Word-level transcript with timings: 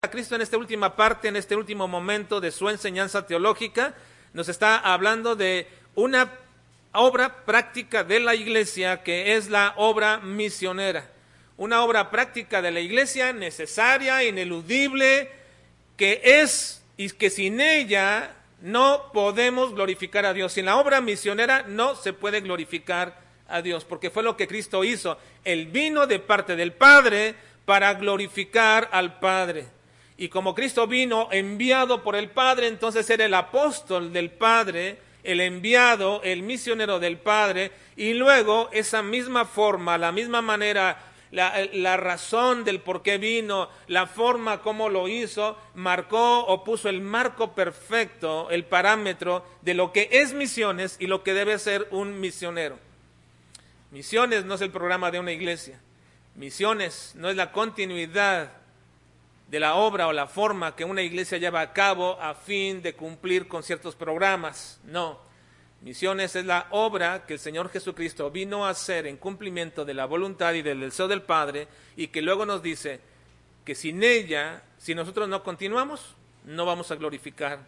a 0.00 0.10
Cristo 0.10 0.36
en 0.36 0.42
esta 0.42 0.56
última 0.56 0.94
parte, 0.94 1.26
en 1.26 1.34
este 1.34 1.56
último 1.56 1.88
momento 1.88 2.40
de 2.40 2.52
su 2.52 2.68
enseñanza 2.68 3.26
teológica, 3.26 3.96
nos 4.32 4.48
está 4.48 4.78
hablando 4.78 5.34
de 5.34 5.66
una 5.96 6.30
obra 6.92 7.44
práctica 7.44 8.04
de 8.04 8.20
la 8.20 8.36
iglesia 8.36 9.02
que 9.02 9.34
es 9.34 9.50
la 9.50 9.74
obra 9.76 10.18
misionera. 10.18 11.10
Una 11.56 11.82
obra 11.82 12.12
práctica 12.12 12.62
de 12.62 12.70
la 12.70 12.78
iglesia 12.78 13.32
necesaria, 13.32 14.22
ineludible, 14.22 15.32
que 15.96 16.20
es 16.22 16.80
y 16.96 17.10
que 17.10 17.28
sin 17.28 17.60
ella 17.60 18.36
no 18.60 19.10
podemos 19.12 19.74
glorificar 19.74 20.26
a 20.26 20.32
Dios. 20.32 20.52
Sin 20.52 20.66
la 20.66 20.76
obra 20.76 21.00
misionera 21.00 21.64
no 21.66 21.96
se 21.96 22.12
puede 22.12 22.40
glorificar 22.40 23.20
a 23.48 23.62
Dios, 23.62 23.84
porque 23.84 24.10
fue 24.10 24.22
lo 24.22 24.36
que 24.36 24.46
Cristo 24.46 24.84
hizo. 24.84 25.18
Él 25.42 25.66
vino 25.66 26.06
de 26.06 26.20
parte 26.20 26.54
del 26.54 26.72
Padre 26.72 27.34
para 27.64 27.94
glorificar 27.94 28.88
al 28.92 29.18
Padre. 29.18 29.77
Y 30.20 30.28
como 30.28 30.52
Cristo 30.52 30.88
vino 30.88 31.28
enviado 31.30 32.02
por 32.02 32.16
el 32.16 32.28
Padre, 32.28 32.66
entonces 32.66 33.08
era 33.08 33.24
el 33.24 33.34
apóstol 33.34 34.12
del 34.12 34.30
Padre, 34.30 34.98
el 35.22 35.40
enviado, 35.40 36.20
el 36.24 36.42
misionero 36.42 36.98
del 36.98 37.18
Padre, 37.18 37.70
y 37.96 38.14
luego 38.14 38.68
esa 38.72 39.00
misma 39.00 39.44
forma, 39.44 39.96
la 39.96 40.10
misma 40.10 40.42
manera, 40.42 40.98
la, 41.30 41.96
razón 41.96 42.64
del 42.64 42.80
por 42.80 43.02
qué 43.02 43.16
vino, 43.18 43.68
la 43.86 44.08
forma 44.08 44.60
como 44.60 44.88
lo 44.88 45.06
hizo, 45.06 45.56
marcó 45.76 46.40
o 46.46 46.64
puso 46.64 46.88
el 46.88 47.00
marco 47.00 47.54
perfecto, 47.54 48.50
el 48.50 48.64
parámetro 48.64 49.44
de 49.62 49.74
lo 49.74 49.92
que 49.92 50.08
es 50.10 50.32
misiones 50.32 50.96
y 50.98 51.06
lo 51.06 51.22
que 51.22 51.32
debe 51.32 51.60
ser 51.60 51.86
un 51.92 52.18
misionero. 52.18 52.76
Misiones 53.92 54.44
no 54.44 54.56
es 54.56 54.62
el 54.62 54.72
programa 54.72 55.12
de 55.12 55.20
una 55.20 55.30
iglesia. 55.30 55.80
Misiones 56.34 57.12
no 57.14 57.30
es 57.30 57.36
la 57.36 57.52
continuidad 57.52 58.58
de 59.48 59.60
la 59.60 59.76
obra 59.76 60.06
o 60.06 60.12
la 60.12 60.26
forma 60.26 60.76
que 60.76 60.84
una 60.84 61.02
iglesia 61.02 61.38
lleva 61.38 61.60
a 61.60 61.72
cabo 61.72 62.20
a 62.20 62.34
fin 62.34 62.82
de 62.82 62.94
cumplir 62.94 63.48
con 63.48 63.62
ciertos 63.62 63.94
programas. 63.94 64.78
No. 64.84 65.18
Misiones 65.80 66.36
es 66.36 66.44
la 66.44 66.66
obra 66.70 67.24
que 67.24 67.34
el 67.34 67.38
Señor 67.38 67.70
Jesucristo 67.70 68.30
vino 68.30 68.66
a 68.66 68.70
hacer 68.70 69.06
en 69.06 69.16
cumplimiento 69.16 69.84
de 69.84 69.94
la 69.94 70.06
voluntad 70.06 70.52
y 70.54 70.62
del 70.62 70.80
deseo 70.80 71.08
del 71.08 71.22
Padre 71.22 71.68
y 71.96 72.08
que 72.08 72.20
luego 72.20 72.44
nos 72.44 72.62
dice 72.62 73.00
que 73.64 73.74
sin 73.74 74.02
ella, 74.02 74.62
si 74.76 74.94
nosotros 74.94 75.28
no 75.28 75.42
continuamos, 75.42 76.14
no 76.44 76.66
vamos 76.66 76.90
a 76.90 76.96
glorificar 76.96 77.60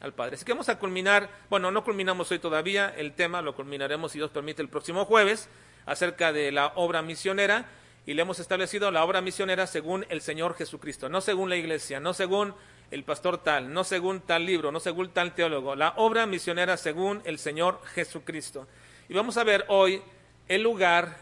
al 0.00 0.14
Padre. 0.14 0.36
Así 0.36 0.44
que 0.44 0.52
vamos 0.52 0.68
a 0.68 0.78
culminar, 0.78 1.28
bueno, 1.50 1.70
no 1.70 1.84
culminamos 1.84 2.30
hoy 2.32 2.38
todavía 2.38 2.92
el 2.96 3.12
tema, 3.12 3.42
lo 3.42 3.54
culminaremos 3.54 4.12
si 4.12 4.18
Dios 4.18 4.30
permite 4.30 4.62
el 4.62 4.68
próximo 4.68 5.04
jueves, 5.04 5.48
acerca 5.86 6.32
de 6.32 6.52
la 6.52 6.72
obra 6.76 7.02
misionera 7.02 7.66
y 8.08 8.14
le 8.14 8.22
hemos 8.22 8.38
establecido 8.38 8.90
la 8.90 9.04
obra 9.04 9.20
misionera 9.20 9.66
según 9.66 10.06
el 10.08 10.22
Señor 10.22 10.56
Jesucristo, 10.56 11.10
no 11.10 11.20
según 11.20 11.50
la 11.50 11.56
iglesia, 11.56 12.00
no 12.00 12.14
según 12.14 12.54
el 12.90 13.04
pastor 13.04 13.36
tal, 13.36 13.70
no 13.70 13.84
según 13.84 14.22
tal 14.22 14.46
libro, 14.46 14.72
no 14.72 14.80
según 14.80 15.10
tal 15.10 15.34
teólogo, 15.34 15.76
la 15.76 15.92
obra 15.96 16.24
misionera 16.24 16.78
según 16.78 17.20
el 17.26 17.38
Señor 17.38 17.82
Jesucristo. 17.92 18.66
Y 19.10 19.12
vamos 19.12 19.36
a 19.36 19.44
ver 19.44 19.66
hoy 19.68 20.00
el 20.48 20.62
lugar, 20.62 21.18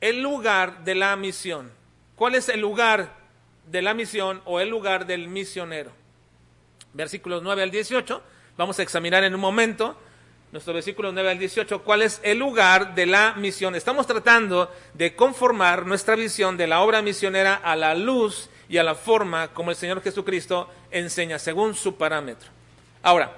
el 0.00 0.22
lugar 0.22 0.84
de 0.84 0.94
la 0.94 1.14
misión. 1.16 1.70
¿Cuál 2.16 2.34
es 2.34 2.48
el 2.48 2.60
lugar 2.60 3.12
de 3.66 3.82
la 3.82 3.92
misión 3.92 4.40
o 4.46 4.58
el 4.58 4.70
lugar 4.70 5.04
del 5.04 5.28
misionero? 5.28 5.92
Versículos 6.94 7.42
9 7.42 7.62
al 7.62 7.70
18, 7.70 8.22
vamos 8.56 8.78
a 8.78 8.82
examinar 8.82 9.22
en 9.22 9.34
un 9.34 9.40
momento 9.42 9.98
nuestro 10.52 10.74
versículo 10.74 11.10
9 11.12 11.30
al 11.30 11.38
18, 11.38 11.82
cuál 11.82 12.02
es 12.02 12.20
el 12.22 12.38
lugar 12.38 12.94
de 12.94 13.06
la 13.06 13.32
misión. 13.36 13.74
Estamos 13.74 14.06
tratando 14.06 14.70
de 14.92 15.16
conformar 15.16 15.86
nuestra 15.86 16.14
visión 16.14 16.58
de 16.58 16.66
la 16.66 16.82
obra 16.82 17.00
misionera 17.00 17.54
a 17.54 17.74
la 17.74 17.94
luz 17.94 18.50
y 18.68 18.76
a 18.76 18.82
la 18.82 18.94
forma 18.94 19.48
como 19.48 19.70
el 19.70 19.76
Señor 19.76 20.02
Jesucristo 20.02 20.70
enseña, 20.90 21.38
según 21.38 21.74
su 21.74 21.96
parámetro. 21.96 22.50
Ahora, 23.02 23.32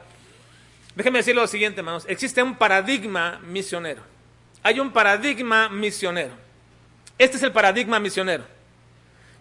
déjenme 0.97 1.21
decir 1.21 1.37
lo 1.37 1.47
siguiente, 1.47 1.81
hermanos. 1.81 2.05
Existe 2.09 2.43
un 2.43 2.57
paradigma 2.57 3.39
misionero. 3.45 4.03
Hay 4.65 4.81
un 4.81 4.93
paradigma 4.93 5.69
misionero. 5.69 6.33
Este 7.17 7.37
es 7.37 7.43
el 7.45 7.53
paradigma 7.53 8.01
misionero. 8.01 8.45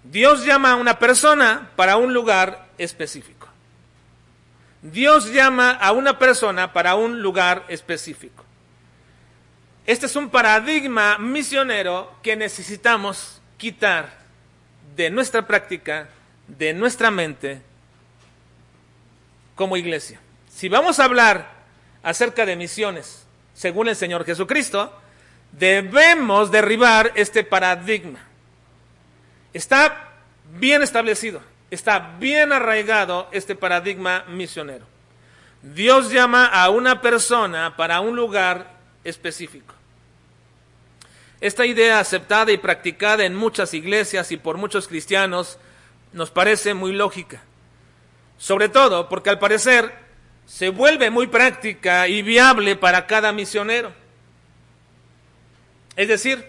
Dios 0.03 0.45
llama 0.45 0.73
a 0.73 0.75
una 0.75 0.99
persona 0.99 1.71
para 1.75 1.97
un 1.97 2.13
lugar 2.13 2.67
específico. 2.77 3.47
Dios 4.83 5.31
llama 5.31 5.71
a 5.71 5.93
una 5.93 6.19
persona 6.19 6.73
para 6.73 6.95
un 6.95 7.21
lugar 7.21 7.63
específico. 7.69 8.43
Este 9.85 10.07
es 10.07 10.15
un 10.17 10.29
paradigma 10.29 11.17
misionero 11.17 12.11
que 12.21 12.35
necesitamos 12.35 13.41
quitar 13.57 14.09
de 14.97 15.09
nuestra 15.09 15.47
práctica, 15.47 16.09
de 16.47 16.73
nuestra 16.73 17.11
mente, 17.11 17.61
como 19.55 19.77
iglesia. 19.77 20.19
Si 20.49 20.67
vamos 20.67 20.99
a 20.99 21.05
hablar 21.05 21.47
acerca 22.03 22.45
de 22.45 22.57
misiones, 22.57 23.25
según 23.53 23.87
el 23.87 23.95
Señor 23.95 24.25
Jesucristo, 24.25 24.93
debemos 25.53 26.51
derribar 26.51 27.13
este 27.15 27.45
paradigma. 27.45 28.19
Está 29.53 30.09
bien 30.59 30.81
establecido 30.81 31.52
está 31.73 32.15
bien 32.19 32.53
arraigado 32.53 33.27
este 33.31 33.55
paradigma 33.55 34.25
misionero. 34.27 34.85
Dios 35.61 36.11
llama 36.11 36.45
a 36.45 36.69
una 36.69 37.01
persona 37.01 37.75
para 37.75 38.01
un 38.01 38.15
lugar 38.15 38.73
específico. 39.03 39.73
Esta 41.41 41.65
idea 41.65 41.99
aceptada 41.99 42.51
y 42.51 42.57
practicada 42.57 43.25
en 43.25 43.35
muchas 43.35 43.73
iglesias 43.73 44.31
y 44.31 44.37
por 44.37 44.57
muchos 44.57 44.87
cristianos 44.87 45.57
nos 46.11 46.31
parece 46.31 46.73
muy 46.73 46.93
lógica. 46.93 47.41
Sobre 48.37 48.69
todo 48.69 49.09
porque 49.09 49.29
al 49.29 49.39
parecer 49.39 49.93
se 50.45 50.69
vuelve 50.69 51.09
muy 51.09 51.27
práctica 51.27 52.07
y 52.07 52.21
viable 52.21 52.75
para 52.75 53.07
cada 53.07 53.31
misionero. 53.31 53.93
Es 55.95 56.07
decir, 56.07 56.45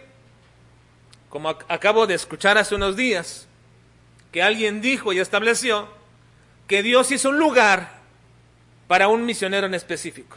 como 1.28 1.48
acabo 1.48 2.06
de 2.06 2.14
escuchar 2.14 2.58
hace 2.58 2.74
unos 2.74 2.96
días, 2.96 3.46
que 4.34 4.42
alguien 4.42 4.80
dijo 4.80 5.12
y 5.12 5.20
estableció 5.20 5.88
que 6.66 6.82
Dios 6.82 7.12
hizo 7.12 7.28
un 7.28 7.38
lugar 7.38 8.00
para 8.88 9.06
un 9.06 9.24
misionero 9.24 9.68
en 9.68 9.74
específico. 9.74 10.36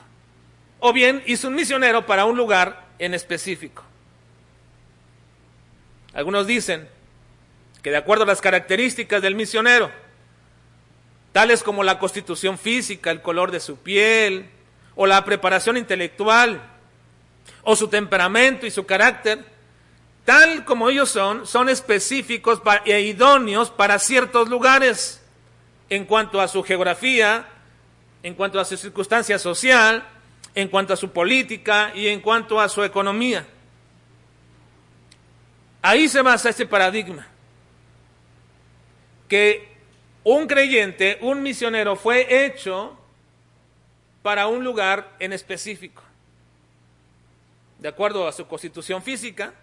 O 0.77 0.93
bien 0.93 1.23
hizo 1.25 1.47
un 1.47 1.55
misionero 1.55 2.05
para 2.05 2.25
un 2.25 2.37
lugar 2.37 2.85
en 2.99 3.15
específico. 3.15 3.81
Algunos 6.13 6.45
dicen 6.45 6.87
que 7.81 7.89
de 7.89 7.97
acuerdo 7.97 8.23
a 8.23 8.27
las 8.27 8.39
características 8.39 9.19
del 9.23 9.33
misionero, 9.33 9.89
tales 11.31 11.63
como 11.63 11.81
la 11.81 11.97
constitución 11.97 12.59
física, 12.59 13.09
el 13.09 13.23
color 13.23 13.49
de 13.49 13.59
su 13.59 13.77
piel, 13.77 14.47
o 14.93 15.07
la 15.07 15.25
preparación 15.25 15.75
intelectual, 15.75 16.61
o 17.63 17.75
su 17.75 17.87
temperamento 17.87 18.67
y 18.67 18.69
su 18.69 18.85
carácter, 18.85 19.43
tal 20.27 20.65
como 20.65 20.89
ellos 20.89 21.09
son, 21.09 21.47
son 21.47 21.69
específicos 21.69 22.61
e 22.83 22.99
idóneos 22.99 23.71
para 23.71 23.97
ciertos 23.97 24.49
lugares 24.49 25.21
en 25.89 26.03
cuanto 26.03 26.41
a 26.41 26.49
su 26.49 26.63
geografía, 26.63 27.47
en 28.23 28.33
cuanto 28.33 28.59
a 28.59 28.65
su 28.65 28.75
circunstancia 28.75 29.39
social, 29.39 30.05
en 30.53 30.67
cuanto 30.67 30.91
a 30.91 30.97
su 30.97 31.11
política 31.11 31.93
y 31.95 32.07
en 32.07 32.19
cuanto 32.19 32.59
a 32.59 32.67
su 32.67 32.83
economía. 32.83 33.47
Ahí 35.81 36.09
se 36.09 36.21
basa 36.21 36.49
este 36.49 36.65
paradigma, 36.65 37.25
que 39.29 39.77
un 40.25 40.45
creyente, 40.45 41.19
un 41.21 41.41
misionero 41.41 41.95
fue 41.95 42.45
hecho 42.45 42.99
para 44.21 44.47
un 44.47 44.61
lugar 44.61 45.15
en 45.19 45.31
específico, 45.31 46.03
de 47.79 47.87
acuerdo 47.87 48.27
a 48.27 48.33
su 48.33 48.45
constitución 48.45 49.01
física, 49.01 49.53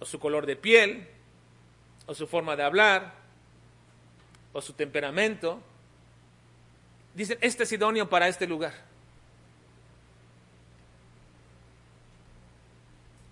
o 0.00 0.04
su 0.04 0.18
color 0.18 0.46
de 0.46 0.56
piel, 0.56 1.08
o 2.06 2.14
su 2.14 2.26
forma 2.26 2.56
de 2.56 2.62
hablar, 2.62 3.14
o 4.52 4.62
su 4.62 4.72
temperamento. 4.72 5.60
Dicen, 7.14 7.38
este 7.40 7.64
es 7.64 7.72
idóneo 7.72 8.08
para 8.08 8.28
este 8.28 8.46
lugar. 8.46 8.72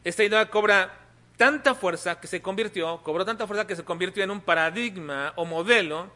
Esta 0.05 0.25
idea 0.25 0.49
cobra 0.51 1.01
tanta 1.37 1.75
fuerza 1.75 2.21
que 2.21 2.27
se 2.27 2.41
convirtió, 2.41 3.03
cobró 3.03 3.25
tanta 3.25 3.47
fuerza 3.47 3.67
que 3.67 3.77
se 3.77 3.85
convirtió 3.85 4.25
en 4.25 4.31
un 4.31 4.41
paradigma 4.41 5.33
o 5.37 5.45
modelo. 5.45 6.11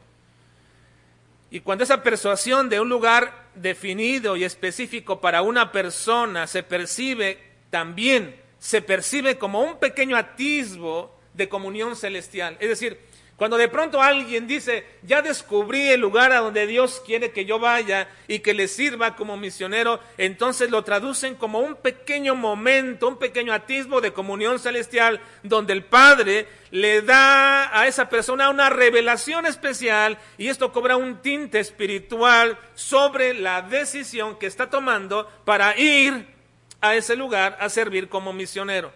Y 1.50 1.60
cuando 1.60 1.84
esa 1.84 2.02
persuasión 2.02 2.69
de 2.69 2.80
un 2.80 2.88
lugar 2.88 3.48
definido 3.54 4.36
y 4.36 4.44
específico 4.44 5.20
para 5.20 5.42
una 5.42 5.72
persona 5.72 6.46
se 6.46 6.62
percibe 6.62 7.42
también 7.70 8.40
se 8.60 8.82
percibe 8.82 9.38
como 9.38 9.62
un 9.62 9.80
pequeño 9.80 10.16
atisbo 10.16 11.18
de 11.34 11.48
comunión 11.48 11.96
celestial. 11.96 12.56
Es 12.60 12.68
decir, 12.68 12.98
Cuando 13.40 13.56
de 13.56 13.68
pronto 13.68 14.02
alguien 14.02 14.46
dice, 14.46 14.84
ya 15.02 15.22
descubrí 15.22 15.88
el 15.88 15.98
lugar 15.98 16.30
a 16.30 16.40
donde 16.40 16.66
Dios 16.66 17.02
quiere 17.06 17.32
que 17.32 17.46
yo 17.46 17.58
vaya 17.58 18.06
y 18.28 18.40
que 18.40 18.52
le 18.52 18.68
sirva 18.68 19.16
como 19.16 19.38
misionero, 19.38 19.98
entonces 20.18 20.70
lo 20.70 20.84
traducen 20.84 21.36
como 21.36 21.60
un 21.60 21.76
pequeño 21.76 22.34
momento, 22.34 23.08
un 23.08 23.16
pequeño 23.16 23.54
atisbo 23.54 24.02
de 24.02 24.12
comunión 24.12 24.58
celestial, 24.58 25.22
donde 25.42 25.72
el 25.72 25.84
Padre 25.84 26.48
le 26.70 27.00
da 27.00 27.80
a 27.80 27.86
esa 27.86 28.10
persona 28.10 28.50
una 28.50 28.68
revelación 28.68 29.46
especial 29.46 30.18
y 30.36 30.48
esto 30.48 30.70
cobra 30.70 30.98
un 30.98 31.22
tinte 31.22 31.60
espiritual 31.60 32.58
sobre 32.74 33.32
la 33.32 33.62
decisión 33.62 34.38
que 34.38 34.48
está 34.48 34.68
tomando 34.68 35.26
para 35.46 35.78
ir 35.78 36.39
a 36.80 36.94
ese 36.94 37.16
lugar 37.16 37.56
a 37.60 37.68
servir 37.68 38.08
como 38.08 38.32
misionero. 38.32 38.92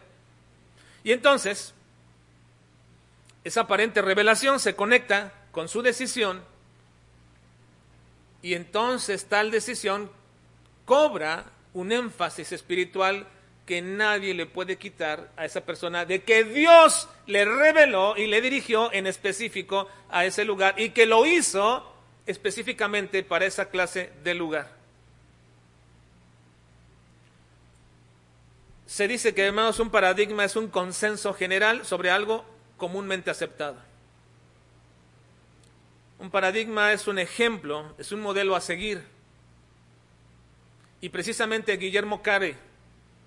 Y 1.02 1.12
entonces, 1.12 1.74
esa 3.44 3.62
aparente 3.62 4.00
revelación 4.00 4.58
se 4.58 4.74
conecta 4.74 5.32
con 5.52 5.68
su 5.68 5.82
decisión 5.82 6.42
y 8.44 8.52
entonces 8.52 9.24
tal 9.24 9.50
decisión 9.50 10.10
cobra 10.84 11.46
un 11.72 11.92
énfasis 11.92 12.52
espiritual 12.52 13.26
que 13.64 13.80
nadie 13.80 14.34
le 14.34 14.44
puede 14.44 14.76
quitar 14.76 15.30
a 15.36 15.46
esa 15.46 15.62
persona 15.62 16.04
de 16.04 16.22
que 16.22 16.44
Dios 16.44 17.08
le 17.26 17.46
reveló 17.46 18.18
y 18.18 18.26
le 18.26 18.42
dirigió 18.42 18.92
en 18.92 19.06
específico 19.06 19.88
a 20.10 20.26
ese 20.26 20.44
lugar 20.44 20.74
y 20.78 20.90
que 20.90 21.06
lo 21.06 21.24
hizo 21.24 21.90
específicamente 22.26 23.22
para 23.22 23.46
esa 23.46 23.70
clase 23.70 24.12
de 24.22 24.34
lugar. 24.34 24.83
Se 28.94 29.08
dice 29.08 29.34
que, 29.34 29.44
hermanos, 29.44 29.80
un 29.80 29.90
paradigma 29.90 30.44
es 30.44 30.54
un 30.54 30.68
consenso 30.68 31.34
general 31.34 31.84
sobre 31.84 32.12
algo 32.12 32.44
comúnmente 32.76 33.28
aceptada. 33.28 33.84
Un 36.20 36.30
paradigma 36.30 36.92
es 36.92 37.08
un 37.08 37.18
ejemplo, 37.18 37.92
es 37.98 38.12
un 38.12 38.20
modelo 38.20 38.54
a 38.54 38.60
seguir. 38.60 39.02
Y 41.00 41.08
precisamente 41.08 41.76
Guillermo 41.76 42.22
Carey, 42.22 42.54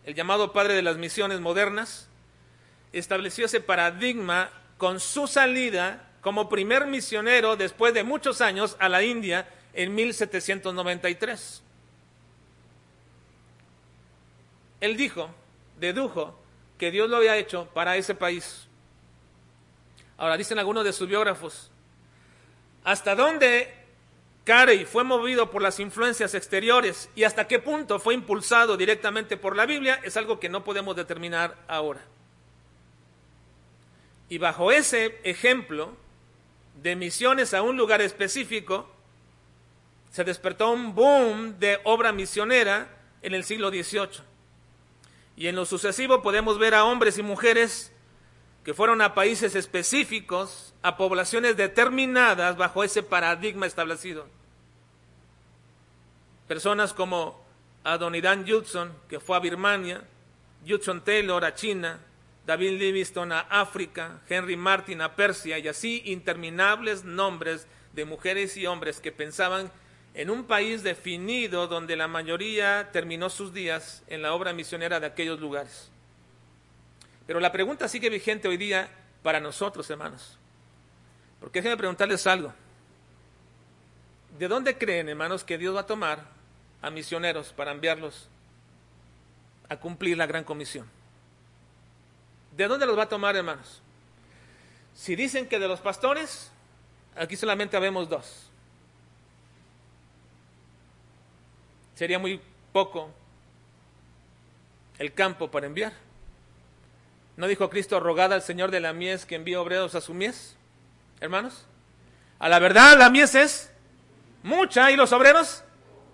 el 0.06 0.16
llamado 0.16 0.54
padre 0.54 0.74
de 0.74 0.84
las 0.84 0.96
misiones 0.96 1.42
modernas, 1.42 2.08
estableció 2.94 3.46
ese 3.46 3.60
paradigma 3.60 4.50
con 4.78 5.02
su 5.02 5.28
salida 5.28 6.12
como 6.22 6.48
primer 6.48 6.88
misionero 6.88 7.58
después 7.58 7.94
de 7.94 8.06
muchos 8.06 8.40
años 8.40 8.78
a 8.80 8.88
la 8.88 9.04
India 9.04 9.50
en 9.74 9.94
1793. 9.94 11.62
Él 14.80 14.96
dijo, 14.96 15.30
dedujo, 15.80 16.40
que 16.78 16.92
Dios 16.92 17.10
lo 17.10 17.18
había 17.18 17.38
hecho 17.38 17.68
para 17.74 17.98
ese 17.98 18.16
país. 18.16 18.68
Ahora 20.18 20.38
dicen 20.38 20.60
algunos 20.60 20.84
de 20.84 20.94
sus 20.94 21.08
biógrafos, 21.08 21.72
¿hasta 22.84 23.16
dónde 23.16 23.74
Carey 24.44 24.86
fue 24.86 25.04
movido 25.04 25.52
por 25.52 25.62
las 25.62 25.80
influencias 25.80 26.34
exteriores 26.34 27.10
y 27.16 27.24
hasta 27.24 27.48
qué 27.48 27.60
punto 27.60 28.00
fue 28.00 28.14
impulsado 28.14 28.78
directamente 28.78 29.38
por 29.38 29.56
la 29.56 29.66
Biblia? 29.66 30.00
Es 30.04 30.18
algo 30.18 30.40
que 30.40 30.50
no 30.50 30.64
podemos 30.64 30.96
determinar 30.96 31.56
ahora. 31.68 32.02
Y 34.30 34.38
bajo 34.38 34.72
ese 34.72 35.20
ejemplo 35.24 35.96
de 36.82 36.96
misiones 36.96 37.54
a 37.54 37.62
un 37.62 37.78
lugar 37.78 38.02
específico, 38.02 38.90
se 40.12 40.24
despertó 40.24 40.72
un 40.72 40.96
boom 40.96 41.60
de 41.60 41.80
obra 41.84 42.12
misionera 42.12 42.90
en 43.22 43.34
el 43.34 43.44
siglo 43.44 43.70
XVIII. 43.70 44.27
Y 45.38 45.48
en 45.48 45.56
lo 45.56 45.66
sucesivo 45.66 46.24
podemos 46.24 46.58
ver 46.58 46.74
a 46.74 46.84
hombres 46.84 47.20
y 47.20 47.24
mujeres 47.24 47.92
que 48.66 48.74
fueron 48.74 49.02
a 49.02 49.14
países 49.14 49.56
específicos, 49.56 50.74
a 50.82 50.98
poblaciones 50.98 51.56
determinadas 51.56 52.58
bajo 52.58 52.84
ese 52.84 53.04
paradigma 53.04 53.68
establecido. 53.68 54.26
Personas 56.48 56.92
como 56.92 57.40
Adoniran 57.84 58.48
Judson, 58.48 58.92
que 59.08 59.20
fue 59.20 59.38
a 59.38 59.40
Birmania, 59.40 60.04
Judson 60.68 61.02
Taylor 61.02 61.46
a 61.46 61.54
China, 61.54 62.00
David 62.46 62.80
Livingstone 62.80 63.36
a 63.36 63.40
África, 63.42 64.22
Henry 64.28 64.58
Martin 64.58 65.02
a 65.02 65.16
Persia 65.16 65.60
y 65.60 65.68
así 65.68 66.02
interminables 66.06 67.04
nombres 67.04 67.68
de 67.94 68.06
mujeres 68.06 68.58
y 68.58 68.66
hombres 68.66 69.00
que 69.00 69.12
pensaban 69.12 69.72
en 70.18 70.32
un 70.32 70.46
país 70.46 70.82
definido 70.82 71.68
donde 71.68 71.96
la 71.96 72.08
mayoría 72.08 72.90
terminó 72.92 73.30
sus 73.30 73.54
días 73.54 74.02
en 74.08 74.24
la 74.24 74.34
obra 74.34 74.52
misionera 74.52 75.00
de 75.00 75.06
aquellos 75.06 75.40
lugares. 75.40 75.92
Pero 77.28 77.40
la 77.40 77.52
pregunta 77.52 77.88
sigue 77.88 78.10
vigente 78.10 78.48
hoy 78.48 78.58
día 78.58 78.90
para 79.22 79.40
nosotros, 79.40 79.88
hermanos. 79.92 80.40
Porque 81.40 81.60
déjenme 81.60 81.78
preguntarles 81.78 82.26
algo. 82.26 82.52
¿De 84.40 84.48
dónde 84.48 84.76
creen, 84.76 85.08
hermanos, 85.08 85.44
que 85.44 85.60
Dios 85.60 85.76
va 85.76 85.82
a 85.82 85.86
tomar 85.86 86.26
a 86.82 86.90
misioneros 86.90 87.54
para 87.54 87.72
enviarlos 87.72 88.28
a 89.70 89.78
cumplir 89.78 90.18
la 90.18 90.26
gran 90.26 90.44
comisión? 90.44 90.90
¿De 92.56 92.68
dónde 92.68 92.88
los 92.88 92.98
va 92.98 93.04
a 93.04 93.10
tomar, 93.10 93.36
hermanos? 93.36 93.84
Si 94.96 95.16
dicen 95.16 95.48
que 95.48 95.60
de 95.60 95.68
los 95.68 95.80
pastores, 95.80 96.50
aquí 97.16 97.36
solamente 97.36 97.78
habemos 97.78 98.10
dos. 98.10 98.47
Sería 101.98 102.20
muy 102.20 102.40
poco 102.72 103.10
el 105.00 105.16
campo 105.16 105.50
para 105.50 105.66
enviar. 105.66 105.94
¿No 107.38 107.48
dijo 107.48 107.72
Cristo, 107.72 108.00
rogada 108.00 108.36
al 108.36 108.44
Señor 108.44 108.70
de 108.70 108.80
la 108.80 108.94
mies 108.94 109.26
que 109.26 109.34
envíe 109.34 109.56
obreros 109.56 109.96
a 109.96 110.02
su 110.02 110.14
mies? 110.14 110.56
Hermanos, 111.20 111.66
a 112.38 112.50
la 112.50 112.60
verdad 112.60 113.00
la 113.00 113.10
mies 113.10 113.34
es 113.34 113.72
mucha 114.44 114.92
y 114.92 114.96
los 114.96 115.12
obreros 115.12 115.64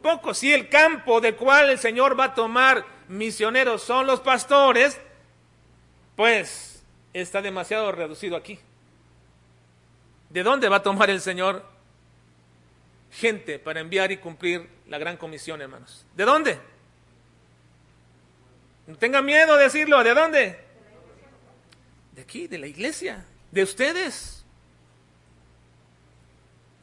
pocos. 0.01 0.37
Si 0.37 0.53
el 0.53 0.69
campo 0.69 1.19
de 1.19 1.35
cual 1.35 1.69
el 1.69 1.79
Señor 1.79 2.17
va 2.17 2.25
a 2.25 2.33
tomar 2.33 2.85
misioneros 3.09 3.83
son 3.83 4.07
los 4.07 4.21
pastores, 4.21 5.01
pues 6.15 6.81
está 7.11 7.41
demasiado 7.41 7.91
reducido 7.91 8.37
aquí. 8.37 8.57
¿De 10.29 10.43
dónde 10.43 10.69
va 10.69 10.77
a 10.77 10.83
tomar 10.83 11.09
el 11.09 11.19
Señor 11.19 11.72
gente 13.13 13.59
para 13.59 13.79
enviar 13.79 14.11
y 14.11 14.17
cumplir 14.17 14.67
la 14.87 14.97
gran 14.97 15.17
comisión, 15.17 15.61
hermanos? 15.61 16.05
¿De 16.15 16.25
dónde? 16.25 16.59
No 18.87 18.97
tenga 18.97 19.21
miedo 19.21 19.55
de 19.55 19.63
decirlo, 19.63 20.03
¿de 20.03 20.13
dónde? 20.13 20.63
de 22.15 22.21
aquí, 22.21 22.47
de 22.47 22.57
la 22.57 22.67
iglesia, 22.67 23.25
de 23.51 23.63
ustedes, 23.63 24.45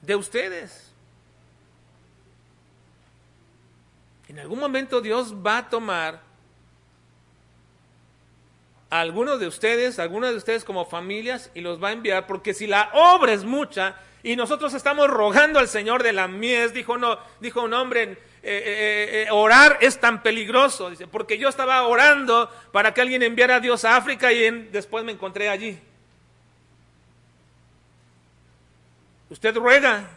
de 0.02 0.16
ustedes. 0.16 0.92
En 4.28 4.38
algún 4.38 4.58
momento 4.58 5.00
Dios 5.00 5.34
va 5.34 5.58
a 5.58 5.68
tomar 5.68 6.20
a 8.88 9.00
algunos 9.00 9.38
de 9.38 9.46
ustedes, 9.46 9.98
a 9.98 10.02
algunos 10.02 10.30
de 10.30 10.36
ustedes 10.36 10.64
como 10.64 10.84
familias 10.84 11.50
y 11.54 11.60
los 11.60 11.82
va 11.82 11.88
a 11.88 11.92
enviar, 11.92 12.26
porque 12.26 12.54
si 12.54 12.66
la 12.66 12.90
obra 12.92 13.32
es 13.32 13.44
mucha 13.44 13.96
y 14.22 14.36
nosotros 14.36 14.74
estamos 14.74 15.08
rogando 15.08 15.58
al 15.58 15.68
Señor 15.68 16.02
de 16.02 16.12
la 16.12 16.28
mies, 16.28 16.74
dijo, 16.74 16.98
no, 16.98 17.18
dijo 17.40 17.62
un 17.62 17.72
hombre 17.72 18.02
eh, 18.02 18.16
eh, 18.42 19.22
eh, 19.26 19.30
orar 19.30 19.78
es 19.80 19.98
tan 20.00 20.22
peligroso, 20.22 20.90
dice, 20.90 21.06
porque 21.06 21.38
yo 21.38 21.48
estaba 21.48 21.82
orando 21.86 22.50
para 22.72 22.94
que 22.94 23.00
alguien 23.00 23.22
enviara 23.22 23.56
a 23.56 23.60
Dios 23.60 23.84
a 23.84 23.96
África 23.96 24.32
y 24.32 24.50
después 24.70 25.04
me 25.04 25.12
encontré 25.12 25.48
allí. 25.48 25.78
¿Usted 29.28 29.54
ruega? 29.56 30.10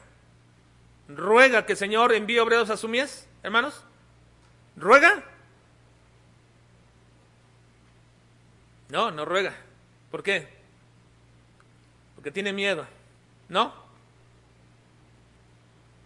¿Ruega 1.07 1.65
que 1.65 1.73
el 1.73 1.77
Señor 1.77 2.13
envíe 2.13 2.39
obreros 2.39 2.69
a 2.69 2.77
su 2.77 2.87
mies, 2.87 3.27
hermanos? 3.43 3.83
¿Ruega? 4.75 5.23
No, 8.89 9.11
no 9.11 9.25
ruega. 9.25 9.53
¿Por 10.11 10.23
qué? 10.23 10.47
Porque 12.15 12.31
tiene 12.31 12.53
miedo. 12.53 12.87
¿No? 13.49 13.82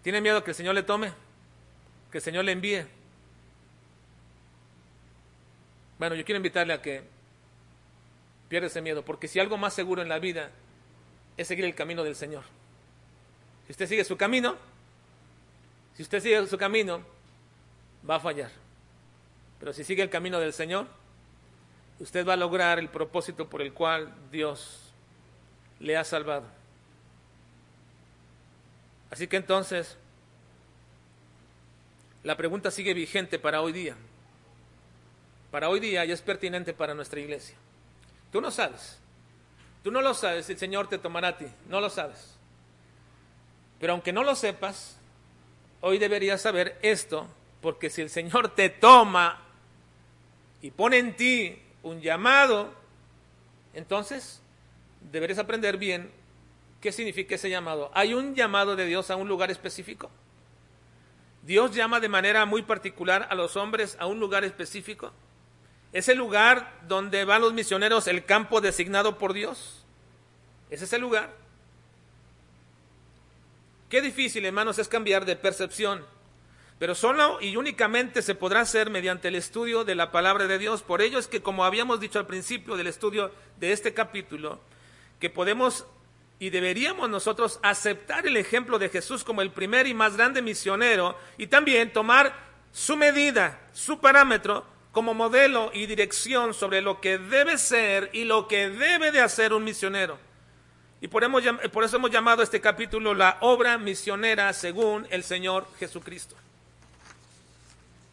¿Tiene 0.08 0.22
miedo 0.22 0.42
que 0.42 0.52
el 0.52 0.56
Señor 0.56 0.74
le 0.74 0.84
tome? 0.84 1.12
que 2.10 2.20
el 2.20 2.24
Señor 2.24 2.46
le 2.46 2.54
envíe. 2.54 2.86
Bueno, 6.00 6.16
yo 6.16 6.24
quiero 6.24 6.38
invitarle 6.38 6.72
a 6.72 6.82
que 6.82 7.04
pierda 8.48 8.68
ese 8.68 8.80
miedo, 8.80 9.04
porque 9.04 9.28
si 9.28 9.42
algo 9.42 9.58
más 9.58 9.74
seguro 9.74 10.02
en 10.02 10.08
la 10.08 10.18
vida 10.18 10.50
es 11.36 11.50
seguir 11.50 11.66
el 11.66 11.76
camino 11.76 12.06
del 12.06 12.16
Señor. 12.16 12.46
Si 13.66 13.74
usted 13.74 13.86
sigue 13.86 14.06
su 14.06 14.16
camino, 14.16 14.56
si 15.96 16.04
usted 16.04 16.22
sigue 16.22 16.48
su 16.48 16.58
camino, 16.58 17.02
va 18.10 18.16
a 18.16 18.22
fallar. 18.22 18.52
Pero 19.60 19.74
si 19.74 19.84
sigue 19.84 20.04
el 20.04 20.10
camino 20.10 20.40
del 20.40 20.54
Señor, 20.54 20.88
usted 22.00 22.26
va 22.26 22.32
a 22.32 22.38
lograr 22.38 22.80
el 22.80 22.88
propósito 22.88 23.50
por 23.50 23.62
el 23.62 23.74
cual 23.74 24.16
Dios 24.32 24.94
le 25.82 25.98
ha 25.98 26.06
salvado. 26.06 26.46
Así 29.10 29.28
que 29.28 29.38
entonces, 29.38 29.98
la 32.24 32.36
pregunta 32.36 32.72
sigue 32.72 32.94
vigente 32.94 33.40
para 33.40 33.62
hoy 33.62 33.72
día. 33.72 33.96
Para 35.52 35.70
hoy 35.70 35.80
día 35.80 36.06
y 36.06 36.12
es 36.12 36.22
pertinente 36.22 36.74
para 36.74 36.94
nuestra 36.94 37.20
iglesia. 37.20 37.56
Tú 38.32 38.42
no 38.42 38.52
sabes 38.52 39.00
Tú 39.88 39.92
no 39.94 40.02
lo 40.02 40.14
sabes, 40.14 40.50
el 40.50 40.58
Señor 40.58 40.90
te 40.90 40.98
tomará 40.98 41.30
a 41.30 41.38
ti, 41.38 41.46
no 41.70 41.80
lo 41.80 41.90
sabes. 41.90 42.36
Pero 43.80 43.94
aunque 43.94 44.12
no 44.12 44.26
lo 44.26 44.36
sepas, 44.36 44.98
hoy 45.80 45.98
deberías 45.98 46.42
saber 46.42 46.78
esto, 46.82 47.26
porque 47.62 47.90
si 47.90 48.02
el 48.02 48.10
Señor 48.10 48.54
te 48.54 48.70
toma 48.70 49.40
y 50.62 50.72
pone 50.72 50.98
en 50.98 51.16
ti 51.16 51.62
un 51.84 52.02
llamado, 52.02 52.74
entonces 53.74 54.42
deberías 55.10 55.40
aprender 55.40 55.78
bien 55.78 56.12
qué 56.82 56.92
significa 56.92 57.36
ese 57.36 57.50
llamado. 57.50 57.92
¿Hay 57.94 58.14
un 58.14 58.36
llamado 58.36 58.76
de 58.76 58.86
Dios 58.86 59.10
a 59.12 59.16
un 59.16 59.28
lugar 59.28 59.52
específico? 59.52 60.10
Dios 61.44 61.74
llama 61.74 62.00
de 62.00 62.10
manera 62.10 62.46
muy 62.46 62.62
particular 62.62 63.28
a 63.30 63.36
los 63.36 63.56
hombres 63.56 63.96
a 64.00 64.06
un 64.06 64.20
lugar 64.20 64.44
específico. 64.44 65.12
¿Es 65.94 66.10
el 66.10 66.18
lugar 66.18 66.82
donde 66.88 67.24
van 67.24 67.42
los 67.42 67.54
misioneros 67.54 68.08
el 68.08 68.26
campo 68.26 68.60
designado 68.60 69.18
por 69.18 69.34
Dios? 69.34 69.86
¿Es 70.70 70.82
ese 70.82 71.00
lugar? 71.00 71.34
Qué 73.90 74.02
difícil, 74.02 74.46
hermanos, 74.46 74.80
es 74.80 74.90
cambiar 74.90 75.26
de 75.26 75.38
percepción. 75.38 76.06
Pero 76.80 76.94
solo 76.94 77.40
y 77.42 77.56
únicamente 77.56 78.22
se 78.22 78.36
podrá 78.36 78.62
hacer 78.62 78.90
mediante 78.90 79.30
el 79.30 79.36
estudio 79.36 79.86
de 79.86 79.96
la 79.96 80.12
palabra 80.12 80.46
de 80.48 80.60
Dios. 80.60 80.84
Por 80.84 81.02
ello 81.02 81.18
es 81.18 81.28
que, 81.28 81.42
como 81.42 81.64
habíamos 81.64 82.00
dicho 82.00 82.20
al 82.20 82.28
principio 82.28 82.76
del 82.76 82.88
estudio 82.88 83.32
de 83.60 83.72
este 83.72 83.94
capítulo, 83.94 84.60
que 85.20 85.30
podemos 85.30 85.86
y 86.40 86.50
deberíamos 86.50 87.10
nosotros 87.10 87.60
aceptar 87.64 88.28
el 88.28 88.38
ejemplo 88.38 88.78
de 88.78 88.90
Jesús 88.90 89.24
como 89.24 89.42
el 89.42 89.52
primer 89.52 89.88
y 89.88 89.94
más 89.94 90.16
grande 90.16 90.42
misionero 90.42 91.18
y 91.38 91.48
también 91.48 91.92
tomar 91.92 92.34
su 92.72 92.96
medida, 92.96 93.60
su 93.74 94.00
parámetro 94.00 94.66
como 94.92 95.14
modelo 95.14 95.72
y 95.74 95.88
dirección 95.88 96.54
sobre 96.54 96.82
lo 96.82 97.02
que 97.02 97.18
debe 97.18 97.58
ser 97.58 98.10
y 98.14 98.24
lo 98.24 98.48
que 98.48 98.70
debe 98.70 99.12
de 99.12 99.22
hacer 99.22 99.52
un 99.54 99.64
misionero. 99.64 100.20
Y 101.02 101.08
por, 101.08 101.24
por 101.72 101.84
eso 101.84 101.98
hemos 101.98 102.12
llamado 102.12 102.44
este 102.44 102.62
capítulo 102.62 103.14
la 103.14 103.38
obra 103.42 103.78
misionera 103.78 104.52
según 104.54 105.08
el 105.10 105.24
Señor 105.24 105.68
Jesucristo. 105.80 106.36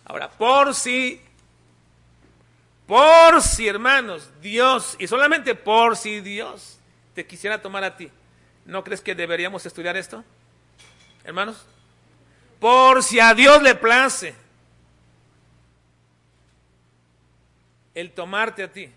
Ahora, 0.06 0.30
por 0.30 0.74
si, 0.74 1.20
por 2.86 3.40
si 3.40 3.68
hermanos, 3.68 4.28
Dios, 4.42 4.96
y 4.98 5.06
solamente 5.06 5.54
por 5.54 5.96
si 5.96 6.20
Dios 6.20 6.73
te 7.14 7.26
quisiera 7.26 7.62
tomar 7.62 7.84
a 7.84 7.96
ti, 7.96 8.10
¿no 8.64 8.84
crees 8.84 9.00
que 9.00 9.14
deberíamos 9.14 9.64
estudiar 9.66 9.96
esto? 9.96 10.24
Hermanos, 11.24 11.64
por 12.58 13.02
si 13.02 13.20
a 13.20 13.34
Dios 13.34 13.62
le 13.62 13.74
place 13.74 14.34
el 17.94 18.10
tomarte 18.12 18.62
a 18.62 18.72
ti 18.72 18.90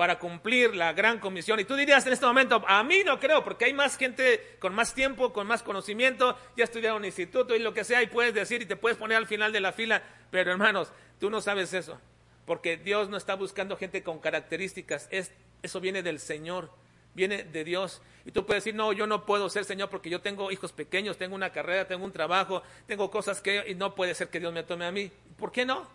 para 0.00 0.18
cumplir 0.18 0.74
la 0.74 0.94
gran 0.94 1.18
comisión. 1.18 1.60
Y 1.60 1.64
tú 1.64 1.76
dirías 1.76 2.06
en 2.06 2.14
este 2.14 2.24
momento, 2.24 2.64
a 2.66 2.82
mí 2.82 3.02
no 3.04 3.20
creo, 3.20 3.44
porque 3.44 3.66
hay 3.66 3.74
más 3.74 3.98
gente 3.98 4.56
con 4.58 4.74
más 4.74 4.94
tiempo, 4.94 5.30
con 5.30 5.46
más 5.46 5.62
conocimiento, 5.62 6.38
ya 6.56 6.64
estudiaron 6.64 7.02
en 7.02 7.08
instituto 7.08 7.54
y 7.54 7.58
lo 7.58 7.74
que 7.74 7.84
sea, 7.84 8.02
y 8.02 8.06
puedes 8.06 8.32
decir 8.32 8.62
y 8.62 8.64
te 8.64 8.76
puedes 8.76 8.96
poner 8.96 9.18
al 9.18 9.26
final 9.26 9.52
de 9.52 9.60
la 9.60 9.72
fila, 9.72 10.02
pero 10.30 10.52
hermanos, 10.52 10.90
tú 11.18 11.28
no 11.28 11.42
sabes 11.42 11.74
eso, 11.74 12.00
porque 12.46 12.78
Dios 12.78 13.10
no 13.10 13.18
está 13.18 13.34
buscando 13.34 13.76
gente 13.76 14.02
con 14.02 14.20
características, 14.20 15.06
es, 15.10 15.32
eso 15.62 15.80
viene 15.80 16.02
del 16.02 16.18
Señor, 16.20 16.70
viene 17.14 17.44
de 17.44 17.64
Dios. 17.64 18.00
Y 18.24 18.32
tú 18.32 18.46
puedes 18.46 18.64
decir, 18.64 18.74
no, 18.74 18.92
yo 18.92 19.06
no 19.06 19.24
puedo 19.26 19.48
ser 19.48 19.64
Señor 19.64 19.88
porque 19.88 20.10
yo 20.10 20.20
tengo 20.20 20.50
hijos 20.50 20.72
pequeños, 20.72 21.16
tengo 21.16 21.34
una 21.34 21.50
carrera, 21.50 21.86
tengo 21.86 22.04
un 22.04 22.12
trabajo, 22.12 22.62
tengo 22.86 23.10
cosas 23.10 23.40
que, 23.40 23.64
y 23.68 23.74
no 23.74 23.94
puede 23.94 24.14
ser 24.14 24.28
que 24.28 24.40
Dios 24.40 24.52
me 24.52 24.62
tome 24.62 24.84
a 24.86 24.92
mí. 24.92 25.10
¿Por 25.38 25.52
qué 25.52 25.64
no? 25.64 25.88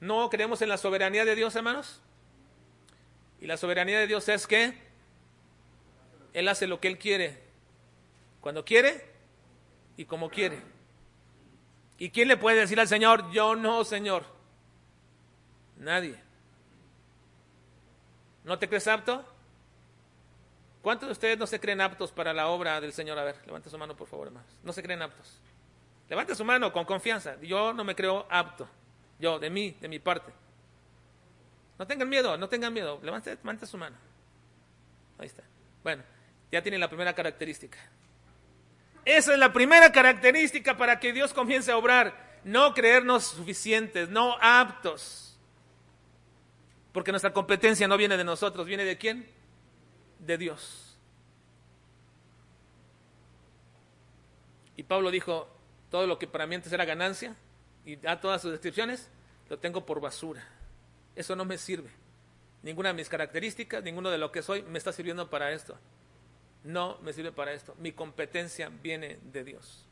¿No 0.00 0.28
creemos 0.30 0.60
en 0.62 0.68
la 0.68 0.78
soberanía 0.78 1.24
de 1.24 1.34
Dios, 1.34 1.54
hermanos? 1.54 2.00
Y 3.40 3.46
la 3.46 3.56
soberanía 3.56 3.98
de 3.98 4.06
Dios 4.06 4.28
es 4.28 4.46
que 4.46 4.74
Él 6.32 6.48
hace 6.48 6.66
lo 6.66 6.80
que 6.80 6.88
Él 6.88 6.98
quiere, 6.98 7.38
cuando 8.40 8.64
quiere 8.64 9.04
y 9.96 10.04
como 10.04 10.30
quiere. 10.30 10.60
¿Y 11.98 12.10
quién 12.10 12.26
le 12.26 12.36
puede 12.36 12.60
decir 12.60 12.80
al 12.80 12.88
Señor, 12.88 13.30
yo 13.30 13.54
no, 13.54 13.84
Señor? 13.84 14.24
Nadie. 15.76 16.31
¿No 18.44 18.58
te 18.58 18.68
crees 18.68 18.86
apto? 18.88 19.24
¿Cuántos 20.82 21.08
de 21.08 21.12
ustedes 21.12 21.38
no 21.38 21.46
se 21.46 21.60
creen 21.60 21.80
aptos 21.80 22.10
para 22.10 22.32
la 22.32 22.48
obra 22.48 22.80
del 22.80 22.92
Señor? 22.92 23.18
A 23.18 23.24
ver, 23.24 23.36
levante 23.46 23.70
su 23.70 23.78
mano, 23.78 23.96
por 23.96 24.08
favor, 24.08 24.26
hermanos. 24.26 24.50
No 24.64 24.72
se 24.72 24.82
creen 24.82 25.00
aptos. 25.00 25.38
Levante 26.08 26.34
su 26.34 26.44
mano 26.44 26.72
con 26.72 26.84
confianza. 26.84 27.40
Yo 27.40 27.72
no 27.72 27.84
me 27.84 27.94
creo 27.94 28.26
apto. 28.28 28.68
Yo, 29.18 29.38
de 29.38 29.48
mí, 29.48 29.76
de 29.80 29.88
mi 29.88 30.00
parte. 30.00 30.32
No 31.78 31.86
tengan 31.86 32.08
miedo, 32.08 32.36
no 32.36 32.48
tengan 32.48 32.72
miedo. 32.72 33.00
Levante, 33.02 33.66
su 33.66 33.78
mano. 33.78 33.96
Ahí 35.18 35.26
está. 35.26 35.44
Bueno, 35.84 36.02
ya 36.50 36.60
tiene 36.62 36.78
la 36.78 36.88
primera 36.88 37.14
característica. 37.14 37.78
Esa 39.04 39.32
es 39.32 39.38
la 39.38 39.52
primera 39.52 39.92
característica 39.92 40.76
para 40.76 40.98
que 40.98 41.12
Dios 41.12 41.32
comience 41.32 41.70
a 41.70 41.76
obrar. 41.76 42.40
No 42.44 42.74
creernos 42.74 43.24
suficientes, 43.24 44.08
no 44.08 44.36
aptos. 44.40 45.31
Porque 46.92 47.10
nuestra 47.10 47.32
competencia 47.32 47.88
no 47.88 47.96
viene 47.96 48.16
de 48.16 48.24
nosotros, 48.24 48.66
viene 48.66 48.84
de 48.84 48.98
quién? 48.98 49.26
De 50.18 50.36
Dios. 50.38 50.96
Y 54.76 54.82
Pablo 54.82 55.10
dijo, 55.10 55.48
todo 55.90 56.06
lo 56.06 56.18
que 56.18 56.26
para 56.26 56.46
mí 56.46 56.54
antes 56.54 56.72
era 56.72 56.84
ganancia, 56.84 57.36
y 57.84 57.96
da 57.96 58.20
todas 58.20 58.42
sus 58.42 58.52
descripciones, 58.52 59.08
lo 59.48 59.58
tengo 59.58 59.84
por 59.84 60.00
basura. 60.00 60.46
Eso 61.16 61.36
no 61.36 61.44
me 61.44 61.58
sirve. 61.58 61.90
Ninguna 62.62 62.90
de 62.90 62.94
mis 62.94 63.08
características, 63.08 63.82
ninguno 63.82 64.10
de 64.10 64.18
lo 64.18 64.30
que 64.30 64.42
soy 64.42 64.62
me 64.62 64.78
está 64.78 64.92
sirviendo 64.92 65.28
para 65.28 65.50
esto. 65.52 65.76
No 66.64 66.98
me 67.02 67.12
sirve 67.12 67.32
para 67.32 67.52
esto. 67.52 67.74
Mi 67.78 67.92
competencia 67.92 68.70
viene 68.82 69.18
de 69.32 69.44
Dios. 69.44 69.84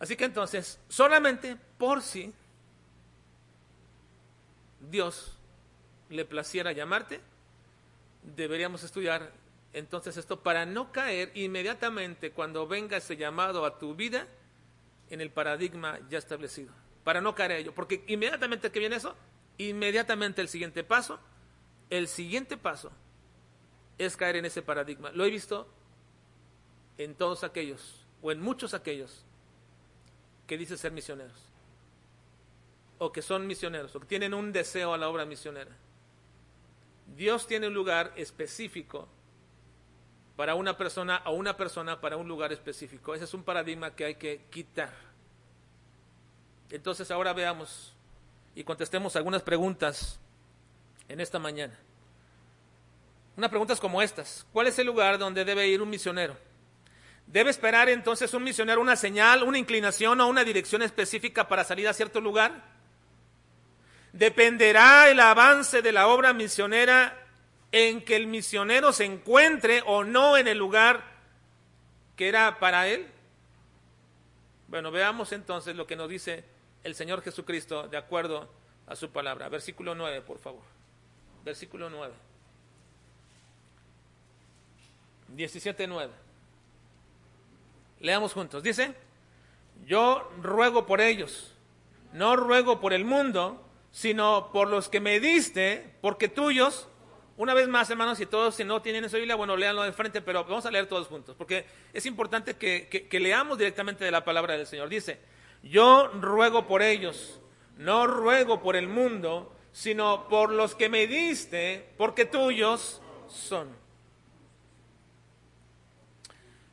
Así 0.00 0.16
que 0.16 0.24
entonces, 0.24 0.80
solamente 0.88 1.56
por 1.78 2.02
si 2.02 2.32
Dios 4.90 5.37
le 6.10 6.24
placiera 6.24 6.72
llamarte, 6.72 7.20
deberíamos 8.22 8.82
estudiar 8.82 9.32
entonces 9.72 10.16
esto 10.16 10.40
para 10.40 10.66
no 10.66 10.92
caer 10.92 11.30
inmediatamente 11.34 12.30
cuando 12.32 12.66
venga 12.66 12.96
ese 12.96 13.16
llamado 13.16 13.64
a 13.64 13.78
tu 13.78 13.94
vida 13.94 14.26
en 15.10 15.20
el 15.20 15.30
paradigma 15.30 15.98
ya 16.08 16.18
establecido, 16.18 16.72
para 17.04 17.20
no 17.20 17.34
caer 17.34 17.52
en 17.52 17.56
ello, 17.58 17.74
porque 17.74 18.04
inmediatamente 18.08 18.70
que 18.70 18.78
viene 18.78 18.96
eso, 18.96 19.14
inmediatamente 19.58 20.40
el 20.40 20.48
siguiente 20.48 20.84
paso, 20.84 21.18
el 21.90 22.08
siguiente 22.08 22.56
paso 22.56 22.90
es 23.98 24.16
caer 24.16 24.36
en 24.36 24.44
ese 24.44 24.62
paradigma. 24.62 25.10
Lo 25.12 25.24
he 25.24 25.30
visto 25.30 25.68
en 26.98 27.14
todos 27.14 27.44
aquellos, 27.44 28.06
o 28.22 28.32
en 28.32 28.40
muchos 28.40 28.74
aquellos, 28.74 29.24
que 30.46 30.58
dicen 30.58 30.78
ser 30.78 30.92
misioneros, 30.92 31.36
o 32.98 33.12
que 33.12 33.22
son 33.22 33.46
misioneros, 33.46 33.94
o 33.94 34.00
que 34.00 34.06
tienen 34.06 34.34
un 34.34 34.52
deseo 34.52 34.94
a 34.94 34.98
la 34.98 35.08
obra 35.08 35.24
misionera. 35.24 35.70
Dios 37.18 37.48
tiene 37.48 37.66
un 37.66 37.74
lugar 37.74 38.12
específico 38.14 39.08
para 40.36 40.54
una 40.54 40.76
persona 40.76 41.20
o 41.24 41.32
una 41.32 41.56
persona 41.56 42.00
para 42.00 42.16
un 42.16 42.28
lugar 42.28 42.52
específico. 42.52 43.12
Ese 43.12 43.24
es 43.24 43.34
un 43.34 43.42
paradigma 43.42 43.90
que 43.90 44.04
hay 44.04 44.14
que 44.14 44.42
quitar. 44.50 44.92
Entonces 46.70 47.10
ahora 47.10 47.32
veamos 47.32 47.92
y 48.54 48.62
contestemos 48.62 49.16
algunas 49.16 49.42
preguntas 49.42 50.20
en 51.08 51.20
esta 51.20 51.40
mañana. 51.40 51.76
Unas 53.36 53.50
preguntas 53.50 53.80
como 53.80 54.00
estas. 54.00 54.46
¿Cuál 54.52 54.68
es 54.68 54.78
el 54.78 54.86
lugar 54.86 55.18
donde 55.18 55.44
debe 55.44 55.66
ir 55.66 55.82
un 55.82 55.90
misionero? 55.90 56.36
¿Debe 57.26 57.50
esperar 57.50 57.88
entonces 57.88 58.32
un 58.32 58.44
misionero 58.44 58.80
una 58.80 58.94
señal, 58.94 59.42
una 59.42 59.58
inclinación 59.58 60.20
o 60.20 60.28
una 60.28 60.44
dirección 60.44 60.82
específica 60.82 61.48
para 61.48 61.64
salir 61.64 61.88
a 61.88 61.92
cierto 61.92 62.20
lugar? 62.20 62.77
¿Dependerá 64.12 65.08
el 65.10 65.20
avance 65.20 65.82
de 65.82 65.92
la 65.92 66.08
obra 66.08 66.32
misionera 66.32 67.26
en 67.72 68.04
que 68.04 68.16
el 68.16 68.26
misionero 68.26 68.92
se 68.92 69.04
encuentre 69.04 69.82
o 69.86 70.04
no 70.04 70.36
en 70.36 70.48
el 70.48 70.58
lugar 70.58 71.04
que 72.16 72.28
era 72.28 72.58
para 72.58 72.88
él? 72.88 73.06
Bueno, 74.68 74.90
veamos 74.90 75.32
entonces 75.32 75.76
lo 75.76 75.86
que 75.86 75.96
nos 75.96 76.08
dice 76.08 76.44
el 76.84 76.94
Señor 76.94 77.22
Jesucristo 77.22 77.88
de 77.88 77.96
acuerdo 77.96 78.48
a 78.86 78.96
su 78.96 79.10
palabra. 79.10 79.48
Versículo 79.48 79.94
9, 79.94 80.22
por 80.22 80.38
favor. 80.38 80.62
Versículo 81.44 81.90
9. 81.90 82.14
17.9. 85.36 86.08
Leamos 88.00 88.32
juntos. 88.32 88.62
Dice, 88.62 88.94
yo 89.86 90.30
ruego 90.40 90.86
por 90.86 91.00
ellos, 91.00 91.52
no 92.12 92.36
ruego 92.36 92.80
por 92.80 92.92
el 92.92 93.04
mundo, 93.04 93.67
sino 93.98 94.50
por 94.52 94.68
los 94.68 94.88
que 94.88 95.00
me 95.00 95.18
diste, 95.18 95.96
porque 96.00 96.28
tuyos 96.28 96.86
una 97.36 97.52
vez 97.52 97.66
más, 97.66 97.90
hermanos, 97.90 98.18
si 98.18 98.26
todos 98.26 98.54
si 98.54 98.62
no 98.62 98.80
tienen 98.80 99.04
esa 99.04 99.16
Biblia, 99.16 99.34
bueno, 99.34 99.56
léanlo 99.56 99.82
de 99.82 99.92
frente, 99.92 100.22
pero 100.22 100.44
vamos 100.44 100.66
a 100.66 100.70
leer 100.70 100.86
todos 100.86 101.08
juntos, 101.08 101.34
porque 101.36 101.66
es 101.92 102.06
importante 102.06 102.54
que, 102.54 102.86
que 102.88 103.20
leamos 103.20 103.58
directamente 103.58 104.04
de 104.04 104.12
la 104.12 104.24
palabra 104.24 104.56
del 104.56 104.68
Señor. 104.68 104.88
Dice, 104.88 105.18
yo 105.64 106.08
ruego 106.20 106.68
por 106.68 106.80
ellos, 106.80 107.40
no 107.76 108.06
ruego 108.06 108.62
por 108.62 108.76
el 108.76 108.86
mundo, 108.86 109.52
sino 109.72 110.28
por 110.28 110.52
los 110.52 110.76
que 110.76 110.88
me 110.88 111.08
diste, 111.08 111.88
porque 111.96 112.24
tuyos 112.24 113.02
son. 113.28 113.68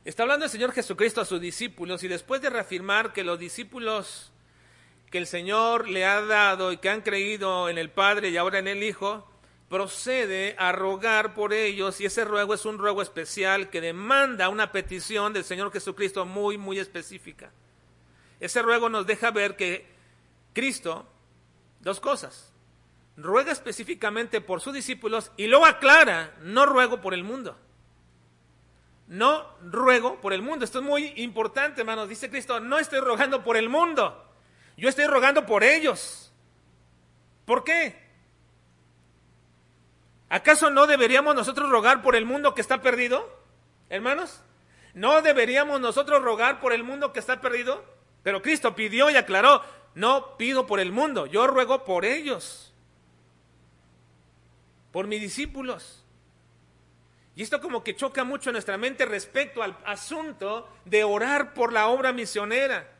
Está 0.04 0.22
hablando 0.22 0.44
el 0.44 0.50
Señor 0.52 0.70
Jesucristo 0.70 1.20
a 1.20 1.24
sus 1.24 1.40
discípulos 1.40 2.04
y 2.04 2.08
después 2.08 2.40
de 2.40 2.50
reafirmar 2.50 3.12
que 3.12 3.24
los 3.24 3.40
discípulos 3.40 4.32
que 5.16 5.20
el 5.20 5.26
Señor 5.26 5.88
le 5.88 6.04
ha 6.04 6.20
dado 6.20 6.72
y 6.72 6.76
que 6.76 6.90
han 6.90 7.00
creído 7.00 7.70
en 7.70 7.78
el 7.78 7.88
Padre 7.88 8.28
y 8.28 8.36
ahora 8.36 8.58
en 8.58 8.68
el 8.68 8.82
Hijo, 8.82 9.26
procede 9.70 10.54
a 10.58 10.72
rogar 10.72 11.32
por 11.32 11.54
ellos 11.54 12.02
y 12.02 12.04
ese 12.04 12.22
ruego 12.26 12.52
es 12.52 12.66
un 12.66 12.76
ruego 12.76 13.00
especial 13.00 13.70
que 13.70 13.80
demanda 13.80 14.50
una 14.50 14.72
petición 14.72 15.32
del 15.32 15.44
Señor 15.44 15.72
Jesucristo 15.72 16.26
muy, 16.26 16.58
muy 16.58 16.78
específica. 16.78 17.50
Ese 18.40 18.60
ruego 18.60 18.90
nos 18.90 19.06
deja 19.06 19.30
ver 19.30 19.56
que 19.56 19.86
Cristo, 20.52 21.06
dos 21.80 21.98
cosas, 21.98 22.52
ruega 23.16 23.52
específicamente 23.52 24.42
por 24.42 24.60
sus 24.60 24.74
discípulos 24.74 25.32
y 25.38 25.46
luego 25.46 25.64
aclara, 25.64 26.36
no 26.42 26.66
ruego 26.66 27.00
por 27.00 27.14
el 27.14 27.24
mundo. 27.24 27.56
No 29.08 29.46
ruego 29.62 30.20
por 30.20 30.34
el 30.34 30.42
mundo. 30.42 30.66
Esto 30.66 30.80
es 30.80 30.84
muy 30.84 31.14
importante, 31.16 31.80
hermanos. 31.80 32.06
Dice 32.06 32.28
Cristo, 32.28 32.60
no 32.60 32.78
estoy 32.78 33.00
rogando 33.00 33.42
por 33.42 33.56
el 33.56 33.70
mundo. 33.70 34.24
Yo 34.76 34.88
estoy 34.88 35.06
rogando 35.06 35.46
por 35.46 35.64
ellos. 35.64 36.32
¿Por 37.44 37.64
qué? 37.64 38.06
¿Acaso 40.28 40.70
no 40.70 40.86
deberíamos 40.86 41.34
nosotros 41.34 41.70
rogar 41.70 42.02
por 42.02 42.16
el 42.16 42.24
mundo 42.24 42.54
que 42.54 42.60
está 42.60 42.82
perdido? 42.82 43.28
Hermanos, 43.88 44.42
¿no 44.94 45.22
deberíamos 45.22 45.80
nosotros 45.80 46.22
rogar 46.22 46.60
por 46.60 46.72
el 46.72 46.82
mundo 46.82 47.12
que 47.12 47.20
está 47.20 47.40
perdido? 47.40 47.84
Pero 48.22 48.42
Cristo 48.42 48.74
pidió 48.74 49.08
y 49.08 49.16
aclaró, 49.16 49.62
no 49.94 50.36
pido 50.36 50.66
por 50.66 50.80
el 50.80 50.90
mundo, 50.90 51.26
yo 51.26 51.46
ruego 51.46 51.84
por 51.84 52.04
ellos, 52.04 52.74
por 54.90 55.06
mis 55.06 55.20
discípulos. 55.20 56.04
Y 57.36 57.42
esto 57.42 57.60
como 57.60 57.84
que 57.84 57.94
choca 57.94 58.24
mucho 58.24 58.50
nuestra 58.50 58.78
mente 58.78 59.06
respecto 59.06 59.62
al 59.62 59.76
asunto 59.84 60.68
de 60.86 61.04
orar 61.04 61.54
por 61.54 61.72
la 61.72 61.86
obra 61.86 62.12
misionera. 62.12 62.95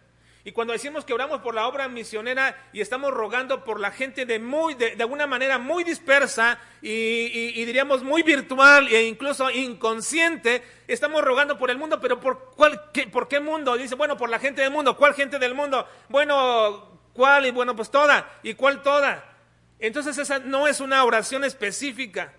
Y 0.46 0.52
cuando 0.52 0.72
decimos 0.72 1.04
que 1.04 1.12
oramos 1.12 1.40
por 1.40 1.56
la 1.56 1.66
obra 1.66 1.88
misionera 1.88 2.56
y 2.72 2.80
estamos 2.80 3.12
rogando 3.12 3.64
por 3.64 3.80
la 3.80 3.90
gente 3.90 4.26
de, 4.26 4.38
muy, 4.38 4.74
de, 4.74 4.92
alguna 5.00 5.26
manera 5.26 5.58
muy 5.58 5.82
dispersa 5.82 6.60
y, 6.80 7.64
diríamos 7.64 8.04
muy 8.04 8.22
virtual 8.22 8.86
e 8.86 9.02
incluso 9.08 9.50
inconsciente, 9.50 10.62
estamos 10.86 11.24
rogando 11.24 11.58
por 11.58 11.68
el 11.68 11.78
mundo, 11.78 12.00
pero 12.00 12.20
¿por, 12.20 12.52
cuál, 12.54 12.80
¿por 13.10 13.26
qué 13.26 13.40
mundo? 13.40 13.76
Dice, 13.76 13.96
bueno, 13.96 14.16
por 14.16 14.30
la 14.30 14.38
gente 14.38 14.62
del 14.62 14.70
mundo. 14.70 14.96
¿Cuál 14.96 15.14
gente 15.14 15.40
del 15.40 15.52
mundo? 15.52 15.84
Bueno, 16.08 17.00
¿cuál? 17.12 17.46
Y 17.46 17.50
bueno, 17.50 17.74
pues 17.74 17.90
toda. 17.90 18.38
¿Y 18.44 18.54
cuál 18.54 18.84
toda? 18.84 19.24
Entonces 19.80 20.16
esa 20.16 20.38
no 20.38 20.68
es 20.68 20.78
una 20.78 21.02
oración 21.02 21.42
específica. 21.42 22.32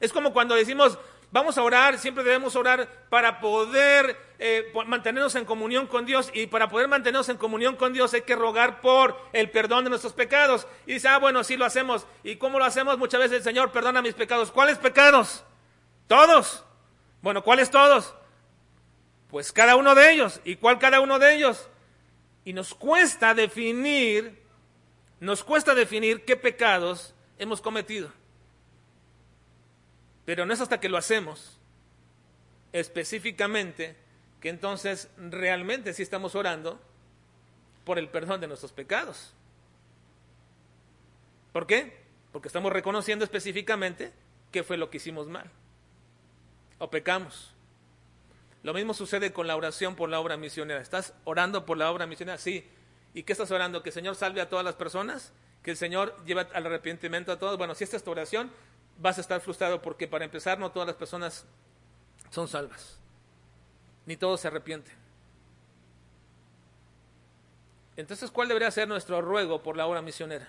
Es 0.00 0.14
como 0.14 0.32
cuando 0.32 0.54
decimos, 0.54 0.98
Vamos 1.34 1.58
a 1.58 1.64
orar, 1.64 1.98
siempre 1.98 2.22
debemos 2.22 2.54
orar 2.54 2.88
para 3.08 3.40
poder 3.40 4.16
eh, 4.38 4.72
mantenernos 4.86 5.34
en 5.34 5.44
comunión 5.44 5.88
con 5.88 6.06
Dios 6.06 6.30
y 6.32 6.46
para 6.46 6.68
poder 6.68 6.86
mantenernos 6.86 7.28
en 7.28 7.38
comunión 7.38 7.74
con 7.74 7.92
Dios 7.92 8.14
hay 8.14 8.22
que 8.22 8.36
rogar 8.36 8.80
por 8.80 9.18
el 9.32 9.50
perdón 9.50 9.82
de 9.82 9.90
nuestros 9.90 10.12
pecados. 10.12 10.68
Y 10.86 10.92
dice, 10.92 11.08
ah, 11.08 11.18
bueno, 11.18 11.42
sí 11.42 11.56
lo 11.56 11.64
hacemos. 11.64 12.06
¿Y 12.22 12.36
cómo 12.36 12.60
lo 12.60 12.64
hacemos? 12.64 12.98
Muchas 12.98 13.18
veces 13.18 13.38
el 13.38 13.42
Señor 13.42 13.72
perdona 13.72 14.00
mis 14.00 14.14
pecados. 14.14 14.52
¿Cuáles 14.52 14.78
pecados? 14.78 15.42
Todos. 16.06 16.64
Bueno, 17.20 17.42
¿cuáles 17.42 17.68
todos? 17.68 18.14
Pues 19.26 19.50
cada 19.50 19.74
uno 19.74 19.96
de 19.96 20.12
ellos. 20.12 20.40
¿Y 20.44 20.54
cuál 20.54 20.78
cada 20.78 21.00
uno 21.00 21.18
de 21.18 21.34
ellos? 21.34 21.68
Y 22.44 22.52
nos 22.52 22.74
cuesta 22.74 23.34
definir, 23.34 24.40
nos 25.18 25.42
cuesta 25.42 25.74
definir 25.74 26.24
qué 26.24 26.36
pecados 26.36 27.12
hemos 27.38 27.60
cometido. 27.60 28.12
Pero 30.24 30.46
no 30.46 30.54
es 30.54 30.60
hasta 30.60 30.80
que 30.80 30.88
lo 30.88 30.96
hacemos 30.96 31.58
específicamente 32.72 33.96
que 34.40 34.48
entonces 34.48 35.08
realmente 35.16 35.94
sí 35.94 36.02
estamos 36.02 36.34
orando 36.34 36.80
por 37.84 37.98
el 37.98 38.08
perdón 38.08 38.40
de 38.40 38.48
nuestros 38.48 38.72
pecados. 38.72 39.32
¿Por 41.52 41.66
qué? 41.66 42.02
Porque 42.32 42.48
estamos 42.48 42.72
reconociendo 42.72 43.24
específicamente 43.24 44.12
qué 44.50 44.62
fue 44.62 44.76
lo 44.76 44.90
que 44.90 44.96
hicimos 44.96 45.28
mal 45.28 45.50
o 46.78 46.90
pecamos. 46.90 47.52
Lo 48.62 48.74
mismo 48.74 48.94
sucede 48.94 49.32
con 49.32 49.46
la 49.46 49.56
oración 49.56 49.94
por 49.94 50.08
la 50.08 50.18
obra 50.18 50.36
misionera. 50.36 50.80
¿Estás 50.80 51.14
orando 51.24 51.64
por 51.66 51.76
la 51.76 51.90
obra 51.90 52.06
misionera? 52.06 52.38
Sí. 52.38 52.66
¿Y 53.12 53.22
qué 53.22 53.32
estás 53.32 53.50
orando? 53.50 53.82
¿Que 53.82 53.90
el 53.90 53.94
Señor 53.94 54.16
salve 54.16 54.40
a 54.40 54.48
todas 54.48 54.64
las 54.64 54.74
personas? 54.74 55.32
¿Que 55.62 55.70
el 55.70 55.76
Señor 55.76 56.16
lleve 56.24 56.46
al 56.52 56.66
arrepentimiento 56.66 57.30
a 57.30 57.38
todos? 57.38 57.56
Bueno, 57.56 57.74
si 57.74 57.84
esta 57.84 57.96
es 57.96 58.02
tu 58.02 58.10
oración, 58.10 58.50
vas 58.98 59.18
a 59.18 59.20
estar 59.20 59.40
frustrado 59.40 59.82
porque 59.82 60.08
para 60.08 60.24
empezar 60.24 60.58
no 60.58 60.70
todas 60.70 60.86
las 60.86 60.96
personas 60.96 61.44
son 62.30 62.48
salvas, 62.48 62.98
ni 64.06 64.16
todos 64.16 64.40
se 64.40 64.48
arrepienten. 64.48 64.94
Entonces, 67.96 68.30
¿cuál 68.30 68.48
debería 68.48 68.70
ser 68.70 68.88
nuestro 68.88 69.20
ruego 69.20 69.62
por 69.62 69.76
la 69.76 69.86
obra 69.86 70.02
misionera? 70.02 70.48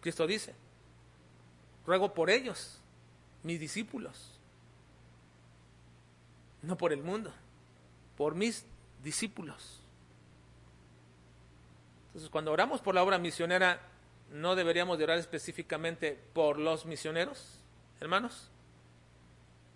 Cristo 0.00 0.26
dice, 0.26 0.54
ruego 1.86 2.14
por 2.14 2.30
ellos, 2.30 2.80
mis 3.42 3.60
discípulos, 3.60 4.38
no 6.62 6.76
por 6.76 6.92
el 6.92 7.02
mundo, 7.02 7.32
por 8.16 8.34
mis 8.34 8.66
discípulos. 9.02 9.80
Entonces, 12.08 12.30
cuando 12.30 12.52
oramos 12.52 12.80
por 12.80 12.94
la 12.94 13.02
obra 13.02 13.18
misionera, 13.18 13.80
¿no 14.30 14.56
deberíamos 14.56 14.98
de 14.98 15.04
orar 15.04 15.18
específicamente 15.18 16.18
por 16.32 16.58
los 16.58 16.86
misioneros? 16.86 17.63
Hermanos? 18.00 18.50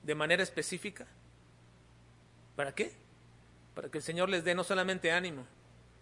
De 0.03 0.15
manera 0.15 0.43
específica. 0.43 1.07
¿Para 2.57 2.75
qué? 2.75 2.93
Para 3.75 3.89
que 3.89 3.99
el 3.99 4.05
Señor 4.05 4.29
les 4.29 4.45
dé 4.45 4.55
no 4.55 4.65
solamente 4.65 5.13
ánimo, 5.13 5.45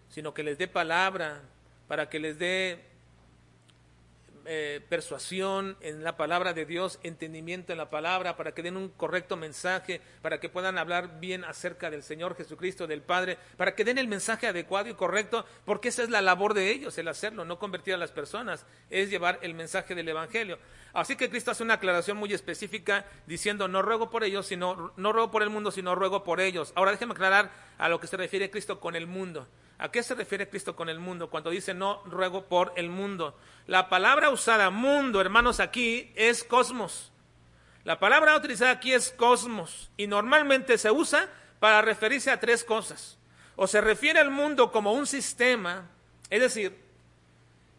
sino 0.09 0.33
que 0.33 0.43
les 0.43 0.57
dé 0.57 0.67
palabra, 0.67 1.41
para 1.87 2.09
que 2.09 2.19
les 2.19 2.39
dé 2.39 2.83
eh, 4.47 4.81
persuasión 4.87 5.75
en 5.81 6.03
la 6.03 6.15
palabra 6.15 6.53
de 6.53 6.65
Dios, 6.65 6.99
entendimiento 7.03 7.73
en 7.73 7.77
la 7.77 7.89
palabra, 7.89 8.37
para 8.37 8.53
que 8.53 8.63
den 8.63 8.77
un 8.77 8.87
correcto 8.89 9.35
mensaje, 9.35 9.99
para 10.21 10.39
que 10.39 10.47
puedan 10.47 10.77
hablar 10.77 11.19
bien 11.19 11.43
acerca 11.43 11.89
del 11.89 12.01
Señor 12.01 12.35
Jesucristo, 12.37 12.87
del 12.87 13.01
Padre, 13.01 13.37
para 13.57 13.75
que 13.75 13.83
den 13.83 13.97
el 13.97 14.07
mensaje 14.07 14.47
adecuado 14.47 14.89
y 14.89 14.93
correcto, 14.93 15.45
porque 15.65 15.89
esa 15.89 16.03
es 16.03 16.09
la 16.09 16.21
labor 16.21 16.53
de 16.53 16.71
ellos, 16.71 16.97
el 16.97 17.09
hacerlo, 17.09 17.43
no 17.43 17.59
convertir 17.59 17.93
a 17.93 17.97
las 17.97 18.11
personas, 18.11 18.65
es 18.89 19.09
llevar 19.09 19.37
el 19.41 19.53
mensaje 19.53 19.95
del 19.95 20.07
Evangelio. 20.07 20.57
Así 20.93 21.15
que 21.15 21.29
Cristo 21.29 21.51
hace 21.51 21.63
una 21.63 21.75
aclaración 21.75 22.17
muy 22.17 22.33
específica 22.33 23.05
diciendo, 23.25 23.67
no 23.67 23.81
ruego 23.81 24.09
por 24.09 24.23
ellos, 24.23 24.47
sino, 24.47 24.93
no 24.95 25.11
ruego 25.11 25.29
por 25.29 25.43
el 25.43 25.49
mundo, 25.49 25.71
sino 25.71 25.93
ruego 25.93 26.23
por 26.23 26.39
ellos. 26.39 26.71
Ahora 26.75 26.91
déjeme 26.91 27.11
aclarar 27.11 27.51
a 27.77 27.89
lo 27.89 27.99
que 27.99 28.07
se 28.07 28.17
refiere 28.17 28.49
Cristo 28.49 28.79
con 28.79 28.95
el 28.95 29.07
mundo. 29.07 29.47
¿A 29.79 29.91
qué 29.91 30.01
se 30.01 30.15
refiere 30.15 30.49
Cristo 30.49 30.75
con 30.75 30.89
el 30.89 30.99
mundo 30.99 31.29
cuando 31.29 31.51
dice 31.51 31.73
no 31.73 32.01
ruego 32.05 32.45
por 32.45 32.73
el 32.77 32.89
mundo? 32.89 33.37
La 33.67 33.89
palabra 33.89 34.31
usada 34.31 34.71
mundo, 34.71 35.21
hermanos, 35.21 35.59
aquí 35.59 36.11
es 36.15 36.43
cosmos. 36.43 37.11
La 37.83 37.99
palabra 37.99 38.35
utilizada 38.35 38.71
aquí 38.71 38.93
es 38.93 39.11
cosmos 39.11 39.91
y 39.95 40.07
normalmente 40.07 40.77
se 40.77 40.89
usa 40.89 41.29
para 41.59 41.81
referirse 41.81 42.31
a 42.31 42.39
tres 42.39 42.63
cosas. 42.63 43.17
O 43.55 43.67
se 43.67 43.79
refiere 43.79 44.19
al 44.19 44.31
mundo 44.31 44.71
como 44.71 44.93
un 44.93 45.05
sistema, 45.05 45.87
es 46.29 46.41
decir, 46.41 46.75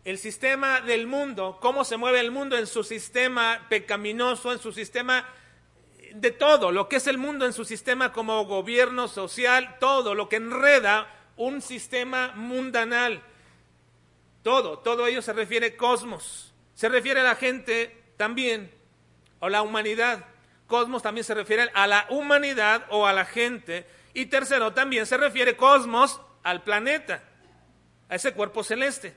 el 0.04 0.18
sistema 0.18 0.80
del 0.80 1.06
mundo, 1.06 1.58
cómo 1.60 1.84
se 1.84 1.96
mueve 1.96 2.20
el 2.20 2.30
mundo 2.30 2.56
en 2.56 2.66
su 2.66 2.84
sistema 2.84 3.66
pecaminoso, 3.68 4.52
en 4.52 4.60
su 4.60 4.72
sistema 4.72 5.28
de 6.14 6.30
todo, 6.30 6.72
lo 6.72 6.88
que 6.88 6.96
es 6.96 7.06
el 7.08 7.18
mundo 7.18 7.44
en 7.44 7.52
su 7.52 7.64
sistema 7.64 8.12
como 8.12 8.44
gobierno 8.46 9.08
social, 9.08 9.76
todo 9.78 10.14
lo 10.14 10.28
que 10.28 10.36
enreda 10.36 11.17
un 11.38 11.62
sistema 11.62 12.32
mundanal. 12.34 13.22
Todo, 14.42 14.80
todo 14.80 15.06
ello 15.06 15.22
se 15.22 15.32
refiere 15.32 15.76
cosmos. 15.76 16.52
Se 16.74 16.88
refiere 16.88 17.20
a 17.20 17.24
la 17.24 17.34
gente 17.34 18.12
también, 18.16 18.70
o 19.40 19.48
la 19.48 19.62
humanidad. 19.62 20.26
Cosmos 20.66 21.02
también 21.02 21.24
se 21.24 21.34
refiere 21.34 21.70
a 21.72 21.86
la 21.86 22.06
humanidad 22.10 22.84
o 22.90 23.06
a 23.06 23.12
la 23.14 23.24
gente. 23.24 23.86
Y 24.12 24.26
tercero, 24.26 24.74
también 24.74 25.06
se 25.06 25.16
refiere 25.16 25.56
cosmos 25.56 26.20
al 26.42 26.62
planeta, 26.62 27.22
a 28.08 28.16
ese 28.16 28.32
cuerpo 28.32 28.62
celeste. 28.62 29.16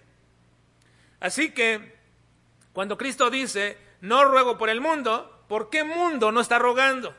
Así 1.19 1.51
que, 1.51 1.95
cuando 2.73 2.97
Cristo 2.97 3.29
dice, 3.29 3.77
no 4.01 4.23
ruego 4.25 4.57
por 4.57 4.69
el 4.69 4.81
mundo, 4.81 5.43
¿por 5.47 5.69
qué 5.69 5.83
mundo 5.83 6.31
no 6.31 6.39
está 6.41 6.57
rogando? 6.57 7.15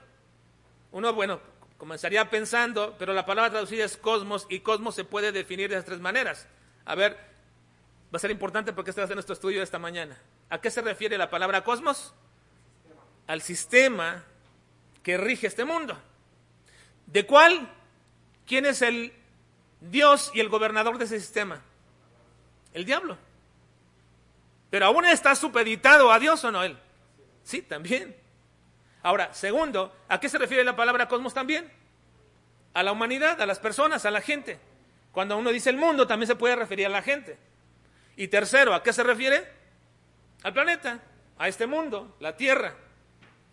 Uno, 0.93 1.12
bueno, 1.12 1.41
comenzaría 1.83 2.31
pensando, 2.31 2.95
pero 2.97 3.12
la 3.12 3.27
palabra 3.27 3.51
traducida 3.51 3.85
es 3.85 3.97
cosmos 3.97 4.47
y 4.49 4.61
cosmos 4.61 4.95
se 4.95 5.03
puede 5.03 5.33
definir 5.33 5.68
de 5.68 5.75
esas 5.75 5.85
tres 5.85 5.99
maneras. 5.99 6.47
A 6.85 6.95
ver, 6.95 7.14
va 7.14 8.18
a 8.18 8.18
ser 8.21 8.31
importante 8.31 8.73
porque 8.73 8.90
este 8.90 9.05
va 9.05 9.11
a 9.11 9.14
nuestro 9.14 9.33
estudio 9.33 9.61
esta 9.64 9.81
mañana. 9.81 10.16
¿A 10.49 10.61
qué 10.61 10.71
se 10.71 10.81
refiere 10.81 11.18
la 11.18 11.29
palabra 11.29 11.64
cosmos? 11.64 12.14
Al 13.27 13.42
sistema 13.42 14.23
que 15.03 15.16
rige 15.16 15.49
este 15.49 15.64
mundo. 15.64 15.99
¿De 17.07 17.27
cuál? 17.27 17.68
¿Quién 18.47 18.64
es 18.64 18.81
el 18.81 19.12
Dios 19.81 20.31
y 20.35 20.38
el 20.38 20.51
gobernador 20.51 20.99
de 20.99 21.07
ese 21.07 21.18
sistema? 21.18 21.62
El 22.75 22.85
diablo. 22.85 23.18
Pero 24.71 24.87
aún 24.87 25.05
está 25.05 25.35
supeditado 25.35 26.12
a 26.12 26.21
Dios 26.21 26.45
o 26.45 26.53
no 26.53 26.62
él. 26.62 26.79
Sí, 27.42 27.61
también. 27.61 28.21
Ahora, 29.03 29.33
segundo, 29.35 29.95
¿a 30.09 30.21
qué 30.21 30.29
se 30.29 30.38
refiere 30.38 30.65
la 30.65 30.77
palabra 30.77 31.09
cosmos 31.09 31.35
también? 31.35 31.71
A 32.75 32.83
la 32.83 32.93
humanidad, 32.93 33.41
a 33.41 33.47
las 33.47 33.59
personas, 33.59 34.07
a 34.07 34.11
la 34.11 34.21
gente. 34.21 34.59
Cuando 35.11 35.37
uno 35.37 35.51
dice 35.51 35.71
el 35.71 35.77
mundo, 35.77 36.07
también 36.07 36.29
se 36.29 36.37
puede 36.37 36.57
referir 36.57 36.87
a 36.87 36.91
la 36.91 37.03
gente. 37.03 37.37
Y 38.17 38.29
tercero, 38.29 38.75
¿a 38.75 38.83
qué 38.83 38.93
se 38.93 39.03
refiere? 39.03 39.47
Al 40.43 40.53
planeta, 40.53 41.01
a 41.38 41.49
este 41.49 41.67
mundo, 41.67 42.17
la 42.21 42.37
Tierra. 42.37 42.75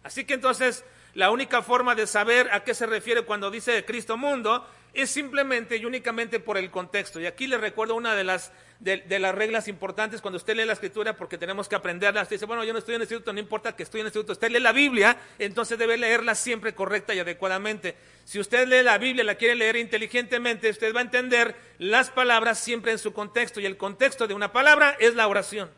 Así 0.04 0.24
que 0.26 0.36
entonces, 0.36 0.86
la 1.16 1.32
única 1.32 1.62
forma 1.62 1.96
de 1.96 2.08
saber 2.08 2.50
a 2.52 2.64
qué 2.64 2.74
se 2.74 2.86
refiere 2.86 3.24
cuando 3.24 3.52
dice 3.52 3.84
Cristo 3.86 4.18
mundo 4.18 4.66
es 4.94 5.10
simplemente 5.10 5.78
y 5.78 5.86
únicamente 5.86 6.40
por 6.40 6.58
el 6.58 6.72
contexto. 6.72 7.20
Y 7.20 7.26
aquí 7.26 7.48
le 7.48 7.58
recuerdo 7.58 7.96
una 7.96 8.16
de 8.16 8.24
las, 8.24 8.52
de, 8.80 9.20
las 9.20 9.36
reglas 9.36 9.68
importantes 9.68 10.22
cuando 10.22 10.38
usted 10.38 10.56
lee 10.56 10.66
la 10.66 10.74
escritura, 10.74 11.18
porque 11.18 11.38
tenemos 11.38 11.68
que 11.68 11.76
aprenderla. 11.76 12.22
Usted 12.22 12.38
dice, 12.38 12.46
bueno, 12.46 12.64
yo 12.64 12.72
no 12.72 12.80
estoy 12.80 12.96
en 12.96 13.02
el 13.02 13.04
instituto, 13.04 13.34
no 13.34 13.40
importa 13.40 13.76
que 13.76 13.84
estoy 13.84 14.00
en 14.00 14.06
el 14.06 14.08
instituto. 14.08 14.34
Usted 14.34 14.50
lee 14.50 14.60
la 14.60 14.72
Biblia, 14.72 15.18
entonces 15.38 15.78
debe 15.78 15.98
leerla 15.98 16.34
siempre 16.34 16.74
correcta 16.74 17.14
y 17.14 17.20
adecuadamente. 17.20 17.96
Si 18.24 18.40
usted 18.40 18.68
lee 18.68 18.84
la 18.84 18.98
Biblia, 18.98 19.24
la 19.24 19.36
quiere 19.36 19.56
leer 19.56 19.76
inteligentemente, 19.76 20.70
usted 20.70 20.96
va 20.96 21.00
a 21.00 21.04
entender 21.04 21.56
las 21.78 22.10
palabras 22.10 22.60
siempre 22.60 22.94
en 22.94 23.00
su 23.00 23.12
contexto. 23.12 23.60
Y 23.60 23.66
el 23.66 23.76
contexto 23.76 24.28
de 24.28 24.34
una 24.34 24.54
palabra 24.54 24.96
es 25.00 25.14
la 25.16 25.28
oración. 25.28 25.70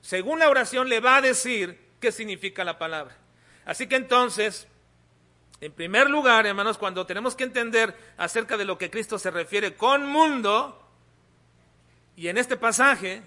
Según 0.00 0.38
la 0.38 0.48
oración 0.48 0.88
le 0.88 1.00
va 1.00 1.16
a 1.16 1.20
decir 1.20 1.78
qué 2.00 2.10
significa 2.10 2.64
la 2.64 2.78
palabra. 2.78 3.16
Así 3.66 3.86
que 3.86 3.96
entonces, 3.96 4.66
en 5.60 5.72
primer 5.72 6.08
lugar, 6.08 6.46
hermanos, 6.46 6.78
cuando 6.78 7.04
tenemos 7.04 7.34
que 7.34 7.44
entender 7.44 7.94
acerca 8.16 8.56
de 8.56 8.64
lo 8.64 8.78
que 8.78 8.90
Cristo 8.90 9.18
se 9.18 9.30
refiere 9.30 9.74
con 9.74 10.06
mundo, 10.06 10.79
y 12.20 12.28
en 12.28 12.36
este 12.36 12.58
pasaje 12.58 13.22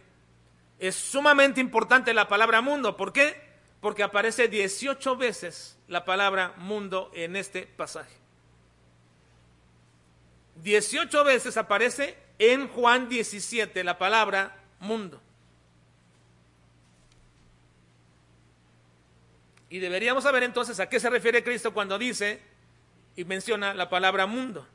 es 0.78 0.94
sumamente 0.94 1.60
importante 1.60 2.14
la 2.14 2.28
palabra 2.28 2.62
mundo. 2.62 2.96
¿Por 2.96 3.12
qué? 3.12 3.36
Porque 3.82 4.04
aparece 4.04 4.48
18 4.48 5.18
veces 5.18 5.80
la 5.88 6.06
palabra 6.06 6.54
mundo 6.58 7.10
en 7.16 7.36
este 7.36 7.64
pasaje. 7.64 8.14
18 10.62 11.24
veces 11.24 11.58
aparece 11.58 12.16
en 12.38 12.68
Juan 12.68 13.10
17 13.10 13.84
la 13.84 13.98
palabra 13.98 14.56
mundo. 14.80 15.20
Y 19.70 19.80
deberíamos 19.80 20.24
saber 20.24 20.44
entonces 20.44 20.80
a 20.80 20.88
qué 20.88 21.00
se 21.00 21.10
refiere 21.10 21.44
Cristo 21.44 21.74
cuando 21.74 21.98
dice 21.98 22.44
y 23.16 23.26
menciona 23.26 23.74
la 23.74 23.90
palabra 23.90 24.28
mundo. 24.28 24.68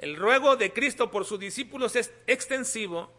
El 0.00 0.16
ruego 0.16 0.56
de 0.56 0.72
Cristo 0.72 1.10
por 1.10 1.26
sus 1.26 1.38
discípulos 1.38 1.94
es 1.94 2.10
extensivo 2.26 3.12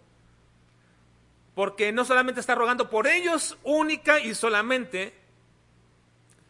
porque 1.54 1.92
no 1.92 2.06
solamente 2.06 2.42
está 2.42 2.56
rogando 2.56 2.90
por 2.90 3.06
ellos 3.06 3.56
única 3.62 4.20
y 4.20 4.34
solamente, 4.34 5.14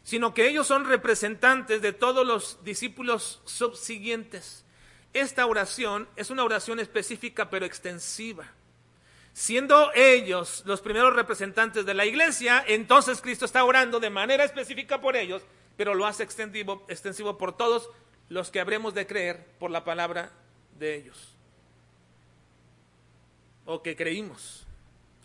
sino 0.04 0.34
que 0.34 0.48
ellos 0.48 0.66
son 0.66 0.86
representantes 0.86 1.82
de 1.82 1.92
todos 1.92 2.26
los 2.26 2.64
discípulos 2.64 3.42
subsiguientes. 3.44 4.64
Esta 5.12 5.46
oración 5.46 6.08
es 6.16 6.30
una 6.30 6.46
oración 6.46 6.80
específica 6.80 7.50
pero 7.50 7.66
extensiva. 7.66 8.46
Siendo 9.34 9.92
ellos 9.94 10.64
los 10.66 10.80
primeros 10.80 11.14
representantes 11.14 11.86
de 11.86 11.94
la 11.94 12.06
iglesia, 12.06 12.64
entonces 12.66 13.20
Cristo 13.20 13.44
está 13.44 13.66
orando 13.66 14.00
de 14.00 14.10
manera 14.10 14.46
específica 14.46 15.02
por 15.02 15.18
ellos, 15.18 15.42
pero 15.76 15.94
lo 15.94 16.06
hace 16.06 16.24
extensivo, 16.24 16.86
extensivo 16.88 17.38
por 17.38 17.58
todos 17.58 17.90
los 18.32 18.50
que 18.50 18.62
habremos 18.62 18.94
de 18.94 19.06
creer 19.06 19.46
por 19.60 19.72
la 19.72 19.84
palabra 19.84 20.32
de 20.80 20.96
ellos. 20.96 21.34
O 23.66 23.84
que 23.84 23.98
creímos, 23.98 24.66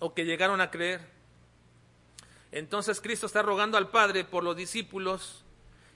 o 0.00 0.12
que 0.12 0.24
llegaron 0.24 0.60
a 0.60 0.72
creer. 0.72 1.02
Entonces 2.50 3.00
Cristo 3.00 3.26
está 3.26 3.42
rogando 3.42 3.78
al 3.78 3.90
Padre 3.90 4.24
por 4.24 4.42
los 4.42 4.56
discípulos 4.56 5.44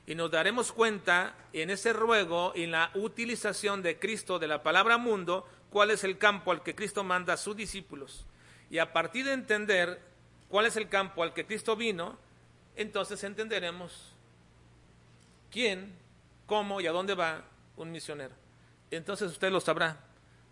y 0.06 0.14
nos 0.14 0.30
daremos 0.30 0.70
cuenta 0.70 1.34
en 1.52 1.70
ese 1.70 1.92
ruego 1.92 2.52
y 2.54 2.62
en 2.62 2.70
la 2.70 2.92
utilización 2.94 3.82
de 3.82 3.98
Cristo 3.98 4.38
de 4.38 4.46
la 4.46 4.62
palabra 4.62 4.96
mundo 4.96 5.48
cuál 5.70 5.90
es 5.90 6.04
el 6.04 6.16
campo 6.16 6.52
al 6.52 6.62
que 6.62 6.76
Cristo 6.76 7.02
manda 7.02 7.32
a 7.32 7.38
sus 7.38 7.56
discípulos. 7.56 8.24
Y 8.70 8.78
a 8.78 8.92
partir 8.92 9.24
de 9.24 9.32
entender 9.32 10.00
cuál 10.48 10.66
es 10.66 10.76
el 10.76 10.88
campo 10.88 11.24
al 11.24 11.34
que 11.34 11.44
Cristo 11.44 11.74
vino, 11.74 12.16
entonces 12.76 13.24
entenderemos 13.24 14.12
quién, 15.50 15.98
cómo 16.50 16.80
y 16.80 16.88
a 16.88 16.90
dónde 16.90 17.14
va 17.14 17.44
un 17.76 17.92
misionero. 17.92 18.34
Entonces 18.90 19.30
usted 19.30 19.52
lo 19.52 19.60
sabrá. 19.60 20.00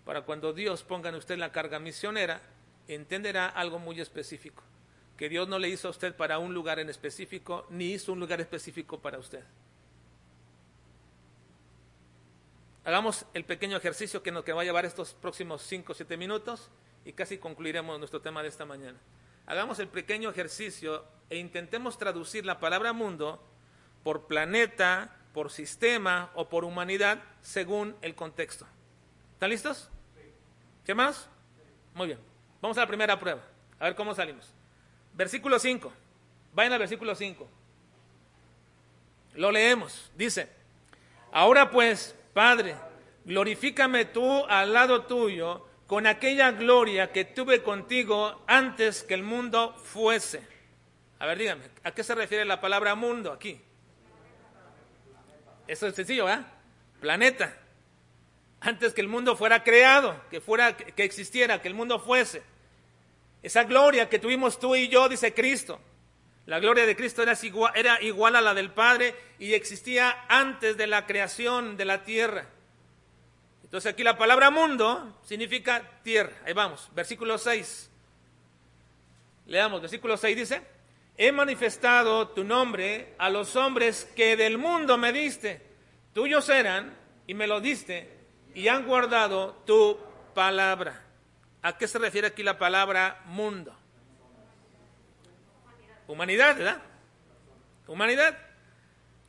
Para 0.05 0.23
cuando 0.23 0.53
Dios 0.53 0.85
ponga 0.85 1.09
en 1.09 1.17
usted 1.17 1.37
la 1.37 1.51
carga 1.51 1.81
misionera, 1.81 2.41
entenderá 2.87 3.49
algo 3.49 3.81
muy 3.81 4.01
específico. 4.01 4.63
Que 5.17 5.29
Dios 5.29 5.49
no 5.49 5.59
le 5.59 5.69
hizo 5.69 5.89
a 5.89 5.91
usted 5.91 6.15
para 6.15 6.39
un 6.39 6.55
lugar 6.55 6.79
en 6.79 6.89
específico, 6.89 7.67
ni 7.71 7.87
hizo 7.87 8.13
un 8.13 8.21
lugar 8.21 8.41
específico 8.41 9.01
para 9.01 9.19
usted. 9.19 9.43
Hagamos 12.85 13.27
el 13.35 13.45
pequeño 13.45 13.77
ejercicio 13.77 14.23
que 14.23 14.31
nos 14.31 14.45
va 14.45 14.61
a 14.61 14.65
llevar 14.65 14.85
estos 14.85 15.15
próximos 15.15 15.63
5 15.63 15.91
o 15.91 15.95
7 15.97 16.17
minutos 16.17 16.71
y 17.05 17.13
casi 17.13 17.39
concluiremos 17.39 17.99
nuestro 17.99 18.21
tema 18.21 18.41
de 18.45 18.51
esta 18.51 18.65
mañana. 18.65 19.01
Hagamos 19.47 19.81
el 19.81 19.89
pequeño 19.89 20.31
ejercicio 20.31 21.05
e 21.29 21.39
intentemos 21.39 21.99
traducir 21.99 22.47
la 22.47 22.61
palabra 22.61 22.93
mundo 22.93 23.43
por 24.05 24.29
planeta, 24.29 25.18
por 25.39 25.53
sistema 25.53 26.33
o 26.35 26.49
por 26.49 26.65
humanidad 26.65 27.23
según 27.43 27.95
el 28.03 28.17
contexto. 28.17 28.67
¿Están 29.35 29.51
listos? 29.51 29.89
¿Qué 30.85 30.97
más? 30.97 31.29
Muy 31.95 32.09
bien. 32.09 32.19
Vamos 32.61 32.77
a 32.77 32.81
la 32.81 32.89
primera 32.89 33.21
prueba. 33.21 33.41
A 33.79 33.85
ver 33.85 33.95
cómo 33.95 34.17
salimos. 34.17 34.53
Versículo 35.15 35.61
5. 35.61 35.93
Vayan 36.55 36.73
al 36.73 36.81
versículo 36.81 37.15
5. 37.15 37.49
Lo 39.35 39.53
leemos. 39.53 40.11
Dice, 40.17 40.49
ahora 41.31 41.71
pues, 41.71 42.17
Padre, 42.35 42.75
glorifícame 43.25 44.07
tú 44.07 44.45
al 44.47 44.73
lado 44.73 45.05
tuyo 45.05 45.69
con 45.87 46.09
aquella 46.09 46.51
gloria 46.51 47.13
que 47.13 47.25
tuve 47.25 47.63
contigo 47.63 48.43
antes 48.49 49.05
que 49.05 49.15
el 49.15 49.23
mundo 49.23 49.77
fuese. 49.85 50.45
A 51.21 51.27
ver, 51.27 51.39
dígame, 51.39 51.63
¿a 51.85 51.93
qué 51.93 52.03
se 52.03 52.17
refiere 52.17 52.45
la 52.45 52.61
palabra 52.61 52.97
mundo 52.97 53.31
aquí? 53.31 53.61
Eso 55.69 55.87
es 55.87 55.95
sencillo, 55.95 56.29
¿eh? 56.29 56.41
Planeta. 57.01 57.55
Antes 58.61 58.93
que 58.93 59.01
el 59.01 59.09
mundo 59.09 59.37
fuera 59.37 59.63
creado, 59.63 60.21
que 60.31 60.41
fuera 60.41 60.77
que 60.77 61.05
existiera, 61.05 61.63
que 61.63 61.69
el 61.69 61.75
mundo 61.75 62.01
fuese. 62.01 62.43
Esa 63.43 63.63
gloria 63.65 64.09
que 64.09 64.19
tuvimos 64.19 64.59
tú 64.59 64.75
y 64.75 64.89
yo, 64.89 65.09
dice 65.09 65.33
Cristo. 65.33 65.81
La 66.47 66.59
gloria 66.59 66.87
de 66.87 66.97
Cristo 66.97 67.23
era 67.23 67.37
igual, 67.43 67.73
era 67.77 68.03
igual 68.03 68.35
a 68.35 68.41
la 68.41 68.55
del 68.55 68.71
Padre 68.71 69.15
y 69.39 69.53
existía 69.53 70.25
antes 70.29 70.77
de 70.79 70.87
la 70.87 71.07
creación 71.07 71.77
de 71.77 71.85
la 71.85 72.03
tierra. 72.03 72.47
Entonces 73.65 73.93
aquí 73.93 74.03
la 74.03 74.17
palabra 74.17 74.51
mundo 74.51 75.21
significa 75.23 76.01
tierra. 76.03 76.33
Ahí 76.47 76.55
vamos, 76.55 76.89
versículo 76.95 77.37
6. 77.37 77.91
Leamos, 79.47 79.83
versículo 79.83 80.17
6 80.17 80.37
dice, 80.37 80.63
he 81.19 81.33
manifestado 81.33 82.29
tu 82.29 82.45
nombre 82.45 83.15
a 83.19 83.29
los 83.29 83.57
hombres 83.57 84.09
que 84.15 84.37
del 84.37 84.57
mundo 84.57 84.97
me 84.97 85.13
diste. 85.13 85.61
Tuyos 86.15 86.49
eran 86.49 86.97
y 87.27 87.35
me 87.35 87.49
lo 87.49 87.61
diste 87.61 88.17
y 88.55 88.69
han 88.69 88.87
guardado 88.87 89.53
tu 89.67 89.99
palabra. 90.33 91.05
¿A 91.61 91.77
qué 91.77 91.89
se 91.89 91.99
refiere 91.99 92.29
aquí 92.29 92.45
la 92.45 92.57
palabra 92.57 93.21
mundo? 93.27 93.77
Humanidad, 96.07 96.57
¿verdad? 96.57 96.83
Humanidad. 97.89 98.39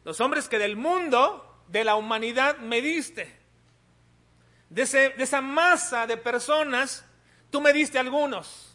Los 0.05 0.21
hombres 0.21 0.47
que 0.47 0.59
del 0.59 0.75
mundo, 0.75 1.63
de 1.67 1.83
la 1.83 1.95
humanidad 1.95 2.59
me 2.59 2.81
diste. 2.81 3.35
De, 4.69 4.85
de 4.85 5.23
esa 5.23 5.41
masa 5.41 6.05
de 6.05 6.17
personas, 6.17 7.03
tú 7.49 7.61
me 7.61 7.73
diste 7.73 7.97
algunos. 7.97 8.68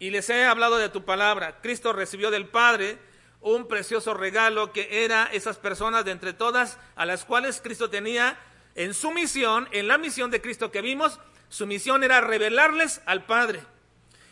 Y 0.00 0.10
les 0.10 0.28
he 0.30 0.44
hablado 0.46 0.78
de 0.78 0.88
tu 0.88 1.04
palabra. 1.04 1.60
Cristo 1.60 1.92
recibió 1.92 2.32
del 2.32 2.48
Padre 2.48 2.98
un 3.42 3.68
precioso 3.68 4.14
regalo 4.14 4.72
que 4.72 5.04
era 5.04 5.28
esas 5.32 5.58
personas 5.58 6.04
de 6.04 6.10
entre 6.10 6.32
todas 6.32 6.78
a 6.96 7.06
las 7.06 7.24
cuales 7.24 7.60
Cristo 7.62 7.90
tenía 7.90 8.38
en 8.74 8.94
su 8.94 9.10
misión, 9.10 9.68
en 9.72 9.88
la 9.88 9.98
misión 9.98 10.30
de 10.30 10.40
Cristo 10.40 10.70
que 10.70 10.80
vimos, 10.80 11.20
su 11.50 11.66
misión 11.66 12.02
era 12.02 12.20
revelarles 12.20 13.02
al 13.04 13.24
Padre. 13.24 13.60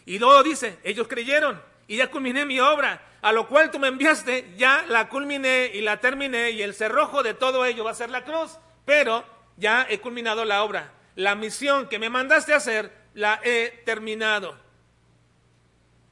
Y 0.06 0.18
luego 0.18 0.42
dice, 0.42 0.78
ellos 0.84 1.06
creyeron 1.06 1.60
y 1.86 1.98
ya 1.98 2.10
culminé 2.10 2.46
mi 2.46 2.60
obra, 2.60 3.02
a 3.20 3.32
lo 3.32 3.46
cual 3.46 3.70
tú 3.70 3.78
me 3.78 3.88
enviaste, 3.88 4.54
ya 4.56 4.84
la 4.88 5.08
culminé 5.08 5.70
y 5.74 5.82
la 5.82 6.00
terminé 6.00 6.50
y 6.50 6.62
el 6.62 6.74
cerrojo 6.74 7.22
de 7.22 7.34
todo 7.34 7.66
ello 7.66 7.84
va 7.84 7.90
a 7.90 7.94
ser 7.94 8.08
la 8.08 8.24
cruz, 8.24 8.58
pero 8.86 9.22
ya 9.58 9.86
he 9.88 10.00
culminado 10.00 10.46
la 10.46 10.62
obra. 10.62 10.92
La 11.14 11.34
misión 11.34 11.88
que 11.88 11.98
me 11.98 12.08
mandaste 12.08 12.54
a 12.54 12.58
hacer, 12.58 12.90
la 13.12 13.40
he 13.42 13.82
terminado. 13.84 14.67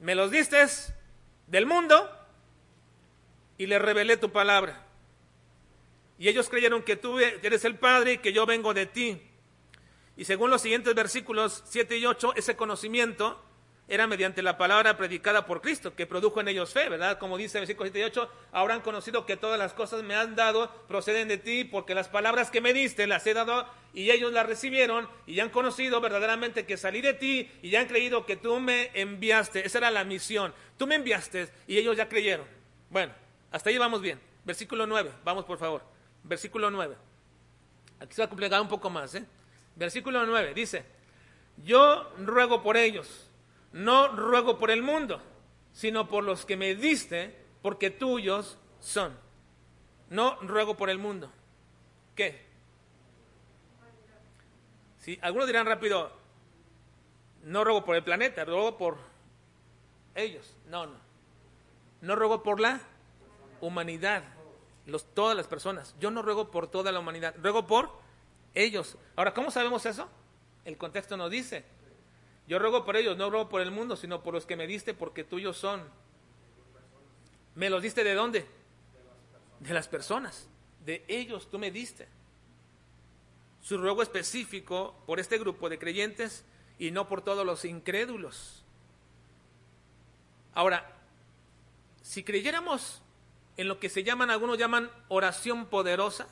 Me 0.00 0.14
los 0.14 0.30
diste 0.30 0.64
del 1.46 1.66
mundo 1.66 2.11
y 3.59 3.66
le 3.66 3.78
revelé 3.78 4.16
tu 4.16 4.30
palabra. 4.30 4.85
Y 6.18 6.28
ellos 6.28 6.48
creyeron 6.48 6.82
que 6.82 6.96
tú 6.96 7.18
eres 7.18 7.64
el 7.64 7.76
Padre 7.76 8.14
y 8.14 8.18
que 8.18 8.32
yo 8.32 8.46
vengo 8.46 8.74
de 8.74 8.87
ti. 8.87 9.20
Y 10.16 10.24
según 10.24 10.50
los 10.50 10.62
siguientes 10.62 10.94
versículos 10.94 11.62
7 11.66 11.98
y 11.98 12.06
8, 12.06 12.35
ese 12.37 12.56
conocimiento 12.56 13.42
era 13.88 14.09
mediante 14.09 14.42
la 14.42 14.59
palabra 14.59 14.96
predicada 14.96 15.46
por 15.46 15.61
Cristo, 15.61 15.94
que 15.94 16.07
produjo 16.07 16.40
en 16.40 16.49
ellos 16.49 16.72
fe, 16.72 16.88
¿verdad? 16.88 17.18
Como 17.18 17.37
dice 17.37 17.59
el 17.59 17.62
versículo 17.62 17.87
78, 17.87 18.29
ahora 18.51 18.75
han 18.75 18.81
conocido 18.81 19.27
que 19.27 19.37
todas 19.37 19.59
las 19.59 19.75
cosas 19.75 20.03
me 20.03 20.16
han 20.16 20.35
dado 20.35 20.72
proceden 20.88 21.29
de 21.29 21.38
ti, 21.38 21.62
porque 21.62 21.94
las 21.94 22.09
palabras 22.09 22.51
que 22.51 22.61
me 22.61 22.72
diste 22.72 23.07
las 23.07 23.25
he 23.29 23.35
dado 23.35 23.68
y 23.94 24.11
ellos 24.11 24.33
las 24.33 24.44
recibieron 24.44 25.09
y 25.27 25.38
han 25.38 25.51
conocido 25.51 26.01
verdaderamente 26.01 26.66
que 26.66 26.77
salí 26.77 27.01
de 27.01 27.14
ti 27.14 27.49
y 27.62 27.77
han 27.77 27.87
creído 27.87 28.27
que 28.27 28.37
tú 28.37 28.59
me 28.59 28.90
enviaste. 28.94 29.64
Esa 29.64 29.79
era 29.79 29.90
la 29.92 30.03
misión. 30.03 30.53
Tú 30.77 30.88
me 30.88 30.96
enviaste 30.96 31.49
y 31.68 31.79
ellos 31.79 31.96
ya 31.96 32.09
creyeron. 32.09 32.46
Bueno, 32.90 33.12
hasta 33.53 33.70
ahí 33.70 33.79
vamos 33.79 34.03
bien. 34.03 34.20
Versículo 34.44 34.87
9, 34.87 35.12
vamos 35.25 35.44
por 35.44 35.59
favor. 35.59 35.83
Versículo 36.25 36.70
9. 36.72 36.96
Aquí 38.01 38.14
se 38.14 38.22
va 38.22 38.27
a 38.27 38.29
complicar 38.29 38.61
un 38.61 38.68
poco 38.68 38.90
más, 38.90 39.14
¿eh? 39.14 39.25
Versículo 39.77 40.27
9 40.27 40.55
dice, 40.55 40.85
yo 41.62 42.12
ruego 42.18 42.62
por 42.62 42.77
ellos 42.77 43.25
no 43.76 44.08
ruego 44.08 44.58
por 44.58 44.70
el 44.70 44.82
mundo, 44.82 45.20
sino 45.72 46.08
por 46.08 46.24
los 46.24 46.46
que 46.46 46.56
me 46.56 46.74
diste, 46.74 47.36
porque 47.60 47.90
tuyos 47.90 48.58
son. 48.80 49.14
No 50.08 50.36
ruego 50.40 50.78
por 50.78 50.88
el 50.88 50.98
mundo. 50.98 51.30
¿Qué? 52.14 52.46
Si 54.98 55.18
algunos 55.20 55.46
dirán 55.46 55.66
rápido, 55.66 56.10
no 57.44 57.64
ruego 57.64 57.84
por 57.84 57.96
el 57.96 58.02
planeta, 58.02 58.46
ruego 58.46 58.78
por 58.78 58.96
ellos. 60.14 60.56
No, 60.70 60.86
no. 60.86 60.96
No 62.00 62.16
ruego 62.16 62.42
por 62.42 62.60
la 62.60 62.80
humanidad, 63.60 64.24
los, 64.86 65.04
todas 65.12 65.36
las 65.36 65.48
personas. 65.48 65.94
Yo 66.00 66.10
no 66.10 66.22
ruego 66.22 66.50
por 66.50 66.68
toda 66.68 66.92
la 66.92 67.00
humanidad, 67.00 67.34
ruego 67.42 67.66
por 67.66 67.90
ellos. 68.54 68.96
Ahora, 69.16 69.34
¿cómo 69.34 69.50
sabemos 69.50 69.84
eso? 69.84 70.08
El 70.64 70.78
contexto 70.78 71.18
nos 71.18 71.30
dice, 71.30 71.75
yo 72.48 72.59
ruego 72.59 72.85
por 72.85 72.96
ellos, 72.96 73.16
no 73.16 73.28
ruego 73.30 73.48
por 73.48 73.61
el 73.61 73.70
mundo, 73.70 73.96
sino 73.96 74.22
por 74.22 74.35
los 74.35 74.46
que 74.46 74.56
me 74.56 74.66
diste, 74.66 74.94
porque 74.94 75.24
tuyos 75.24 75.56
son. 75.56 75.82
¿Me 77.54 77.70
los 77.70 77.82
diste 77.82 78.04
de 78.04 78.14
dónde? 78.14 78.46
De 79.61 79.74
las 79.74 79.88
personas. 79.88 80.48
De 80.85 81.04
ellos 81.09 81.50
tú 81.50 81.59
me 81.59 81.70
diste. 81.70 82.06
Su 83.61 83.78
ruego 83.78 84.02
específico 84.02 84.94
por 85.06 85.18
este 85.18 85.38
grupo 85.38 85.68
de 85.68 85.78
creyentes 85.78 86.44
y 86.78 86.92
no 86.92 87.09
por 87.09 87.22
todos 87.22 87.44
los 87.44 87.64
incrédulos. 87.64 88.62
Ahora, 90.54 90.92
si 92.02 92.22
creyéramos 92.22 93.02
en 93.56 93.66
lo 93.68 93.80
que 93.80 93.88
se 93.88 94.04
llaman, 94.04 94.30
algunos 94.30 94.59
llaman 94.59 94.90
oración 95.09 95.66
poderosa, 95.66 96.28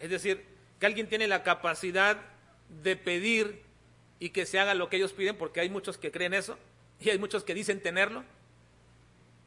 es 0.00 0.10
decir, 0.10 0.44
que 0.80 0.86
alguien 0.86 1.08
tiene 1.08 1.28
la 1.28 1.42
capacidad 1.42 2.20
de 2.82 2.96
pedir 2.96 3.62
y 4.18 4.30
que 4.30 4.46
se 4.46 4.58
haga 4.58 4.74
lo 4.74 4.88
que 4.88 4.96
ellos 4.96 5.12
piden, 5.12 5.36
porque 5.36 5.60
hay 5.60 5.68
muchos 5.68 5.98
que 5.98 6.10
creen 6.10 6.34
eso 6.34 6.58
y 7.00 7.10
hay 7.10 7.18
muchos 7.18 7.44
que 7.44 7.54
dicen 7.54 7.80
tenerlo. 7.80 8.24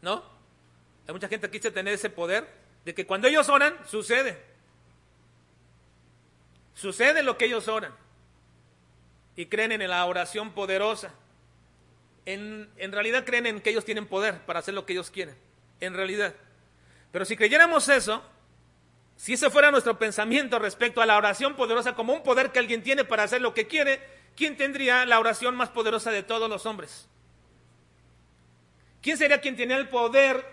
¿No? 0.02 0.24
Hay 1.08 1.14
mucha 1.14 1.28
gente 1.28 1.48
que 1.48 1.58
dice 1.58 1.72
tener 1.72 1.94
ese 1.94 2.10
poder 2.10 2.48
de 2.86 2.94
que 2.94 3.06
cuando 3.06 3.28
ellos 3.28 3.50
oran, 3.50 3.76
sucede. 3.88 4.38
Sucede 6.76 7.24
lo 7.24 7.38
que 7.38 7.46
ellos 7.46 7.68
oran. 7.68 7.94
Y 9.36 9.48
creen 9.48 9.72
en 9.72 9.90
la 9.90 10.06
oración 10.06 10.52
poderosa. 10.52 11.14
En, 12.26 12.70
en 12.78 12.92
realidad 12.92 13.26
creen 13.26 13.46
en 13.46 13.62
que 13.62 13.70
ellos 13.70 13.86
tienen 13.86 14.06
poder 14.06 14.46
para 14.46 14.60
hacer 14.60 14.74
lo 14.74 14.86
que 14.86 14.94
ellos 14.94 15.10
quieren. 15.10 15.36
En 15.80 15.94
realidad. 15.94 16.36
Pero 17.12 17.26
si 17.26 17.36
creyéramos 17.36 17.90
eso, 17.90 18.24
si 19.16 19.34
ese 19.34 19.50
fuera 19.50 19.72
nuestro 19.72 19.98
pensamiento 19.98 20.60
respecto 20.60 21.02
a 21.02 21.06
la 21.06 21.18
oración 21.18 21.56
poderosa 21.56 21.96
como 21.96 22.14
un 22.14 22.24
poder 22.24 22.52
que 22.52 22.60
alguien 22.60 22.84
tiene 22.84 23.04
para 23.04 23.24
hacer 23.24 23.42
lo 23.42 23.54
que 23.54 23.68
quiere, 23.68 24.02
¿quién 24.38 24.56
tendría 24.56 25.06
la 25.06 25.20
oración 25.20 25.56
más 25.56 25.70
poderosa 25.70 26.12
de 26.12 26.24
todos 26.24 26.50
los 26.50 26.66
hombres? 26.66 27.10
¿Quién 29.02 29.18
sería 29.18 29.42
quien 29.42 29.58
tenía 29.58 29.76
el 29.78 29.90
poder 29.90 30.46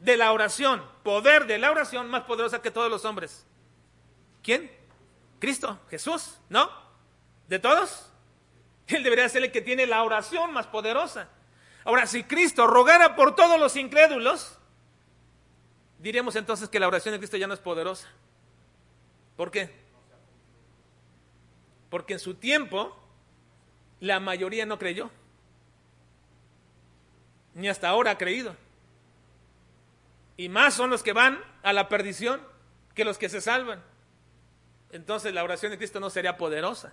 de 0.00 0.16
la 0.16 0.32
oración? 0.32 0.84
Poder 1.02 1.46
de 1.46 1.58
la 1.58 1.70
oración 1.70 2.10
más 2.10 2.24
poderosa 2.24 2.60
que 2.60 2.70
todos 2.70 2.90
los 2.90 3.04
hombres. 3.04 3.46
¿Quién? 4.42 4.70
Cristo, 5.38 5.78
Jesús, 5.88 6.38
¿no? 6.48 6.70
¿De 7.46 7.58
todos? 7.58 8.10
Él 8.88 9.02
debería 9.02 9.28
ser 9.28 9.44
el 9.44 9.52
que 9.52 9.62
tiene 9.62 9.86
la 9.86 10.02
oración 10.02 10.52
más 10.52 10.66
poderosa. 10.66 11.28
Ahora, 11.84 12.06
si 12.06 12.24
Cristo 12.24 12.66
rogara 12.66 13.14
por 13.14 13.34
todos 13.34 13.58
los 13.58 13.76
incrédulos, 13.76 14.58
diríamos 15.98 16.34
entonces 16.36 16.68
que 16.68 16.80
la 16.80 16.88
oración 16.88 17.12
de 17.12 17.18
Cristo 17.18 17.36
ya 17.36 17.46
no 17.46 17.54
es 17.54 17.60
poderosa. 17.60 18.08
¿Por 19.36 19.50
qué? 19.50 19.70
Porque 21.88 22.14
en 22.14 22.18
su 22.18 22.34
tiempo 22.34 22.96
la 24.00 24.20
mayoría 24.20 24.66
no 24.66 24.78
creyó. 24.78 25.10
Ni 27.54 27.68
hasta 27.68 27.88
ahora 27.88 28.12
ha 28.12 28.18
creído. 28.18 28.54
Y 30.36 30.48
más 30.48 30.74
son 30.74 30.90
los 30.90 31.02
que 31.02 31.12
van 31.12 31.40
a 31.62 31.72
la 31.72 31.88
perdición 31.88 32.40
que 32.94 33.04
los 33.04 33.18
que 33.18 33.28
se 33.28 33.40
salvan. 33.40 33.82
Entonces 34.90 35.34
la 35.34 35.44
oración 35.44 35.72
de 35.72 35.78
Cristo 35.78 36.00
no 36.00 36.10
sería 36.10 36.36
poderosa. 36.36 36.92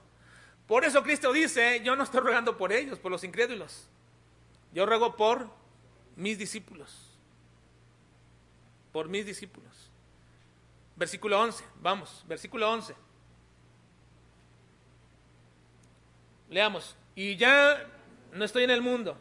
Por 0.67 0.83
eso 0.83 1.03
Cristo 1.03 1.31
dice, 1.31 1.81
yo 1.83 1.95
no 1.95 2.03
estoy 2.03 2.21
rogando 2.21 2.57
por 2.57 2.73
ellos, 2.73 2.97
por 2.97 3.11
los 3.11 3.23
incrédulos. 3.23 3.87
Yo 4.73 4.85
ruego 4.85 5.15
por 5.15 5.47
mis 6.15 6.37
discípulos. 6.37 7.11
Por 8.91 9.07
mis 9.07 9.25
discípulos. 9.25 9.91
Versículo 10.95 11.39
11, 11.39 11.63
vamos, 11.81 12.23
versículo 12.27 12.71
11. 12.71 12.95
Leamos. 16.49 16.95
Y 17.15 17.35
ya 17.37 17.85
no 18.33 18.45
estoy 18.45 18.63
en 18.63 18.71
el 18.71 18.81
mundo. 18.81 19.17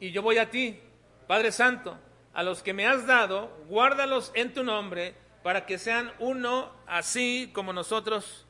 Y 0.00 0.12
yo 0.12 0.22
voy 0.22 0.38
a 0.38 0.50
ti, 0.50 0.80
Padre 1.26 1.52
Santo, 1.52 1.98
a 2.32 2.42
los 2.42 2.62
que 2.62 2.72
me 2.72 2.86
has 2.86 3.06
dado, 3.06 3.48
guárdalos 3.68 4.32
en 4.34 4.54
tu 4.54 4.64
nombre, 4.64 5.14
para 5.42 5.66
que 5.66 5.78
sean 5.78 6.12
uno 6.18 6.72
así 6.86 7.50
como 7.54 7.72
nosotros, 7.72 8.46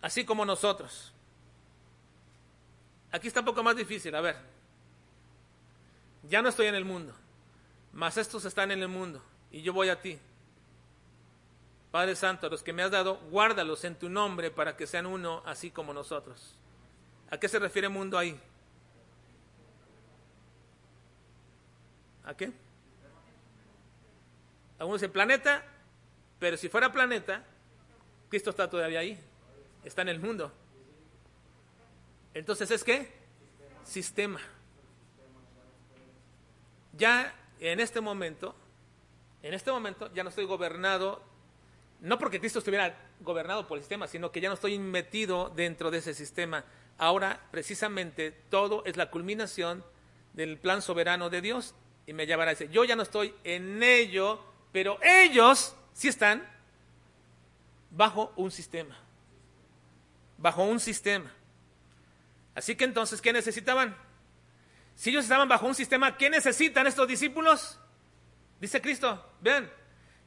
así 0.00 0.24
como 0.24 0.44
nosotros. 0.44 1.12
Aquí 3.10 3.28
está 3.28 3.40
un 3.40 3.46
poco 3.46 3.62
más 3.62 3.76
difícil, 3.76 4.14
a 4.14 4.20
ver. 4.20 4.36
Ya 6.24 6.42
no 6.42 6.48
estoy 6.48 6.66
en 6.66 6.74
el 6.74 6.84
mundo, 6.84 7.14
mas 7.92 8.16
estos 8.16 8.44
están 8.44 8.70
en 8.70 8.82
el 8.82 8.88
mundo, 8.88 9.22
y 9.50 9.62
yo 9.62 9.72
voy 9.72 9.88
a 9.88 10.00
ti. 10.00 10.18
Padre 11.90 12.16
Santo, 12.16 12.50
los 12.50 12.62
que 12.62 12.72
me 12.72 12.82
has 12.82 12.90
dado, 12.90 13.16
guárdalos 13.30 13.84
en 13.84 13.94
tu 13.94 14.08
nombre 14.08 14.50
para 14.50 14.76
que 14.76 14.86
sean 14.86 15.06
uno 15.06 15.42
así 15.46 15.70
como 15.70 15.94
nosotros. 15.94 16.54
¿A 17.30 17.38
qué 17.38 17.48
se 17.48 17.58
refiere 17.58 17.88
mundo 17.88 18.18
ahí? 18.18 18.38
¿A 22.24 22.34
qué? 22.36 22.52
Algunos 24.78 25.00
dicen 25.00 25.12
planeta, 25.12 25.64
pero 26.38 26.56
si 26.56 26.68
fuera 26.68 26.92
planeta, 26.92 27.42
Cristo 28.28 28.50
está 28.50 28.68
todavía 28.68 29.00
ahí, 29.00 29.18
está 29.82 30.02
en 30.02 30.10
el 30.10 30.20
mundo. 30.20 30.52
Entonces 32.34 32.70
es 32.70 32.84
qué? 32.84 33.10
Sistema. 33.82 34.40
Ya 36.92 37.34
en 37.60 37.80
este 37.80 38.00
momento, 38.00 38.54
en 39.42 39.54
este 39.54 39.72
momento 39.72 40.12
ya 40.12 40.22
no 40.22 40.28
estoy 40.28 40.44
gobernado 40.44 41.22
no 42.00 42.18
porque 42.18 42.38
Cristo 42.38 42.60
estuviera 42.60 42.96
gobernado 43.20 43.66
por 43.66 43.78
el 43.78 43.82
sistema, 43.82 44.06
sino 44.06 44.30
que 44.30 44.40
ya 44.40 44.48
no 44.48 44.54
estoy 44.54 44.78
metido 44.78 45.50
dentro 45.50 45.90
de 45.90 45.98
ese 45.98 46.14
sistema. 46.14 46.64
Ahora, 46.96 47.40
precisamente, 47.50 48.30
todo 48.30 48.84
es 48.84 48.96
la 48.96 49.10
culminación 49.10 49.84
del 50.32 50.58
plan 50.58 50.82
soberano 50.82 51.30
de 51.30 51.40
Dios. 51.40 51.74
Y 52.06 52.12
me 52.12 52.26
llevará 52.26 52.52
a 52.52 52.54
decir, 52.54 52.70
yo 52.70 52.84
ya 52.84 52.96
no 52.96 53.02
estoy 53.02 53.34
en 53.44 53.82
ello, 53.82 54.42
pero 54.72 54.98
ellos 55.02 55.74
sí 55.92 56.08
están 56.08 56.48
bajo 57.90 58.32
un 58.36 58.50
sistema. 58.50 58.96
Bajo 60.38 60.62
un 60.62 60.78
sistema. 60.78 61.32
Así 62.54 62.76
que 62.76 62.84
entonces, 62.84 63.20
¿qué 63.20 63.32
necesitaban? 63.32 63.96
Si 64.94 65.10
ellos 65.10 65.24
estaban 65.24 65.48
bajo 65.48 65.66
un 65.66 65.74
sistema, 65.74 66.16
¿qué 66.16 66.30
necesitan 66.30 66.86
estos 66.86 67.06
discípulos? 67.06 67.78
Dice 68.60 68.80
Cristo, 68.80 69.24
vean, 69.40 69.70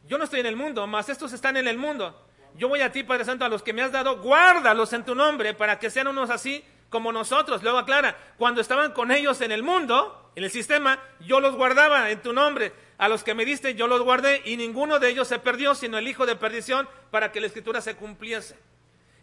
yo 0.08 0.18
no 0.18 0.24
estoy 0.24 0.40
en 0.40 0.46
el 0.46 0.56
mundo, 0.56 0.86
mas 0.88 1.10
estos 1.10 1.34
están 1.34 1.58
en 1.58 1.68
el 1.68 1.78
mundo. 1.78 2.28
Yo 2.56 2.68
voy 2.68 2.82
a 2.82 2.92
ti, 2.92 3.04
Padre 3.04 3.26
Santo, 3.26 3.46
a 3.46 3.50
los 3.50 3.64
que 3.64 3.74
me 3.74 3.82
has 3.82 3.92
dado, 3.92 4.22
guárdalos 4.22 4.94
en 4.94 5.06
tu 5.06 5.16
nombre 5.16 5.54
para 5.54 5.80
que 5.80 5.90
sean 5.90 6.08
unos 6.08 6.30
así 6.30 6.64
como 6.90 7.12
nosotros. 7.12 7.64
Luego 7.64 7.78
aclara, 7.78 8.18
cuando 8.38 8.62
estaban 8.62 8.92
con 8.92 9.12
ellos 9.12 9.42
en 9.42 9.52
el 9.52 9.64
mundo, 9.64 10.32
en 10.36 10.44
el 10.44 10.52
sistema, 10.52 11.00
yo 11.22 11.40
los 11.40 11.56
guardaba 11.56 12.10
en 12.12 12.22
tu 12.22 12.34
nombre. 12.34 12.74
A 12.98 13.08
los 13.08 13.24
que 13.24 13.34
me 13.34 13.46
diste, 13.46 13.74
yo 13.76 13.88
los 13.88 14.02
guardé 14.02 14.42
y 14.46 14.58
ninguno 14.58 15.00
de 15.00 15.10
ellos 15.10 15.28
se 15.28 15.40
perdió, 15.40 15.74
sino 15.74 15.98
el 15.98 16.08
hijo 16.08 16.26
de 16.26 16.36
perdición, 16.36 16.88
para 17.10 17.32
que 17.32 17.42
la 17.42 17.48
escritura 17.48 17.82
se 17.82 17.96
cumpliese. 17.96 18.56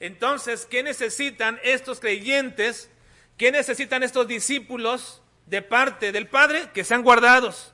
Entonces, 0.01 0.67
¿qué 0.67 0.83
necesitan 0.83 1.61
estos 1.63 2.01
creyentes? 2.01 2.91
¿Qué 3.37 3.53
necesitan 3.53 4.03
estos 4.03 4.27
discípulos 4.27 5.23
de 5.47 5.63
parte 5.63 6.13
del 6.13 6.27
Padre? 6.27 6.71
Que 6.73 6.85
sean 6.85 7.03
guardados. 7.03 7.73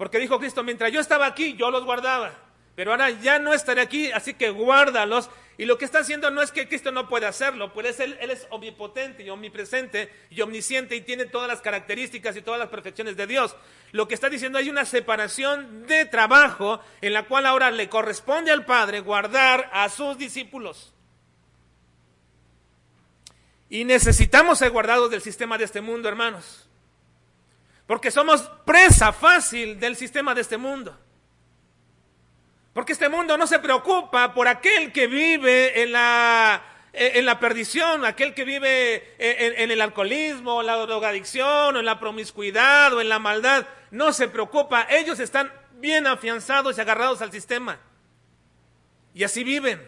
Porque 0.00 0.18
dijo 0.18 0.38
Cristo, 0.38 0.62
mientras 0.62 0.90
yo 0.90 0.98
estaba 0.98 1.26
aquí, 1.26 1.56
yo 1.58 1.70
los 1.70 1.84
guardaba. 1.84 2.32
Pero 2.74 2.92
ahora 2.92 3.10
ya 3.10 3.38
no 3.38 3.52
estaré 3.52 3.82
aquí, 3.82 4.10
así 4.12 4.32
que 4.32 4.48
guárdalos. 4.48 5.28
Y 5.58 5.66
lo 5.66 5.76
que 5.76 5.84
está 5.84 5.98
haciendo 5.98 6.30
no 6.30 6.40
es 6.40 6.52
que 6.52 6.66
Cristo 6.66 6.90
no 6.90 7.06
puede 7.06 7.26
hacerlo, 7.26 7.74
pues 7.74 8.00
él, 8.00 8.16
él 8.18 8.30
es 8.30 8.46
omnipotente 8.48 9.24
y 9.24 9.28
omnipresente 9.28 10.10
y 10.30 10.40
omnisciente 10.40 10.96
y 10.96 11.02
tiene 11.02 11.26
todas 11.26 11.48
las 11.48 11.60
características 11.60 12.34
y 12.34 12.40
todas 12.40 12.58
las 12.58 12.70
perfecciones 12.70 13.14
de 13.18 13.26
Dios. 13.26 13.54
Lo 13.92 14.08
que 14.08 14.14
está 14.14 14.30
diciendo 14.30 14.56
hay 14.56 14.70
una 14.70 14.86
separación 14.86 15.86
de 15.86 16.06
trabajo 16.06 16.80
en 17.02 17.12
la 17.12 17.26
cual 17.26 17.44
ahora 17.44 17.70
le 17.70 17.90
corresponde 17.90 18.50
al 18.50 18.64
Padre 18.64 19.00
guardar 19.00 19.68
a 19.70 19.90
sus 19.90 20.16
discípulos. 20.16 20.94
Y 23.68 23.84
necesitamos 23.84 24.60
ser 24.60 24.70
guardados 24.70 25.10
del 25.10 25.20
sistema 25.20 25.58
de 25.58 25.64
este 25.64 25.82
mundo, 25.82 26.08
hermanos. 26.08 26.69
Porque 27.90 28.12
somos 28.12 28.42
presa 28.64 29.12
fácil 29.12 29.80
del 29.80 29.96
sistema 29.96 30.32
de 30.32 30.42
este 30.42 30.56
mundo. 30.56 30.96
Porque 32.72 32.92
este 32.92 33.08
mundo 33.08 33.36
no 33.36 33.48
se 33.48 33.58
preocupa 33.58 34.32
por 34.32 34.46
aquel 34.46 34.92
que 34.92 35.08
vive 35.08 35.82
en 35.82 35.90
la, 35.90 36.62
en 36.92 37.26
la 37.26 37.40
perdición, 37.40 38.04
aquel 38.04 38.32
que 38.32 38.44
vive 38.44 39.16
en, 39.18 39.72
el 39.72 39.80
alcoholismo, 39.80 40.62
la 40.62 40.76
drogadicción, 40.76 41.74
o 41.74 41.80
en 41.80 41.84
la 41.84 41.98
promiscuidad, 41.98 42.94
o 42.94 43.00
en 43.00 43.08
la 43.08 43.18
maldad. 43.18 43.66
No 43.90 44.12
se 44.12 44.28
preocupa. 44.28 44.86
Ellos 44.88 45.18
están 45.18 45.52
bien 45.80 46.06
afianzados 46.06 46.78
y 46.78 46.80
agarrados 46.80 47.22
al 47.22 47.32
sistema. 47.32 47.80
Y 49.14 49.24
así 49.24 49.42
viven. 49.42 49.84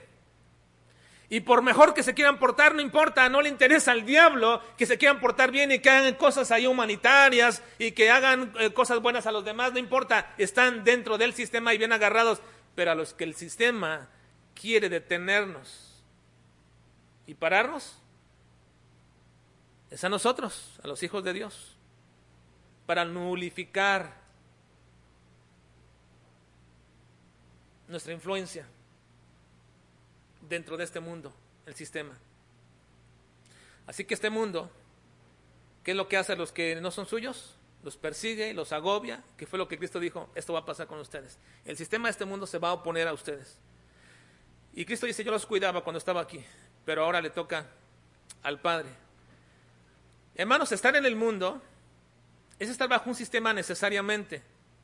Y 1.32 1.40
por 1.40 1.62
mejor 1.62 1.94
que 1.94 2.02
se 2.02 2.12
quieran 2.12 2.38
portar, 2.38 2.74
no 2.74 2.82
importa, 2.82 3.26
no 3.30 3.40
le 3.40 3.48
interesa 3.48 3.92
al 3.92 4.04
diablo 4.04 4.60
que 4.76 4.84
se 4.84 4.98
quieran 4.98 5.18
portar 5.18 5.50
bien 5.50 5.72
y 5.72 5.78
que 5.78 5.88
hagan 5.88 6.14
cosas 6.16 6.50
ahí 6.50 6.66
humanitarias 6.66 7.62
y 7.78 7.92
que 7.92 8.10
hagan 8.10 8.52
eh, 8.58 8.74
cosas 8.74 9.00
buenas 9.00 9.26
a 9.26 9.32
los 9.32 9.42
demás, 9.42 9.72
no 9.72 9.78
importa, 9.78 10.34
están 10.36 10.84
dentro 10.84 11.16
del 11.16 11.32
sistema 11.32 11.72
y 11.72 11.78
bien 11.78 11.90
agarrados. 11.90 12.42
Pero 12.74 12.90
a 12.90 12.94
los 12.94 13.14
que 13.14 13.24
el 13.24 13.34
sistema 13.34 14.10
quiere 14.54 14.90
detenernos 14.90 16.04
y 17.26 17.32
pararnos, 17.32 17.96
es 19.90 20.04
a 20.04 20.10
nosotros, 20.10 20.78
a 20.84 20.86
los 20.86 21.02
hijos 21.02 21.24
de 21.24 21.32
Dios, 21.32 21.78
para 22.84 23.06
nulificar 23.06 24.20
nuestra 27.88 28.12
influencia 28.12 28.66
dentro 30.52 30.76
de 30.76 30.84
este 30.84 31.00
mundo, 31.00 31.32
el 31.64 31.74
sistema. 31.74 32.12
Así 33.86 34.04
que 34.04 34.12
este 34.12 34.28
mundo, 34.28 34.70
¿qué 35.82 35.92
es 35.92 35.96
lo 35.96 36.08
que 36.08 36.18
hace 36.18 36.32
a 36.32 36.36
los 36.36 36.52
que 36.52 36.76
no 36.76 36.90
son 36.90 37.06
suyos? 37.06 37.56
Los 37.82 37.96
persigue, 37.96 38.52
los 38.52 38.70
agobia, 38.72 39.24
que 39.38 39.46
fue 39.46 39.58
lo 39.58 39.66
que 39.66 39.78
Cristo 39.78 39.98
dijo, 39.98 40.28
esto 40.34 40.52
va 40.52 40.60
a 40.60 40.64
pasar 40.66 40.86
con 40.86 40.98
ustedes. 40.98 41.38
El 41.64 41.78
sistema 41.78 42.08
de 42.08 42.12
este 42.12 42.26
mundo 42.26 42.46
se 42.46 42.58
va 42.58 42.68
a 42.68 42.74
oponer 42.74 43.08
a 43.08 43.14
ustedes. 43.14 43.56
Y 44.74 44.84
Cristo 44.84 45.06
dice, 45.06 45.24
yo 45.24 45.32
los 45.32 45.46
cuidaba 45.46 45.82
cuando 45.82 45.98
estaba 45.98 46.20
aquí, 46.20 46.44
pero 46.84 47.04
ahora 47.04 47.22
le 47.22 47.30
toca 47.30 47.66
al 48.42 48.60
Padre. 48.60 48.90
Hermanos, 50.34 50.70
estar 50.70 50.94
en 50.96 51.06
el 51.06 51.16
mundo 51.16 51.62
es 52.58 52.68
estar 52.68 52.90
bajo 52.90 53.08
un 53.08 53.16
sistema 53.16 53.54
necesariamente, 53.54 54.42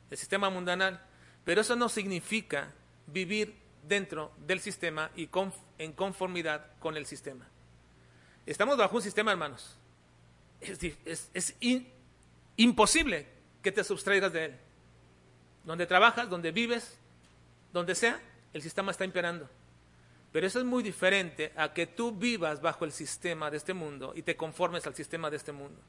el 0.09 0.17
sistema 0.17 0.49
mundanal, 0.49 0.99
pero 1.45 1.61
eso 1.61 1.75
no 1.75 1.89
significa 1.89 2.73
vivir 3.05 3.68
dentro 3.89 4.31
del 4.37 4.61
sistema 4.61 5.11
y 5.15 5.27
en 5.79 5.91
conformidad 5.91 6.67
con 6.79 6.95
el 6.95 7.05
sistema. 7.05 7.45
Estamos 8.45 8.77
bajo 8.77 8.95
un 8.95 9.01
sistema, 9.01 9.31
hermanos. 9.31 9.75
Es, 10.61 11.55
imposible 12.55 13.27
que 13.61 13.71
te 13.71 13.83
sustraigas 13.83 14.31
de 14.31 14.45
él. 14.45 14.57
Donde 15.65 15.85
trabajas, 15.85 16.29
donde 16.29 16.51
vives, 16.51 16.97
donde 17.73 17.95
sea, 17.95 18.21
el 18.53 18.61
sistema 18.61 18.91
está 18.91 19.05
imperando. 19.05 19.49
Pero 20.31 20.45
eso 20.45 20.59
es 20.59 20.65
muy 20.65 20.83
diferente 20.83 21.51
a 21.55 21.73
que 21.73 21.87
tú 21.87 22.11
vivas 22.11 22.61
bajo 22.61 22.85
el 22.85 22.91
sistema 22.91 23.49
de 23.49 23.57
este 23.57 23.73
mundo 23.73 24.13
y 24.15 24.21
te 24.21 24.37
conformes 24.37 24.85
al 24.85 24.95
sistema 24.95 25.29
de 25.29 25.37
este 25.37 25.51
mundo. 25.51 25.81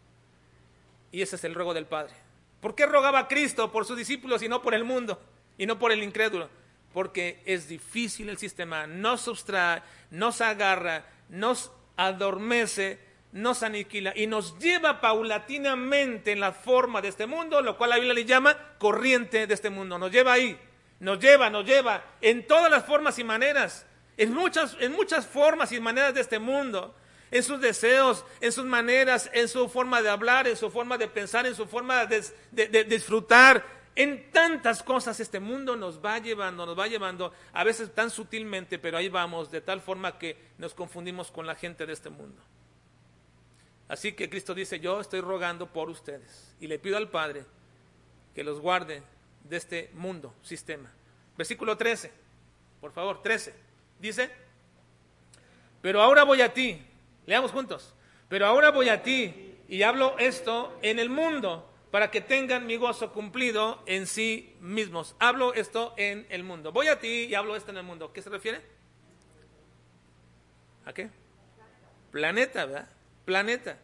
Y 1.13 1.23
ese 1.23 1.37
es 1.37 1.45
el 1.45 1.55
ruego 1.55 1.75
del 1.75 1.87
Padre. 1.87 2.15
¿Por 2.61 2.75
qué 2.75 2.87
rogaba 2.87 3.29
Cristo 3.29 3.71
por 3.71 3.85
sus 3.85 3.97
discípulos 3.97 4.43
y 4.43 4.49
no 4.49 4.63
por 4.63 4.75
el 4.75 4.85
mundo 4.85 5.21
y 5.59 5.67
no 5.67 5.79
por 5.79 5.93
el 5.93 6.03
incrédulo? 6.03 6.49
Porque 6.93 7.43
es 7.45 7.69
difícil 7.69 8.29
el 8.29 8.39
sistema, 8.39 8.87
nos 8.87 9.23
sustrae, 9.23 9.83
nos 10.11 10.41
agarra, 10.41 11.05
nos 11.29 11.71
adormece, 11.97 12.99
nos 13.33 13.63
aniquila 13.63 14.13
y 14.17 14.27
nos 14.27 14.59
lleva 14.59 15.01
paulatinamente 15.01 16.33
en 16.33 16.41
la 16.41 16.53
forma 16.53 17.01
de 17.01 17.09
este 17.09 17.27
mundo, 17.27 17.63
lo 17.63 17.77
cual 17.77 17.91
la 17.91 17.97
Biblia 17.97 18.15
le 18.15 18.25
llama 18.25 18.57
corriente 18.79 19.47
de 19.47 19.55
este 19.55 19.71
mundo. 19.71 19.99
Nos 19.99 20.11
lleva 20.11 20.33
ahí, 20.33 20.59
nos 20.99 21.21
lleva, 21.21 21.49
nos 21.49 21.65
lleva 21.65 22.05
en 22.21 22.47
todas 22.47 22.71
las 22.71 22.85
formas 22.85 23.19
y 23.19 23.25
maneras, 23.25 23.87
en 24.17 24.35
muchas, 24.35 24.77
en 24.81 24.93
muchas 24.93 25.27
formas 25.27 25.71
y 25.73 25.81
maneras 25.81 26.15
de 26.15 26.21
este 26.21 26.39
mundo, 26.39 26.95
en 27.31 27.43
sus 27.45 27.61
deseos, 27.61 28.25
en 28.41 28.51
sus 28.51 28.65
maneras, 28.65 29.31
en 29.33 29.47
su 29.47 29.69
forma 29.69 30.03
de 30.03 30.11
hablar, 30.11 30.49
en 30.49 30.57
su 30.57 30.71
forma 30.71 30.99
de 30.99 31.07
pensar, 31.07 31.47
en 31.47 31.55
su 31.55 31.67
forma 31.67 32.07
de 32.07 32.85
disfrutar, 32.85 33.80
en 34.03 34.31
tantas 34.31 34.83
cosas 34.83 35.21
este 35.21 35.41
mundo 35.41 35.77
nos 35.77 36.03
va 36.03 36.19
llevando, 36.19 36.65
nos 36.65 36.79
va 36.79 36.87
llevando, 36.87 37.35
a 37.53 37.65
veces 37.65 37.95
tan 37.95 38.09
sutilmente, 38.11 38.79
pero 38.79 38.97
ahí 38.97 39.11
vamos, 39.11 39.51
de 39.51 39.61
tal 39.61 39.83
forma 39.83 40.19
que 40.19 40.39
nos 40.57 40.73
confundimos 40.73 41.31
con 41.31 41.47
la 41.47 41.55
gente 41.55 41.85
de 41.85 41.93
este 41.93 42.09
mundo. 42.09 42.41
Así 43.89 44.13
que 44.13 44.31
Cristo 44.31 44.55
dice, 44.55 44.81
yo 44.81 45.01
estoy 45.01 45.21
rogando 45.21 45.67
por 45.67 45.91
ustedes 45.91 46.55
y 46.61 46.67
le 46.67 46.79
pido 46.79 46.97
al 46.97 47.11
Padre 47.11 47.45
que 48.35 48.43
los 48.43 48.61
guarde 48.61 49.03
de 49.45 49.57
este 49.59 49.91
mundo, 49.93 50.35
sistema. 50.43 50.91
Versículo 51.37 51.77
13, 51.77 52.11
por 52.81 52.93
favor, 52.93 53.21
13. 53.21 53.53
Dice, 53.99 54.31
pero 55.83 56.01
ahora 56.01 56.25
voy 56.25 56.41
a 56.41 56.55
ti, 56.55 56.83
leamos 57.27 57.51
juntos, 57.51 57.95
pero 58.31 58.47
ahora 58.47 58.71
voy 58.71 58.89
a 58.89 59.03
ti 59.03 59.59
y 59.69 59.83
hablo 59.83 60.17
esto 60.19 60.79
en 60.81 60.99
el 60.99 61.11
mundo 61.11 61.70
para 61.91 62.11
que 62.11 62.21
tengan 62.21 62.67
mi 62.67 62.77
gozo 62.77 63.13
cumplido 63.13 63.83
en 63.87 64.07
sí 64.07 64.57
mismos. 64.61 65.17
Hablo 65.19 65.55
esto 65.55 65.95
en 65.97 66.27
el 66.31 66.45
mundo. 66.45 66.73
Voy 66.73 66.89
a 66.89 67.01
ti 67.01 67.25
y 67.25 67.35
hablo 67.35 67.57
esto 67.57 67.71
en 67.71 67.79
el 67.79 67.83
mundo. 67.83 68.13
¿Qué 68.13 68.23
se 68.23 68.31
refiere? 68.31 68.63
¿A 70.85 70.93
qué? 70.93 71.11
Planeta, 72.13 72.65
¿verdad? 72.65 72.89
Planeta. 73.25 73.79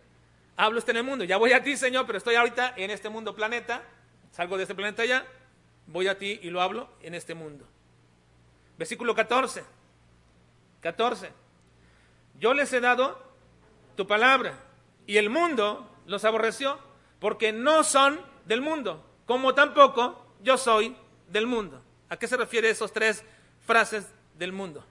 Hablo 0.56 0.78
esto 0.78 0.92
en 0.92 0.98
el 0.98 1.04
mundo. 1.04 1.24
Ya 1.24 1.36
voy 1.36 1.52
a 1.52 1.62
ti, 1.62 1.76
Señor, 1.76 2.06
pero 2.06 2.18
estoy 2.18 2.36
ahorita 2.36 2.74
en 2.76 2.90
este 2.90 3.08
mundo 3.08 3.34
planeta. 3.34 3.82
Salgo 4.30 4.56
de 4.56 4.62
este 4.62 4.74
planeta 4.74 5.04
ya. 5.04 5.26
Voy 5.86 6.08
a 6.08 6.18
ti 6.18 6.38
y 6.42 6.50
lo 6.50 6.62
hablo 6.62 6.88
en 7.02 7.14
este 7.14 7.34
mundo. 7.34 7.66
Versículo 8.78 9.14
14. 9.14 9.64
14. 10.80 11.30
Yo 12.38 12.54
les 12.54 12.72
he 12.72 12.80
dado 12.80 13.20
tu 13.96 14.06
palabra 14.06 14.58
y 15.06 15.16
el 15.16 15.30
mundo 15.30 15.90
los 16.06 16.24
aborreció 16.24 16.78
porque 17.18 17.52
no 17.52 17.84
son 17.84 18.20
del 18.44 18.60
mundo, 18.60 19.04
como 19.26 19.54
tampoco 19.54 20.24
yo 20.42 20.56
soy 20.56 20.96
del 21.28 21.46
mundo. 21.46 21.82
¿A 22.08 22.16
qué 22.16 22.28
se 22.28 22.36
refiere 22.36 22.70
esos 22.70 22.92
tres 22.92 23.24
frases 23.66 24.06
del 24.38 24.52
mundo? 24.52 24.84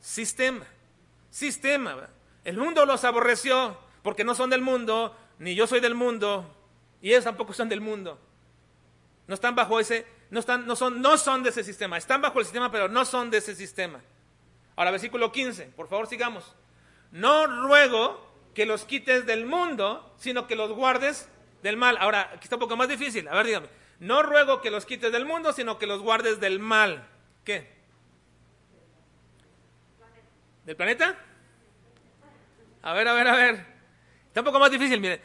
Sistema, 0.00 0.66
sistema. 1.30 2.08
El 2.44 2.56
mundo 2.56 2.84
los 2.86 3.04
aborreció 3.04 3.78
porque 4.02 4.24
no 4.24 4.34
son 4.34 4.50
del 4.50 4.62
mundo, 4.62 5.16
ni 5.38 5.54
yo 5.54 5.66
soy 5.66 5.80
del 5.80 5.94
mundo, 5.94 6.54
y 7.00 7.10
ellos 7.10 7.24
tampoco 7.24 7.52
son 7.52 7.68
del 7.68 7.80
mundo. 7.80 8.18
No 9.26 9.34
están 9.34 9.54
bajo 9.54 9.78
ese, 9.78 10.06
no, 10.30 10.40
están, 10.40 10.66
no, 10.66 10.76
son, 10.76 11.00
no 11.00 11.16
son 11.16 11.42
de 11.42 11.50
ese 11.50 11.64
sistema, 11.64 11.96
están 11.96 12.20
bajo 12.20 12.38
el 12.38 12.44
sistema, 12.44 12.70
pero 12.70 12.88
no 12.88 13.04
son 13.04 13.30
de 13.30 13.38
ese 13.38 13.54
sistema. 13.54 14.00
Ahora, 14.76 14.90
versículo 14.90 15.30
15, 15.30 15.66
por 15.76 15.88
favor 15.88 16.06
sigamos. 16.06 16.54
No 17.12 17.46
ruego 17.46 18.29
que 18.54 18.66
los 18.66 18.84
quites 18.84 19.26
del 19.26 19.46
mundo, 19.46 20.14
sino 20.18 20.46
que 20.46 20.56
los 20.56 20.72
guardes 20.72 21.28
del 21.62 21.76
mal. 21.76 21.96
Ahora, 21.98 22.30
aquí 22.34 22.44
está 22.44 22.56
un 22.56 22.60
poco 22.60 22.76
más 22.76 22.88
difícil. 22.88 23.28
A 23.28 23.34
ver, 23.34 23.46
dígame. 23.46 23.68
No 24.00 24.22
ruego 24.22 24.60
que 24.60 24.70
los 24.70 24.86
quites 24.86 25.12
del 25.12 25.26
mundo, 25.26 25.52
sino 25.52 25.78
que 25.78 25.86
los 25.86 26.00
guardes 26.00 26.40
del 26.40 26.58
mal. 26.58 27.06
¿Qué? 27.44 27.70
¿Del 30.64 30.76
planeta? 30.76 31.16
A 32.82 32.92
ver, 32.94 33.08
a 33.08 33.12
ver, 33.12 33.28
a 33.28 33.36
ver. 33.36 33.66
Está 34.28 34.40
un 34.40 34.46
poco 34.46 34.58
más 34.58 34.70
difícil, 34.70 35.00
mire. 35.00 35.20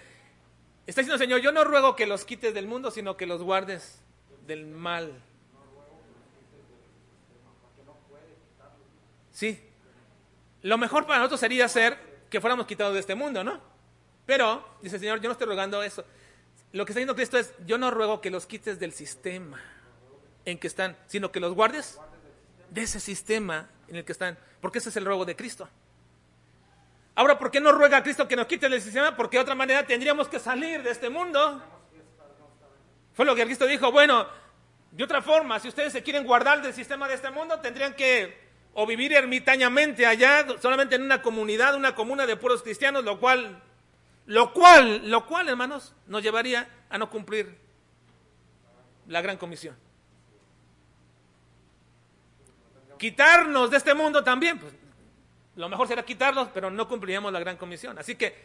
Está 0.86 1.02
diciendo, 1.02 1.18
Señor, 1.18 1.42
yo 1.42 1.52
no 1.52 1.64
ruego 1.64 1.96
que 1.96 2.06
los 2.06 2.26
quites 2.26 2.54
del 2.54 2.68
mundo, 2.68 2.92
sino 2.92 3.18
que 3.18 3.26
los 3.26 3.42
guardes 3.42 4.02
del 4.46 4.66
mal. 4.66 5.22
Sí. 9.32 9.62
Lo 10.62 10.78
mejor 10.78 11.06
para 11.06 11.20
nosotros 11.20 11.40
sería 11.40 11.68
ser 11.68 11.98
que 12.30 12.42
fuéramos 12.42 12.66
quitados 12.66 12.94
de 12.94 13.00
este 13.00 13.16
mundo, 13.16 13.44
¿no? 13.44 13.62
Pero, 14.26 14.78
dice 14.82 14.96
el 14.96 15.02
Señor, 15.02 15.22
yo 15.22 15.30
no 15.30 15.34
estoy 15.34 15.48
rogando 15.48 15.84
eso. 15.84 16.04
Lo 16.72 16.86
que 16.86 16.92
está 16.92 17.00
diciendo 17.00 17.16
Cristo 17.16 17.38
es, 17.38 17.54
yo 17.66 17.78
no 17.78 17.92
ruego 17.92 18.22
que 18.22 18.30
los 18.30 18.46
quites 18.46 18.80
del 18.80 18.92
sistema 18.92 19.62
en 20.46 20.58
que 20.58 20.68
están, 20.68 20.98
sino 21.08 21.32
que 21.32 21.40
los 21.40 21.54
guardes 21.54 22.00
de 22.70 22.82
ese 22.82 23.00
sistema 23.00 23.70
en 23.88 23.98
el 23.98 24.06
que 24.06 24.12
están, 24.12 24.38
porque 24.62 24.80
ese 24.80 24.90
es 24.90 24.98
el 24.98 25.06
ruego 25.06 25.26
de 25.26 25.36
Cristo. 25.36 25.70
Ahora, 27.16 27.40
¿por 27.40 27.50
qué 27.50 27.62
no 27.62 27.72
ruega 27.72 27.98
a 27.98 28.04
Cristo 28.04 28.28
que 28.28 28.36
nos 28.36 28.46
quite 28.46 28.68
del 28.68 28.82
sistema? 28.82 29.16
Porque 29.16 29.38
de 29.38 29.44
otra 29.44 29.56
manera 29.56 29.86
tendríamos 29.88 30.28
que 30.28 30.40
salir 30.40 30.84
de 30.84 30.92
este 30.92 31.10
mundo. 31.10 31.64
Fue 33.14 33.26
lo 33.26 33.34
que 33.36 33.46
Cristo 33.46 33.66
dijo, 33.66 33.92
bueno, 33.92 34.28
de 34.92 35.04
otra 35.04 35.22
forma, 35.22 35.60
si 35.60 35.70
ustedes 35.70 35.94
se 35.94 36.04
quieren 36.04 36.26
guardar 36.26 36.62
del 36.62 36.74
sistema 36.74 37.08
de 37.08 37.14
este 37.14 37.30
mundo, 37.30 37.60
tendrían 37.62 37.94
que 37.94 38.45
o 38.78 38.86
vivir 38.86 39.14
ermitañamente 39.14 40.06
allá, 40.06 40.46
solamente 40.62 40.96
en 40.96 41.04
una 41.04 41.22
comunidad, 41.22 41.76
una 41.76 41.96
comuna 41.96 42.28
de 42.28 42.36
puros 42.36 42.62
cristianos, 42.62 43.06
lo 43.06 43.22
cual, 43.22 43.64
lo 44.26 44.52
cual, 44.52 45.10
lo 45.10 45.26
cual, 45.26 45.48
hermanos, 45.48 45.96
nos 46.08 46.22
llevaría 46.22 46.68
a 46.90 46.98
no 46.98 47.10
cumplir 47.10 47.58
la 49.08 49.22
gran 49.22 49.38
comisión. 49.38 49.78
Quitarnos 53.00 53.72
de 53.72 53.78
este 53.78 53.94
mundo 53.94 54.26
también, 54.26 54.60
pues 54.60 54.74
lo 55.56 55.70
mejor 55.70 55.88
será 55.88 56.04
quitarlos, 56.04 56.50
pero 56.54 56.70
no 56.70 56.86
cumpliríamos 56.90 57.32
la 57.32 57.40
gran 57.40 57.56
comisión. 57.56 57.98
Así 57.98 58.16
que 58.16 58.36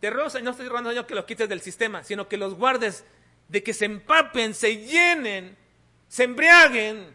te 0.00 0.08
ruego, 0.08 0.30
no 0.40 0.50
estoy 0.52 0.68
rogando 0.68 0.90
yo 0.90 1.06
que 1.06 1.14
los 1.14 1.26
quites 1.26 1.50
del 1.50 1.60
sistema, 1.60 2.02
sino 2.02 2.28
que 2.28 2.38
los 2.38 2.54
guardes 2.54 3.04
de 3.48 3.62
que 3.62 3.74
se 3.74 3.84
empapen, 3.84 4.54
se 4.54 4.78
llenen, 4.78 5.54
se 6.08 6.24
embriaguen 6.24 7.14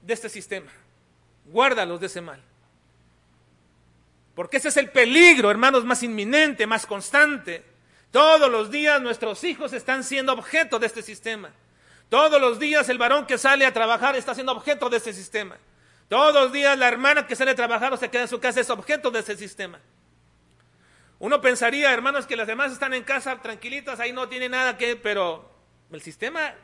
de 0.00 0.14
este 0.14 0.30
sistema. 0.30 0.70
Guárdalos 1.50 2.00
de 2.00 2.06
ese 2.06 2.20
mal. 2.20 2.42
Porque 4.34 4.58
ese 4.58 4.68
es 4.68 4.76
el 4.76 4.90
peligro, 4.90 5.50
hermanos, 5.50 5.84
más 5.84 6.02
inminente, 6.02 6.66
más 6.66 6.86
constante. 6.86 7.64
Todos 8.10 8.50
los 8.50 8.70
días 8.70 9.02
nuestros 9.02 9.42
hijos 9.44 9.72
están 9.72 10.04
siendo 10.04 10.32
objeto 10.32 10.78
de 10.78 10.86
este 10.86 11.02
sistema. 11.02 11.50
Todos 12.08 12.40
los 12.40 12.58
días 12.58 12.88
el 12.88 12.98
varón 12.98 13.26
que 13.26 13.36
sale 13.36 13.66
a 13.66 13.72
trabajar 13.72 14.16
está 14.16 14.34
siendo 14.34 14.52
objeto 14.52 14.88
de 14.88 14.96
este 14.98 15.12
sistema. 15.12 15.56
Todos 16.08 16.32
los 16.32 16.52
días 16.52 16.78
la 16.78 16.88
hermana 16.88 17.26
que 17.26 17.36
sale 17.36 17.50
a 17.50 17.54
trabajar 17.54 17.92
o 17.92 17.96
se 17.96 18.08
queda 18.08 18.22
en 18.22 18.28
su 18.28 18.40
casa 18.40 18.60
es 18.60 18.70
objeto 18.70 19.10
de 19.10 19.20
ese 19.20 19.36
sistema. 19.36 19.78
Uno 21.18 21.40
pensaría, 21.40 21.92
hermanos, 21.92 22.26
que 22.26 22.36
las 22.36 22.46
demás 22.46 22.72
están 22.72 22.94
en 22.94 23.02
casa 23.02 23.42
tranquilitas, 23.42 23.98
ahí 23.98 24.12
no 24.12 24.28
tiene 24.28 24.48
nada 24.48 24.78
que, 24.78 24.94
pero 24.96 25.50
el 25.90 26.00
sistema 26.00 26.54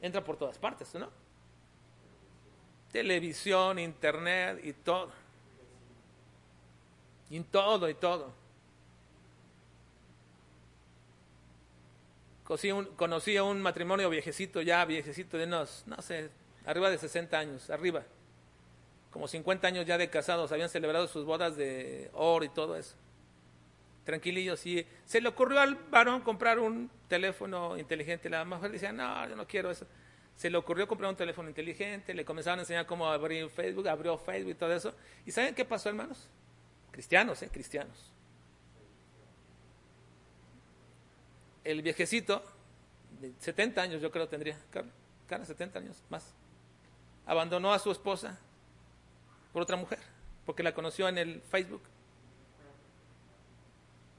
entra 0.00 0.24
por 0.24 0.36
todas 0.36 0.58
partes, 0.58 0.94
¿no? 0.94 1.10
Televisión, 2.94 3.80
internet 3.80 4.60
y 4.62 4.72
todo. 4.72 5.10
Y 7.28 7.40
todo, 7.40 7.88
y 7.88 7.94
todo. 7.94 8.32
Conocí, 12.96 13.36
a 13.36 13.42
un 13.42 13.60
matrimonio 13.60 14.08
viejecito, 14.08 14.62
ya 14.62 14.84
viejecito 14.84 15.36
de 15.36 15.42
unos, 15.42 15.82
no 15.88 16.00
sé, 16.02 16.30
arriba 16.66 16.88
de 16.88 16.98
60 16.98 17.36
años, 17.36 17.68
arriba. 17.68 18.04
Como 19.10 19.26
50 19.26 19.66
años 19.66 19.86
ya 19.86 19.98
de 19.98 20.08
casados, 20.08 20.52
habían 20.52 20.68
celebrado 20.68 21.08
sus 21.08 21.24
bodas 21.24 21.56
de 21.56 22.12
oro 22.12 22.44
y 22.44 22.48
todo 22.48 22.76
eso 22.76 22.94
tranquilillos. 24.04 24.64
Y 24.66 24.86
se 25.04 25.20
le 25.20 25.30
ocurrió 25.30 25.58
al 25.58 25.74
varón 25.90 26.20
comprar 26.20 26.60
un 26.60 26.88
teléfono 27.08 27.76
inteligente. 27.76 28.30
La 28.30 28.44
mujer 28.44 28.70
decía, 28.70 28.92
no, 28.92 29.28
yo 29.28 29.34
no 29.34 29.48
quiero 29.48 29.72
eso. 29.72 29.84
Se 30.36 30.50
le 30.50 30.58
ocurrió 30.58 30.88
comprar 30.88 31.10
un 31.10 31.16
teléfono 31.16 31.48
inteligente, 31.48 32.12
le 32.12 32.24
comenzaron 32.24 32.58
a 32.58 32.62
enseñar 32.62 32.86
cómo 32.86 33.08
abrir 33.08 33.48
Facebook, 33.48 33.88
abrió 33.88 34.18
Facebook 34.18 34.50
y 34.50 34.54
todo 34.54 34.72
eso. 34.72 34.94
¿Y 35.24 35.30
saben 35.30 35.54
qué 35.54 35.64
pasó, 35.64 35.88
hermanos? 35.88 36.28
Cristianos, 36.90 37.42
¿eh? 37.42 37.48
Cristianos. 37.52 38.12
El 41.62 41.82
viejecito, 41.82 42.42
de 43.20 43.32
70 43.38 43.80
años 43.80 44.02
yo 44.02 44.10
creo 44.10 44.28
tendría, 44.28 44.58
Carlos, 45.26 45.48
70 45.48 45.78
años 45.78 46.02
más, 46.10 46.34
abandonó 47.26 47.72
a 47.72 47.78
su 47.78 47.90
esposa 47.90 48.38
por 49.52 49.62
otra 49.62 49.76
mujer, 49.76 50.00
porque 50.44 50.62
la 50.62 50.74
conoció 50.74 51.08
en 51.08 51.18
el 51.18 51.40
Facebook 51.42 51.82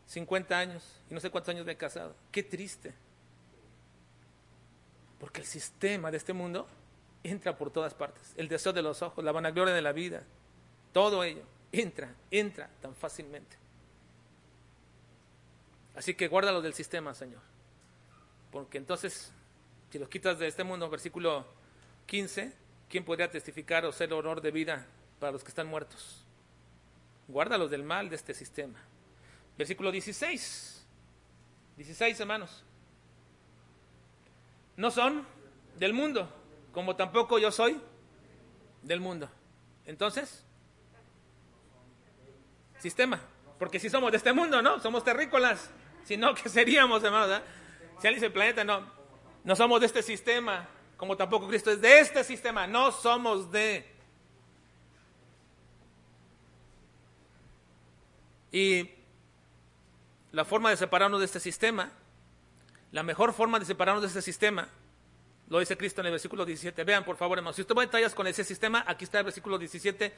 50 0.08 0.58
años 0.58 0.84
y 1.10 1.14
no 1.14 1.20
sé 1.20 1.30
cuántos 1.30 1.54
años 1.54 1.68
he 1.68 1.76
casado. 1.76 2.16
Qué 2.32 2.44
triste. 2.44 2.94
Porque 5.20 5.42
el 5.42 5.48
sistema 5.48 6.12
de 6.12 6.18
este 6.18 6.34
mundo 6.34 6.68
entra 7.24 7.58
por 7.58 7.72
todas 7.72 7.94
partes. 7.94 8.34
El 8.38 8.48
deseo 8.48 8.74
de 8.74 8.82
los 8.82 9.02
ojos, 9.02 9.24
la 9.24 9.32
vanagloria 9.32 9.74
de 9.74 9.82
la 9.82 9.92
vida, 9.92 10.24
todo 10.92 11.24
ello 11.24 11.44
entra, 11.82 12.14
entra 12.32 12.70
tan 12.82 12.96
fácilmente. 12.96 13.58
Así 15.96 16.14
que 16.14 16.28
guárdalo 16.28 16.62
del 16.62 16.74
sistema, 16.74 17.14
Señor. 17.14 17.42
Porque 18.52 18.78
entonces, 18.78 19.32
si 19.92 20.00
los 20.00 20.10
quitas 20.10 20.40
de 20.40 20.48
este 20.48 20.64
mundo, 20.64 20.90
versículo 20.90 21.46
15, 22.06 22.54
¿quién 22.90 23.06
podría 23.06 23.30
testificar 23.30 23.86
o 23.86 23.92
ser 23.92 24.14
honor 24.14 24.42
de 24.42 24.52
vida 24.52 24.86
para 25.20 25.32
los 25.32 25.44
que 25.44 25.50
están 25.50 25.68
muertos? 25.68 26.24
Guárdalos 27.28 27.72
del 27.72 27.84
mal 27.84 28.10
de 28.10 28.16
este 28.16 28.34
sistema. 28.34 28.80
Versículo 29.58 29.92
16. 29.92 30.86
16 31.78 32.20
hermanos. 32.20 32.64
No 34.78 34.92
son 34.92 35.26
del 35.78 35.94
mundo, 35.94 36.30
como 36.74 36.96
tampoco 36.96 37.40
yo 37.40 37.52
soy 37.52 37.80
del 38.82 39.00
mundo. 39.00 39.30
Entonces, 39.86 40.46
sistema. 42.80 43.22
Porque 43.58 43.80
si 43.80 43.90
somos 43.90 44.12
de 44.12 44.18
este 44.18 44.34
mundo, 44.34 44.62
¿no? 44.62 44.80
Somos 44.80 45.04
terrícolas. 45.04 45.70
Si 46.04 46.18
no, 46.18 46.36
¿qué 46.36 46.50
seríamos, 46.50 47.04
hermanos? 47.04 47.42
Si 48.00 48.08
alguien 48.08 48.22
dice 48.22 48.30
planeta, 48.30 48.64
no. 48.64 48.86
No 49.44 49.56
somos 49.56 49.80
de 49.80 49.86
este 49.86 50.04
sistema, 50.04 50.68
como 50.98 51.16
tampoco 51.16 51.48
Cristo 51.48 51.72
es 51.72 51.82
de 51.82 52.00
este 52.00 52.24
sistema. 52.24 52.68
No 52.68 52.92
somos 52.92 53.52
de. 53.52 53.92
Y 58.52 58.90
la 60.32 60.46
forma 60.46 60.70
de 60.70 60.78
separarnos 60.78 61.20
de 61.20 61.26
este 61.26 61.40
sistema, 61.40 61.92
la 62.96 63.04
mejor 63.04 63.34
forma 63.34 63.60
de 63.60 63.66
separarnos 63.66 64.04
de 64.04 64.08
este 64.08 64.22
sistema, 64.22 64.70
lo 65.50 65.60
dice 65.60 65.76
Cristo 65.76 66.00
en 66.00 66.08
el 66.08 66.14
versículo 66.14 66.46
17. 66.46 66.82
Vean, 66.86 67.04
por 67.04 67.18
favor, 67.18 67.38
hermanos, 67.38 67.58
si 67.58 67.62
usted 67.62 67.76
batallas 67.76 68.16
con 68.16 68.26
ese 68.26 68.46
sistema, 68.46 68.86
aquí 68.88 69.04
está 69.04 69.18
el 69.18 69.26
versículo 69.26 69.58
17, 69.58 70.14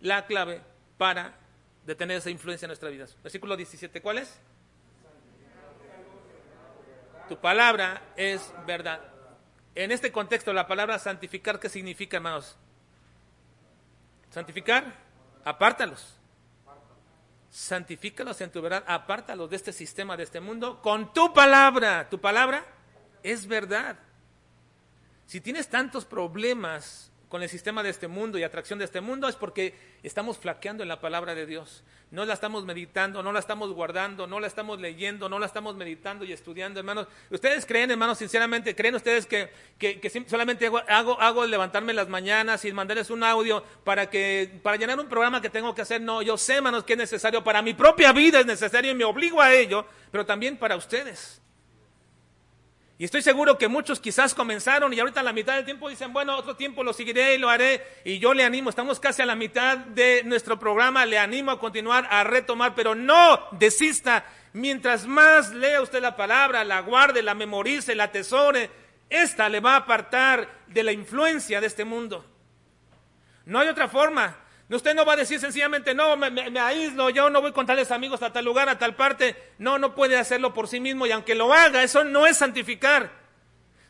la 0.00 0.24
clave 0.24 0.62
para 0.96 1.34
detener 1.84 2.16
esa 2.16 2.30
influencia 2.30 2.64
en 2.64 2.70
nuestras 2.70 2.90
vidas. 2.90 3.18
Versículo 3.22 3.54
17, 3.54 4.00
¿cuál 4.00 4.16
es? 4.16 4.40
Tu 7.28 7.36
palabra 7.36 8.00
es 8.16 8.50
verdad. 8.66 9.02
En 9.74 9.92
este 9.92 10.10
contexto, 10.10 10.54
la 10.54 10.66
palabra 10.66 10.98
santificar, 10.98 11.60
¿qué 11.60 11.68
significa, 11.68 12.16
hermanos? 12.16 12.56
Santificar, 14.30 14.86
apártalos 15.44 16.16
santifícalos 17.52 18.40
en 18.40 18.50
tu 18.50 18.62
verdad, 18.62 18.82
apártalos 18.86 19.50
de 19.50 19.56
este 19.56 19.74
sistema, 19.74 20.16
de 20.16 20.22
este 20.22 20.40
mundo, 20.40 20.80
con 20.80 21.12
tu 21.12 21.34
palabra. 21.34 22.08
Tu 22.08 22.18
palabra 22.18 22.64
es 23.22 23.46
verdad. 23.46 23.98
Si 25.26 25.40
tienes 25.40 25.68
tantos 25.68 26.06
problemas 26.06 27.11
con 27.32 27.42
el 27.42 27.48
sistema 27.48 27.82
de 27.82 27.88
este 27.88 28.08
mundo 28.08 28.36
y 28.36 28.42
atracción 28.42 28.78
de 28.78 28.84
este 28.84 29.00
mundo 29.00 29.26
es 29.26 29.36
porque 29.36 29.74
estamos 30.02 30.36
flaqueando 30.36 30.82
en 30.82 30.88
la 30.90 31.00
palabra 31.00 31.34
de 31.34 31.46
Dios. 31.46 31.82
No 32.10 32.26
la 32.26 32.34
estamos 32.34 32.66
meditando, 32.66 33.22
no 33.22 33.32
la 33.32 33.38
estamos 33.38 33.72
guardando, 33.72 34.26
no 34.26 34.38
la 34.38 34.46
estamos 34.46 34.78
leyendo, 34.78 35.30
no 35.30 35.38
la 35.38 35.46
estamos 35.46 35.74
meditando 35.74 36.26
y 36.26 36.32
estudiando, 36.34 36.78
hermanos. 36.78 37.08
¿Ustedes 37.30 37.64
creen, 37.64 37.90
hermanos, 37.90 38.18
sinceramente, 38.18 38.76
creen 38.76 38.96
ustedes 38.96 39.24
que, 39.24 39.50
que, 39.78 40.26
solamente 40.28 40.66
hago, 40.66 41.18
hago, 41.18 41.46
levantarme 41.46 41.94
las 41.94 42.06
mañanas 42.06 42.66
y 42.66 42.72
mandarles 42.74 43.08
un 43.08 43.24
audio 43.24 43.64
para, 43.82 44.10
que, 44.10 44.60
para 44.62 44.76
llenar 44.76 45.00
un 45.00 45.08
programa 45.08 45.40
que 45.40 45.48
tengo 45.48 45.74
que 45.74 45.80
hacer? 45.80 46.02
No, 46.02 46.20
yo 46.20 46.36
sé, 46.36 46.56
hermanos, 46.56 46.84
que 46.84 46.92
es 46.92 46.98
necesario. 46.98 47.42
Para 47.42 47.62
mi 47.62 47.72
propia 47.72 48.12
vida 48.12 48.40
es 48.40 48.46
necesario 48.46 48.90
y 48.90 48.94
me 48.94 49.04
obligo 49.04 49.40
a 49.40 49.54
ello, 49.54 49.86
pero 50.10 50.26
también 50.26 50.58
para 50.58 50.76
ustedes. 50.76 51.41
Y 53.02 53.06
estoy 53.06 53.20
seguro 53.20 53.58
que 53.58 53.66
muchos 53.66 53.98
quizás 53.98 54.32
comenzaron 54.32 54.94
y 54.94 55.00
ahorita 55.00 55.18
a 55.18 55.24
la 55.24 55.32
mitad 55.32 55.56
del 55.56 55.64
tiempo 55.64 55.88
dicen, 55.88 56.12
bueno, 56.12 56.36
otro 56.36 56.54
tiempo 56.54 56.84
lo 56.84 56.92
seguiré 56.92 57.34
y 57.34 57.38
lo 57.38 57.50
haré. 57.50 57.84
Y 58.04 58.20
yo 58.20 58.32
le 58.32 58.44
animo, 58.44 58.70
estamos 58.70 59.00
casi 59.00 59.20
a 59.22 59.26
la 59.26 59.34
mitad 59.34 59.76
de 59.76 60.22
nuestro 60.24 60.56
programa, 60.56 61.04
le 61.04 61.18
animo 61.18 61.50
a 61.50 61.58
continuar, 61.58 62.06
a 62.08 62.22
retomar, 62.22 62.76
pero 62.76 62.94
no 62.94 63.40
desista. 63.58 64.24
Mientras 64.52 65.04
más 65.04 65.50
lea 65.50 65.82
usted 65.82 66.00
la 66.00 66.14
palabra, 66.14 66.62
la 66.62 66.78
guarde, 66.78 67.24
la 67.24 67.34
memorice, 67.34 67.96
la 67.96 68.04
atesore, 68.04 68.70
esta 69.10 69.48
le 69.48 69.58
va 69.58 69.72
a 69.72 69.78
apartar 69.78 70.48
de 70.68 70.84
la 70.84 70.92
influencia 70.92 71.60
de 71.60 71.66
este 71.66 71.84
mundo. 71.84 72.24
No 73.46 73.58
hay 73.58 73.66
otra 73.66 73.88
forma. 73.88 74.36
Usted 74.76 74.94
no 74.94 75.04
va 75.04 75.12
a 75.12 75.16
decir 75.16 75.38
sencillamente, 75.38 75.94
no, 75.94 76.16
me, 76.16 76.58
aíslo, 76.58 77.10
yo 77.10 77.28
no 77.28 77.42
voy 77.42 77.52
con 77.52 77.66
tales 77.66 77.90
amigos 77.90 78.22
a 78.22 78.32
tal 78.32 78.44
lugar, 78.44 78.70
a 78.70 78.78
tal 78.78 78.94
parte. 78.94 79.36
No, 79.58 79.78
no 79.78 79.94
puede 79.94 80.16
hacerlo 80.16 80.54
por 80.54 80.66
sí 80.66 80.80
mismo 80.80 81.06
y 81.06 81.12
aunque 81.12 81.34
lo 81.34 81.52
haga, 81.52 81.82
eso 81.82 82.04
no 82.04 82.26
es 82.26 82.38
santificar. 82.38 83.10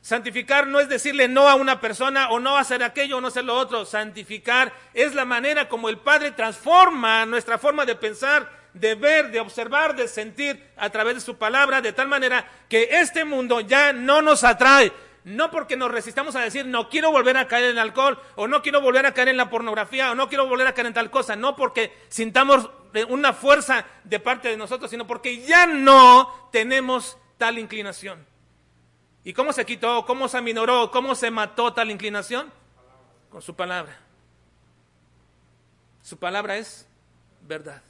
Santificar 0.00 0.66
no 0.66 0.80
es 0.80 0.88
decirle 0.88 1.28
no 1.28 1.48
a 1.48 1.54
una 1.54 1.80
persona 1.80 2.30
o 2.30 2.40
no 2.40 2.56
hacer 2.56 2.82
aquello 2.82 3.18
o 3.18 3.20
no 3.20 3.28
hacer 3.28 3.44
lo 3.44 3.54
otro. 3.54 3.84
Santificar 3.84 4.72
es 4.92 5.14
la 5.14 5.24
manera 5.24 5.68
como 5.68 5.88
el 5.88 5.98
Padre 5.98 6.32
transforma 6.32 7.24
nuestra 7.26 7.58
forma 7.58 7.86
de 7.86 7.94
pensar, 7.94 8.50
de 8.74 8.96
ver, 8.96 9.30
de 9.30 9.38
observar, 9.38 9.94
de 9.94 10.08
sentir 10.08 10.68
a 10.76 10.90
través 10.90 11.14
de 11.14 11.20
su 11.20 11.36
palabra, 11.36 11.80
de 11.80 11.92
tal 11.92 12.08
manera 12.08 12.44
que 12.68 12.88
este 12.90 13.24
mundo 13.24 13.60
ya 13.60 13.92
no 13.92 14.20
nos 14.20 14.42
atrae, 14.42 14.92
no 15.24 15.50
porque 15.50 15.76
nos 15.76 15.90
resistamos 15.90 16.34
a 16.36 16.40
decir 16.40 16.66
no 16.66 16.88
quiero 16.88 17.10
volver 17.10 17.36
a 17.36 17.46
caer 17.46 17.64
en 17.64 17.70
el 17.72 17.78
alcohol 17.78 18.20
o 18.34 18.48
no 18.48 18.62
quiero 18.62 18.80
volver 18.80 19.06
a 19.06 19.14
caer 19.14 19.28
en 19.28 19.36
la 19.36 19.50
pornografía 19.50 20.10
o 20.10 20.14
no 20.14 20.28
quiero 20.28 20.46
volver 20.46 20.66
a 20.66 20.74
caer 20.74 20.88
en 20.88 20.94
tal 20.94 21.10
cosa, 21.10 21.36
no 21.36 21.54
porque 21.56 21.96
sintamos 22.08 22.70
una 23.08 23.32
fuerza 23.32 23.86
de 24.04 24.20
parte 24.20 24.48
de 24.48 24.56
nosotros, 24.56 24.90
sino 24.90 25.06
porque 25.06 25.42
ya 25.42 25.66
no 25.66 26.48
tenemos 26.52 27.16
tal 27.38 27.58
inclinación. 27.58 28.26
¿Y 29.24 29.32
cómo 29.32 29.52
se 29.52 29.64
quitó? 29.64 30.04
¿Cómo 30.04 30.28
se 30.28 30.38
aminoró? 30.38 30.90
¿Cómo 30.90 31.14
se 31.14 31.30
mató 31.30 31.72
tal 31.72 31.90
inclinación? 31.90 32.52
Con 33.30 33.40
su 33.40 33.54
palabra. 33.54 33.98
Su 36.02 36.18
palabra 36.18 36.56
es 36.56 36.86
verdad. 37.42 37.82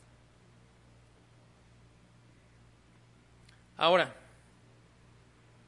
Ahora, 3.77 4.15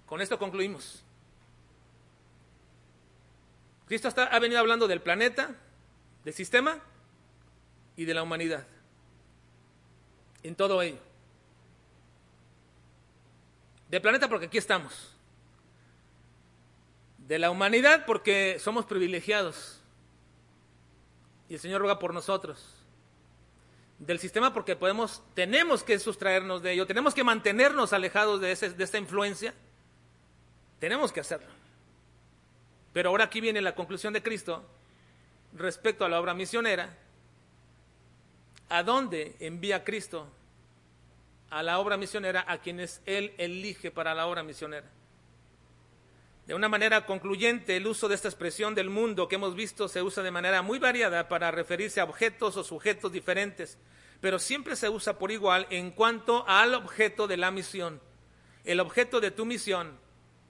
con 0.06 0.20
esto 0.20 0.38
concluimos. 0.38 1.03
Cristo 3.86 4.08
ha 4.16 4.38
venido 4.38 4.60
hablando 4.60 4.88
del 4.88 5.00
planeta, 5.00 5.54
del 6.24 6.34
sistema 6.34 6.78
y 7.96 8.04
de 8.04 8.14
la 8.14 8.22
humanidad. 8.22 8.66
En 10.42 10.54
todo 10.54 10.80
ello. 10.82 10.98
Del 13.90 14.00
planeta 14.00 14.28
porque 14.28 14.46
aquí 14.46 14.58
estamos. 14.58 15.12
De 17.18 17.38
la 17.38 17.50
humanidad 17.50 18.04
porque 18.06 18.58
somos 18.58 18.86
privilegiados. 18.86 19.80
Y 21.48 21.54
el 21.54 21.60
Señor 21.60 21.80
ruega 21.80 21.98
por 21.98 22.12
nosotros. 22.14 22.74
Del 23.98 24.18
sistema 24.18 24.52
porque 24.52 24.76
podemos, 24.76 25.22
tenemos 25.34 25.82
que 25.84 25.98
sustraernos 25.98 26.62
de 26.62 26.72
ello, 26.72 26.86
tenemos 26.86 27.14
que 27.14 27.22
mantenernos 27.22 27.92
alejados 27.92 28.40
de, 28.40 28.54
de 28.54 28.84
esta 28.84 28.98
influencia. 28.98 29.54
Tenemos 30.80 31.12
que 31.12 31.20
hacerlo. 31.20 31.53
Pero 32.94 33.10
ahora 33.10 33.24
aquí 33.24 33.42
viene 33.42 33.60
la 33.60 33.74
conclusión 33.74 34.14
de 34.14 34.22
Cristo 34.22 34.64
respecto 35.52 36.04
a 36.04 36.08
la 36.08 36.20
obra 36.20 36.32
misionera. 36.32 36.96
¿A 38.70 38.82
dónde 38.82 39.36
envía 39.40 39.84
Cristo 39.84 40.28
a 41.50 41.62
la 41.62 41.78
obra 41.80 41.96
misionera 41.96 42.44
a 42.48 42.58
quienes 42.58 43.02
Él 43.04 43.34
elige 43.36 43.90
para 43.90 44.14
la 44.14 44.26
obra 44.26 44.44
misionera? 44.44 44.86
De 46.46 46.54
una 46.54 46.68
manera 46.68 47.04
concluyente, 47.04 47.76
el 47.76 47.86
uso 47.86 48.06
de 48.06 48.14
esta 48.14 48.28
expresión 48.28 48.76
del 48.76 48.90
mundo 48.90 49.28
que 49.28 49.34
hemos 49.34 49.56
visto 49.56 49.88
se 49.88 50.02
usa 50.02 50.22
de 50.22 50.30
manera 50.30 50.62
muy 50.62 50.78
variada 50.78 51.28
para 51.28 51.50
referirse 51.50 52.00
a 52.00 52.04
objetos 52.04 52.56
o 52.56 52.62
sujetos 52.62 53.10
diferentes, 53.10 53.76
pero 54.20 54.38
siempre 54.38 54.76
se 54.76 54.88
usa 54.88 55.18
por 55.18 55.32
igual 55.32 55.66
en 55.70 55.90
cuanto 55.90 56.46
al 56.46 56.74
objeto 56.74 57.26
de 57.26 57.38
la 57.38 57.50
misión. 57.50 58.00
El 58.64 58.78
objeto 58.78 59.20
de 59.20 59.32
tu 59.32 59.46
misión 59.46 59.98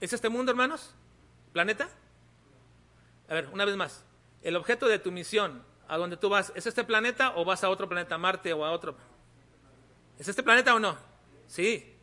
es 0.01 0.13
este 0.13 0.29
mundo, 0.29 0.53
hermanos, 0.53 0.95
planeta. 1.53 1.89
A 3.29 3.35
ver, 3.35 3.49
una 3.53 3.65
vez 3.65 3.77
más, 3.77 4.05
el 4.43 4.57
objeto 4.57 4.87
de 4.87 4.99
tu 4.99 5.11
misión, 5.11 5.65
a 5.89 5.97
donde 5.97 6.17
tú 6.17 6.29
vas, 6.29 6.53
¿es 6.55 6.67
este 6.67 6.85
planeta 6.85 7.33
o 7.37 7.45
vas 7.45 7.65
a 7.65 7.71
otro 7.71 7.89
planeta, 7.89 8.19
Marte 8.19 8.53
o 8.53 8.65
a 8.65 8.73
otro? 8.73 8.97
¿Es 10.19 10.29
este 10.29 10.43
planeta 10.43 10.75
o 10.75 10.79
no? 10.79 10.97
Sí. 11.47 11.95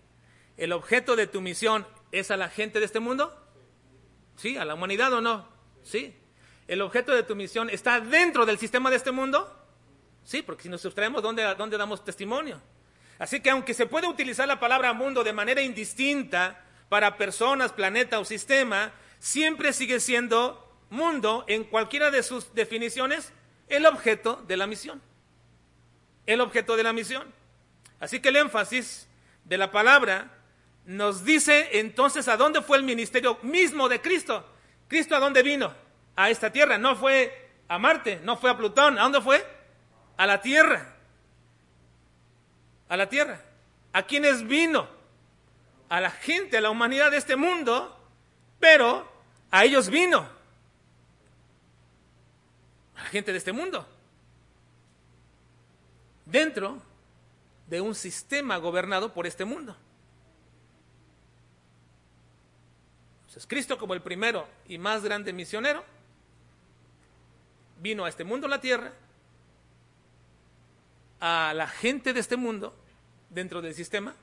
¿El 0.57 0.73
objeto 0.73 1.15
de 1.15 1.27
tu 1.27 1.41
misión 1.41 1.87
es 2.11 2.31
a 2.31 2.37
la 2.37 2.49
gente 2.49 2.79
de 2.79 2.85
este 2.85 2.99
mundo? 2.99 3.35
¿Sí? 4.35 4.57
¿A 4.57 4.65
la 4.65 4.73
humanidad 4.73 5.13
o 5.13 5.21
no? 5.21 5.47
Sí. 5.83 6.15
¿El 6.67 6.81
objeto 6.81 7.13
de 7.13 7.23
tu 7.23 7.35
misión 7.35 7.69
está 7.69 7.99
dentro 7.99 8.45
del 8.45 8.57
sistema 8.57 8.89
de 8.89 8.97
este 8.97 9.11
mundo? 9.11 9.57
Sí, 10.23 10.41
porque 10.41 10.63
si 10.63 10.69
nos 10.69 10.81
sustraemos, 10.81 11.21
¿dónde, 11.21 11.43
dónde 11.55 11.77
damos 11.77 12.03
testimonio? 12.03 12.61
Así 13.19 13.39
que 13.39 13.49
aunque 13.49 13.73
se 13.73 13.85
puede 13.85 14.07
utilizar 14.07 14.47
la 14.47 14.59
palabra 14.59 14.93
mundo 14.93 15.23
de 15.23 15.33
manera 15.33 15.61
indistinta 15.61 16.63
para 16.89 17.17
personas, 17.17 17.71
planeta 17.71 18.19
o 18.19 18.25
sistema, 18.25 18.91
siempre 19.19 19.73
sigue 19.73 19.99
siendo 19.99 20.70
mundo 20.91 21.45
en 21.47 21.63
cualquiera 21.63 22.11
de 22.11 22.21
sus 22.21 22.53
definiciones 22.53 23.33
el 23.67 23.85
objeto 23.87 24.43
de 24.47 24.57
la 24.57 24.67
misión. 24.67 25.01
El 26.27 26.41
objeto 26.41 26.75
de 26.75 26.83
la 26.83 26.93
misión. 26.93 27.33
Así 27.99 28.19
que 28.19 28.29
el 28.29 28.35
énfasis 28.35 29.07
de 29.45 29.57
la 29.57 29.71
palabra 29.71 30.29
nos 30.85 31.23
dice 31.23 31.79
entonces 31.79 32.27
a 32.27 32.37
dónde 32.37 32.61
fue 32.61 32.77
el 32.77 32.83
ministerio 32.83 33.39
mismo 33.41 33.89
de 33.89 34.01
Cristo. 34.01 34.45
Cristo 34.87 35.15
a 35.15 35.19
dónde 35.19 35.41
vino? 35.41 35.73
A 36.15 36.29
esta 36.29 36.51
tierra. 36.51 36.77
No 36.77 36.95
fue 36.95 37.49
a 37.67 37.79
Marte, 37.79 38.19
no 38.23 38.37
fue 38.37 38.49
a 38.51 38.57
Plutón. 38.57 38.99
¿A 38.99 39.03
dónde 39.03 39.21
fue? 39.21 39.45
A 40.17 40.27
la 40.27 40.41
tierra. 40.41 40.95
A 42.89 42.97
la 42.97 43.07
tierra. 43.07 43.41
¿A 43.93 44.03
quiénes 44.03 44.45
vino? 44.45 44.87
A 45.87 46.01
la 46.01 46.11
gente, 46.11 46.57
a 46.57 46.61
la 46.61 46.69
humanidad 46.69 47.11
de 47.11 47.17
este 47.17 47.37
mundo, 47.37 47.97
pero 48.59 49.09
a 49.49 49.63
ellos 49.63 49.89
vino. 49.89 50.40
Gente 53.11 53.31
de 53.31 53.37
este 53.37 53.51
mundo. 53.51 53.85
Dentro 56.25 56.81
de 57.67 57.81
un 57.81 57.93
sistema 57.93 58.57
gobernado 58.57 59.13
por 59.13 59.27
este 59.27 59.43
mundo. 59.43 59.75
Entonces, 63.19 63.45
Cristo 63.47 63.77
como 63.77 63.93
el 63.93 64.01
primero 64.01 64.47
y 64.67 64.77
más 64.77 65.03
grande 65.03 65.33
misionero 65.33 65.83
vino 67.81 68.05
a 68.05 68.09
este 68.09 68.23
mundo, 68.23 68.47
la 68.47 68.61
tierra, 68.61 68.93
a 71.19 71.53
la 71.53 71.67
gente 71.67 72.13
de 72.13 72.19
este 72.19 72.37
mundo, 72.37 72.73
dentro 73.29 73.61
del 73.61 73.73
sistema 73.73 74.15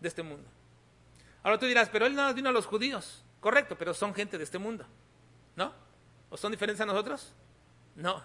de 0.00 0.08
este 0.08 0.22
mundo. 0.22 0.48
Ahora 1.42 1.58
tú 1.58 1.66
dirás, 1.66 1.88
pero 1.88 2.04
él 2.06 2.14
no 2.14 2.32
vino 2.34 2.50
a 2.50 2.52
los 2.52 2.66
judíos. 2.66 3.24
Correcto, 3.40 3.76
pero 3.78 3.94
son 3.94 4.14
gente 4.14 4.36
de 4.36 4.44
este 4.44 4.58
mundo. 4.58 4.84
¿No? 5.56 5.72
¿O 6.28 6.36
son 6.36 6.52
diferentes 6.52 6.80
a 6.80 6.86
nosotros? 6.86 7.32
No. 8.00 8.22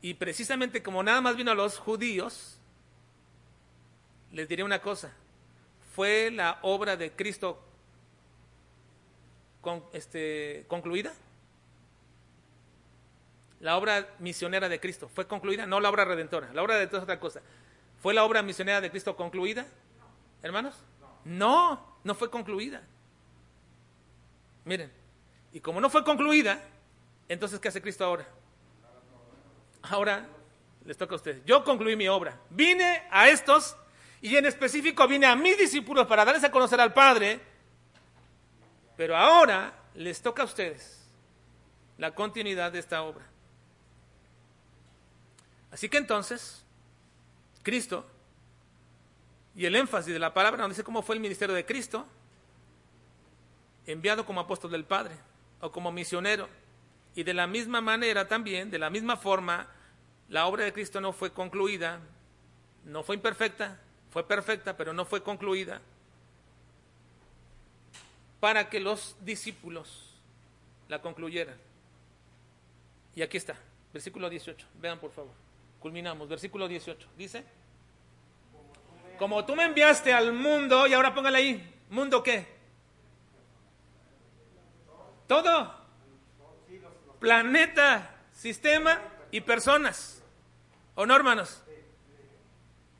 Y 0.00 0.14
precisamente 0.14 0.82
como 0.82 1.02
nada 1.02 1.20
más 1.20 1.36
vino 1.36 1.50
a 1.50 1.54
los 1.54 1.78
judíos, 1.78 2.58
les 4.32 4.48
diré 4.48 4.62
una 4.62 4.80
cosa. 4.80 5.12
Fue 5.94 6.30
la 6.30 6.58
obra 6.62 6.96
de 6.96 7.12
Cristo 7.12 7.60
este, 9.92 10.64
concluida? 10.68 11.12
La 13.60 13.76
obra 13.76 14.08
misionera 14.18 14.68
de 14.68 14.78
Cristo 14.78 15.08
fue 15.08 15.26
concluida, 15.26 15.66
no 15.66 15.80
la 15.80 15.88
obra 15.88 16.04
redentora. 16.04 16.52
La 16.52 16.62
obra 16.62 16.74
redentora 16.74 16.98
es 16.98 17.04
otra 17.04 17.18
cosa. 17.18 17.40
¿Fue 18.00 18.14
la 18.14 18.24
obra 18.24 18.42
misionera 18.42 18.80
de 18.80 18.90
Cristo 18.90 19.16
concluida, 19.16 19.66
hermanos? 20.42 20.76
No, 21.24 21.98
no 22.04 22.14
fue 22.14 22.30
concluida. 22.30 22.82
Miren, 24.64 24.92
y 25.52 25.60
como 25.60 25.80
no 25.80 25.88
fue 25.88 26.04
concluida, 26.04 26.60
entonces 27.28 27.60
¿qué 27.60 27.68
hace 27.68 27.82
Cristo 27.82 28.04
ahora? 28.04 28.26
Ahora 29.82 30.26
les 30.84 30.96
toca 30.96 31.14
a 31.14 31.16
ustedes. 31.16 31.44
Yo 31.44 31.64
concluí 31.64 31.96
mi 31.96 32.08
obra. 32.08 32.38
Vine 32.50 33.02
a 33.10 33.28
estos 33.28 33.76
y 34.20 34.36
en 34.36 34.46
específico 34.46 35.06
vine 35.06 35.26
a 35.26 35.36
mis 35.36 35.58
discípulos 35.58 36.06
para 36.06 36.24
darles 36.24 36.44
a 36.44 36.50
conocer 36.50 36.80
al 36.80 36.92
Padre 36.92 37.40
pero 38.96 39.16
ahora 39.16 39.74
les 39.94 40.20
toca 40.22 40.42
a 40.42 40.44
ustedes 40.44 41.02
la 41.98 42.14
continuidad 42.14 42.72
de 42.72 42.78
esta 42.78 43.02
obra. 43.02 43.24
Así 45.70 45.88
que 45.88 45.96
entonces, 45.98 46.64
Cristo, 47.62 48.06
y 49.56 49.66
el 49.66 49.74
énfasis 49.74 50.12
de 50.12 50.18
la 50.18 50.32
palabra, 50.32 50.62
donde 50.62 50.74
dice 50.74 50.84
cómo 50.84 51.02
fue 51.02 51.16
el 51.16 51.20
ministerio 51.20 51.54
de 51.54 51.64
Cristo, 51.64 52.06
enviado 53.86 54.24
como 54.24 54.40
apóstol 54.40 54.70
del 54.70 54.84
Padre 54.84 55.16
o 55.60 55.70
como 55.70 55.90
misionero. 55.90 56.48
Y 57.14 57.22
de 57.22 57.34
la 57.34 57.46
misma 57.46 57.80
manera 57.80 58.26
también, 58.26 58.70
de 58.70 58.78
la 58.78 58.90
misma 58.90 59.16
forma, 59.16 59.68
la 60.28 60.46
obra 60.46 60.64
de 60.64 60.72
Cristo 60.72 61.00
no 61.00 61.12
fue 61.12 61.32
concluida, 61.32 62.00
no 62.84 63.02
fue 63.02 63.16
imperfecta, 63.16 63.78
fue 64.10 64.26
perfecta, 64.26 64.76
pero 64.76 64.92
no 64.92 65.04
fue 65.04 65.22
concluida 65.22 65.80
para 68.40 68.68
que 68.68 68.80
los 68.80 69.16
discípulos 69.20 70.14
la 70.88 71.00
concluyeran. 71.00 71.56
Y 73.14 73.22
aquí 73.22 73.36
está, 73.36 73.56
versículo 73.92 74.28
18. 74.28 74.66
Vean 74.80 74.98
por 74.98 75.12
favor. 75.12 75.32
Culminamos, 75.80 76.28
versículo 76.28 76.66
18. 76.66 77.08
Dice, 77.16 77.44
como 79.18 79.44
tú 79.44 79.54
me 79.54 79.64
enviaste 79.64 80.12
al 80.12 80.32
mundo, 80.32 80.86
y 80.86 80.94
ahora 80.94 81.14
póngale 81.14 81.38
ahí, 81.38 81.74
¿mundo 81.90 82.22
qué? 82.22 82.46
Todo. 85.26 85.83
Planeta, 87.24 88.10
sistema 88.32 89.00
y 89.30 89.40
personas. 89.40 90.22
¿O 90.94 91.06
no, 91.06 91.16
hermanos? 91.16 91.62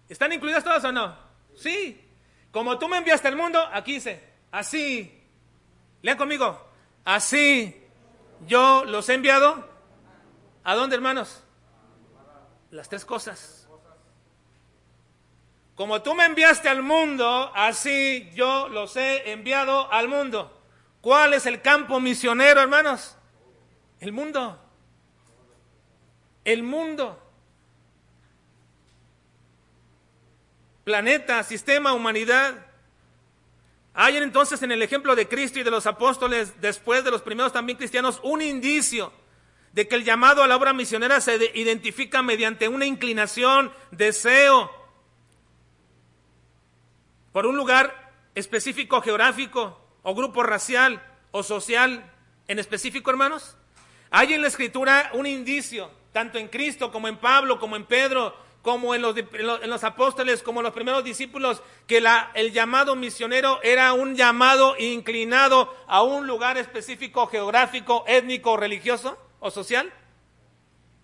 ¿Están 0.09 0.33
incluidas 0.33 0.65
todas 0.65 0.83
o 0.85 0.93
no? 0.93 1.15
Sí. 1.55 2.01
Como 2.51 2.79
tú 2.79 2.89
me 2.89 2.97
enviaste 2.97 3.29
al 3.29 3.37
mundo, 3.37 3.63
aquí 3.71 3.95
dice, 3.95 4.23
así 4.51 5.21
Lean 6.05 6.19
conmigo. 6.19 6.59
Así 7.05 7.83
yo 8.47 8.85
los 8.85 9.09
he 9.09 9.15
enviado. 9.15 9.67
¿A 10.63 10.75
dónde, 10.75 10.97
hermanos? 10.97 11.43
Las 12.71 12.91
tres 12.91 13.07
cosas. 13.07 13.67
Como 15.75 16.03
tú 16.03 16.15
me 16.15 16.25
enviaste 16.27 16.69
al 16.69 16.83
mundo, 16.83 17.51
así 17.55 18.31
yo 18.35 18.69
los 18.69 18.97
he 18.97 19.33
enviado 19.33 19.91
al 19.93 20.09
mundo. 20.09 20.63
¿Cuál 21.01 21.33
es 21.33 21.47
el 21.47 21.63
campo 21.63 21.99
misionero, 22.01 22.61
hermanos? 22.61 23.17
El 24.05 24.13
mundo. 24.13 24.61
El 26.45 26.63
mundo. 26.63 27.19
Planeta, 30.85 31.43
sistema, 31.43 31.95
humanidad. 31.95 32.67
Hay 33.95 34.19
entonces 34.19 34.63
en 34.63 34.73
el 34.73 34.83
ejemplo 34.83 35.17
de 35.17 35.27
Cristo 35.27 35.59
y 35.59 35.63
de 35.63 35.71
los 35.71 35.87
apóstoles, 35.87 36.61
después 36.61 37.03
de 37.03 37.13
los 37.13 37.23
primeros 37.23 37.55
también 37.55 37.79
cristianos, 37.79 38.21
un 38.23 38.43
indicio 38.43 39.11
de 39.73 39.89
que 39.89 39.95
el 39.95 40.05
llamado 40.05 40.43
a 40.43 40.49
la 40.49 40.57
obra 40.57 40.75
misionera 40.75 41.23
se 41.23 41.53
identifica 41.55 42.21
mediante 42.21 42.69
una 42.69 42.85
inclinación, 42.85 43.73
deseo, 43.91 44.71
por 47.33 47.47
un 47.47 47.57
lugar 47.57 48.13
específico 48.35 49.01
geográfico 49.01 49.81
o 50.03 50.15
grupo 50.15 50.43
racial 50.43 51.03
o 51.31 51.43
social 51.43 52.13
en 52.49 52.59
específico, 52.59 53.11
hermanos? 53.11 53.57
Hay 54.17 54.33
en 54.33 54.43
la 54.43 54.47
escritura 54.47 55.11
un 55.15 55.27
indicio, 55.27 55.91
tanto 56.13 56.39
en 56.39 56.47
Cristo 56.47 56.93
como 56.93 57.09
en 57.09 57.17
Pablo, 57.17 57.59
como 57.59 57.75
en 57.75 57.85
Pedro, 57.85 58.33
como 58.63 58.95
en 58.95 59.03
los, 59.03 59.83
apóstoles, 59.83 60.41
como 60.41 60.61
en 60.61 60.65
los 60.67 60.73
primeros 60.73 61.03
discípulos, 61.03 61.61
que 61.89 62.01
el 62.35 62.53
llamado 62.53 62.95
misionero 62.95 63.59
era 63.65 63.93
un 63.93 64.15
llamado 64.15 64.77
inclinado 64.79 65.75
a 65.89 66.05
un 66.05 66.29
lugar 66.29 66.59
específico, 66.59 67.27
geográfico, 67.27 68.05
étnico, 68.07 68.57
religioso 68.57 69.19
o 69.41 69.51
social? 69.51 69.93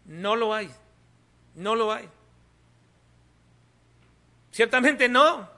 No 0.04 0.36
lo 0.36 0.54
hay, 0.54 0.70
no 1.56 1.74
lo 1.74 1.92
hay. 1.92 2.08
Ciertamente 4.52 5.08
no. 5.08 5.50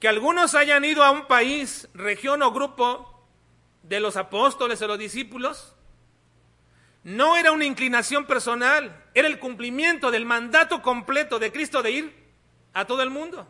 Que 0.00 0.08
algunos 0.08 0.54
hayan 0.54 0.86
ido 0.86 1.04
a 1.04 1.10
un 1.10 1.26
país, 1.26 1.90
región 1.92 2.42
o 2.42 2.52
grupo 2.52 3.17
de 3.88 4.00
los 4.00 4.16
apóstoles 4.16 4.80
o 4.82 4.86
los 4.86 4.98
discípulos, 4.98 5.74
no 7.04 7.36
era 7.36 7.52
una 7.52 7.64
inclinación 7.64 8.26
personal, 8.26 9.04
era 9.14 9.28
el 9.28 9.38
cumplimiento 9.38 10.10
del 10.10 10.26
mandato 10.26 10.82
completo 10.82 11.38
de 11.38 11.50
Cristo 11.50 11.82
de 11.82 11.90
ir 11.90 12.28
a 12.74 12.84
todo 12.84 13.02
el 13.02 13.10
mundo. 13.10 13.48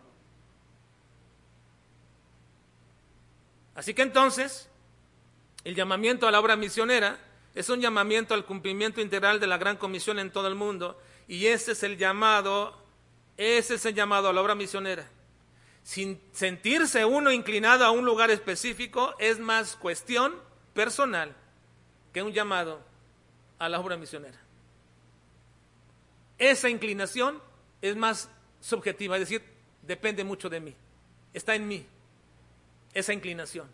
Así 3.75 3.95
que 3.95 4.03
entonces, 4.03 4.69
el 5.65 5.75
llamamiento 5.75 6.27
a 6.29 6.31
la 6.31 6.41
obra 6.41 6.57
misionera 6.57 7.19
es 7.55 7.69
un 7.69 7.81
llamamiento 7.81 8.35
al 8.35 8.45
cumplimiento 8.45 9.01
integral 9.01 9.41
de 9.41 9.47
la 9.47 9.59
gran 9.59 9.77
comisión 9.77 10.19
en 10.19 10.31
todo 10.31 10.47
el 10.47 10.55
mundo 10.55 11.01
y 11.27 11.47
ese 11.47 11.73
es 11.73 11.83
el 11.83 11.97
llamado, 11.97 12.77
ese 13.37 13.75
es 13.75 13.85
el 13.87 13.95
llamado 13.95 14.29
a 14.29 14.33
la 14.33 14.41
obra 14.41 14.55
misionera. 14.55 15.09
Sin 15.89 16.21
sentirse 16.33 17.07
uno 17.07 17.33
inclinado 17.33 17.83
a 17.83 17.91
un 17.91 18.05
lugar 18.05 18.31
específico 18.31 19.15
es 19.19 19.39
más 19.39 19.75
cuestión 19.75 20.35
personal 20.75 21.35
que 22.13 22.23
un 22.23 22.35
llamado 22.35 22.83
a 23.59 23.71
la 23.71 23.81
obra 23.81 23.97
misionera. 23.97 24.39
Esa 26.37 26.69
inclinación 26.69 27.41
es 27.81 27.97
más 27.97 28.29
subjetiva, 28.61 29.17
es 29.17 29.21
decir, 29.21 29.43
depende 29.81 30.25
mucho 30.25 30.51
de 30.51 30.61
mí, 30.61 30.75
está 31.33 31.55
en 31.55 31.67
mí, 31.67 31.87
esa 32.93 33.15
inclinación. 33.15 33.67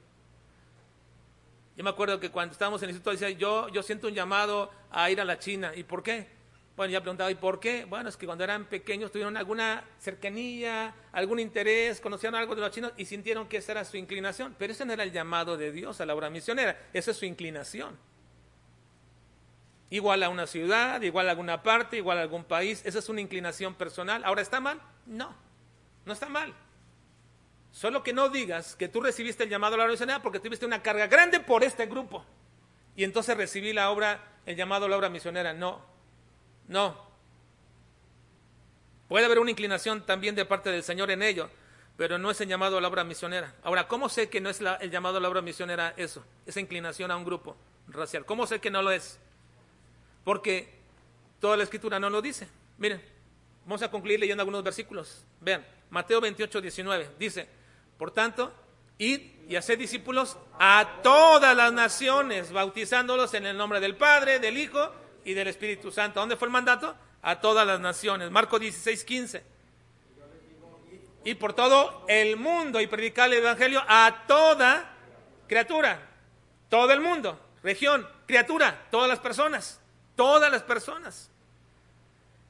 Yo 1.77 1.83
me 1.83 1.91
acuerdo 1.91 2.21
que 2.21 2.31
cuando 2.31 2.53
estábamos 2.53 2.81
en 2.83 2.91
el 2.91 2.95
instituto 2.95 3.11
decía, 3.11 3.31
yo, 3.31 3.69
yo 3.71 3.83
siento 3.83 4.07
un 4.07 4.15
llamado 4.15 4.71
a 4.93 5.11
ir 5.11 5.21
a 5.21 5.25
la 5.25 5.41
China. 5.41 5.73
¿Y 5.75 5.83
por 5.83 6.05
qué? 6.05 6.29
Bueno, 6.77 6.93
ya 6.93 7.01
preguntaba, 7.01 7.31
¿y 7.31 7.37
por 7.37 7.61
qué? 7.61 7.85
Bueno, 7.85 8.09
es 8.09 8.16
que 8.16 8.27
cuando 8.27 8.43
eran 8.43 8.64
pequeños 8.64 9.12
tuvieron 9.12 9.37
alguna 9.37 9.85
cercanía, 9.99 10.95
algún 11.12 11.39
interés, 11.39 12.01
conocían 12.01 12.35
algo 12.35 12.55
de 12.55 12.62
los 12.62 12.70
chinos 12.72 12.93
y 12.97 13.05
sintieron 13.05 13.47
que 13.47 13.59
esa 13.59 13.72
era 13.72 13.85
su 13.85 13.97
inclinación. 13.97 14.57
Pero 14.59 14.72
ese 14.72 14.85
no 14.85 14.93
era 14.93 15.05
el 15.05 15.12
llamado 15.12 15.57
de 15.57 15.70
Dios 15.70 16.01
a 16.01 16.07
la 16.07 16.14
obra 16.14 16.31
misionera, 16.31 16.77
esa 16.93 17.12
es 17.12 17.16
su 17.16 17.25
inclinación 17.25 17.97
igual 19.91 20.25
a 20.25 20.29
una 20.29 20.47
ciudad, 20.49 21.01
igual 21.03 21.29
a 21.29 21.31
alguna 21.31 21.62
parte, 21.62 21.97
igual 21.97 22.18
a 22.18 22.22
algún 22.22 22.43
país. 22.43 22.83
Esa 22.85 22.99
es 22.99 23.09
una 23.09 23.20
inclinación 23.20 23.75
personal. 23.75 24.25
¿Ahora 24.25 24.43
está 24.43 24.61
mal? 24.61 24.81
No, 25.07 25.35
no 26.05 26.12
está 26.12 26.29
mal. 26.29 26.53
Solo 27.70 28.03
que 28.03 28.12
no 28.12 28.29
digas 28.29 28.77
que 28.77 28.89
tú 28.89 29.01
recibiste 29.01 29.45
el 29.45 29.51
llamado 29.51 29.75
a 29.75 29.79
la 29.79 29.85
obra 29.85 29.93
misionera 29.93 30.22
porque 30.22 30.41
tuviste 30.41 30.66
una 30.66 30.83
carga 30.83 31.07
grande 31.07 31.39
por 31.39 31.62
este 31.62 31.87
grupo. 31.87 32.25
Y 32.97 33.05
entonces 33.05 33.37
recibí 33.37 33.72
la 33.72 33.91
obra, 33.91 34.20
el 34.47 34.57
llamado 34.57 34.87
a 34.87 34.89
la 34.89 34.97
obra 34.97 35.09
misionera. 35.09 35.53
No, 35.53 35.81
no. 36.69 37.05
Puede 39.09 39.27
haber 39.27 39.39
una 39.39 39.51
inclinación 39.51 40.05
también 40.05 40.35
de 40.35 40.45
parte 40.45 40.71
del 40.71 40.83
Señor 40.83 41.11
en 41.11 41.23
ello, 41.23 41.51
pero 41.97 42.19
no 42.19 42.31
es 42.31 42.41
el 42.41 42.49
llamado 42.49 42.79
a 42.79 42.81
la 42.81 42.89
obra 42.89 43.05
misionera. 43.05 43.55
Ahora, 43.62 43.87
¿cómo 43.87 44.09
sé 44.09 44.29
que 44.29 44.41
no 44.41 44.51
es 44.51 44.61
el 44.81 44.91
llamado 44.91 45.19
a 45.19 45.21
la 45.21 45.29
obra 45.29 45.43
misionera 45.43 45.95
eso? 45.97 46.25
Esa 46.47 46.61
inclinación 46.61 47.11
a 47.11 47.17
un 47.17 47.25
grupo 47.25 47.57
racial. 47.89 48.25
¿Cómo 48.25 48.47
sé 48.47 48.61
que 48.61 48.71
no 48.71 48.83
lo 48.83 48.91
es? 48.91 49.19
Porque 50.25 50.81
toda 51.39 51.57
la 51.57 51.62
escritura 51.65 52.01
no 52.01 52.11
lo 52.11 52.23
dice. 52.23 52.49
Miren, 52.79 53.03
vamos 53.65 53.83
a 53.83 53.91
concluir 53.91 54.19
leyendo 54.19 54.41
algunos 54.41 54.65
versículos. 54.65 55.25
Vean, 55.41 55.65
Mateo 55.91 56.21
28, 56.21 56.61
19 56.61 57.11
dice, 57.19 57.49
por 57.99 58.11
tanto, 58.11 58.53
id 58.99 59.21
y 59.49 59.57
haced 59.57 59.79
discípulos 59.79 60.37
a 60.59 61.01
todas 61.03 61.55
las 61.55 61.73
naciones, 61.73 62.51
bautizándolos 62.51 63.35
en 63.35 63.47
el 63.47 63.57
nombre 63.57 63.79
del 63.81 63.97
Padre, 63.97 64.39
del 64.39 64.57
Hijo 64.57 64.91
y 65.25 65.35
del 65.35 65.49
Espíritu 65.49 65.91
Santo. 65.91 66.20
¿Dónde 66.20 66.37
fue 66.37 66.47
el 66.47 66.53
mandato? 66.53 66.95
A 67.22 67.41
todas 67.41 67.66
las 67.66 67.81
naciones. 67.81 68.31
Marco 68.31 68.59
16, 68.59 69.05
15. 69.05 69.43
Y 71.25 71.35
por 71.35 71.55
todo 71.55 72.05
el 72.09 72.37
mundo 72.37 72.81
y 72.81 72.87
predicar 72.87 73.33
el 73.33 73.39
Evangelio 73.39 73.83
a 73.89 74.25
toda 74.27 74.91
criatura, 75.49 76.01
todo 76.68 76.93
el 76.93 77.01
mundo, 77.01 77.41
región, 77.62 78.07
criatura, 78.27 78.87
todas 78.91 79.09
las 79.09 79.20
personas. 79.20 79.81
Todas 80.16 80.53
las 80.53 80.62
personas. 80.62 81.31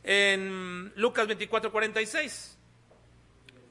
En 0.02 0.92
Lucas 0.96 1.26
24, 1.26 1.72
46. 1.72 2.58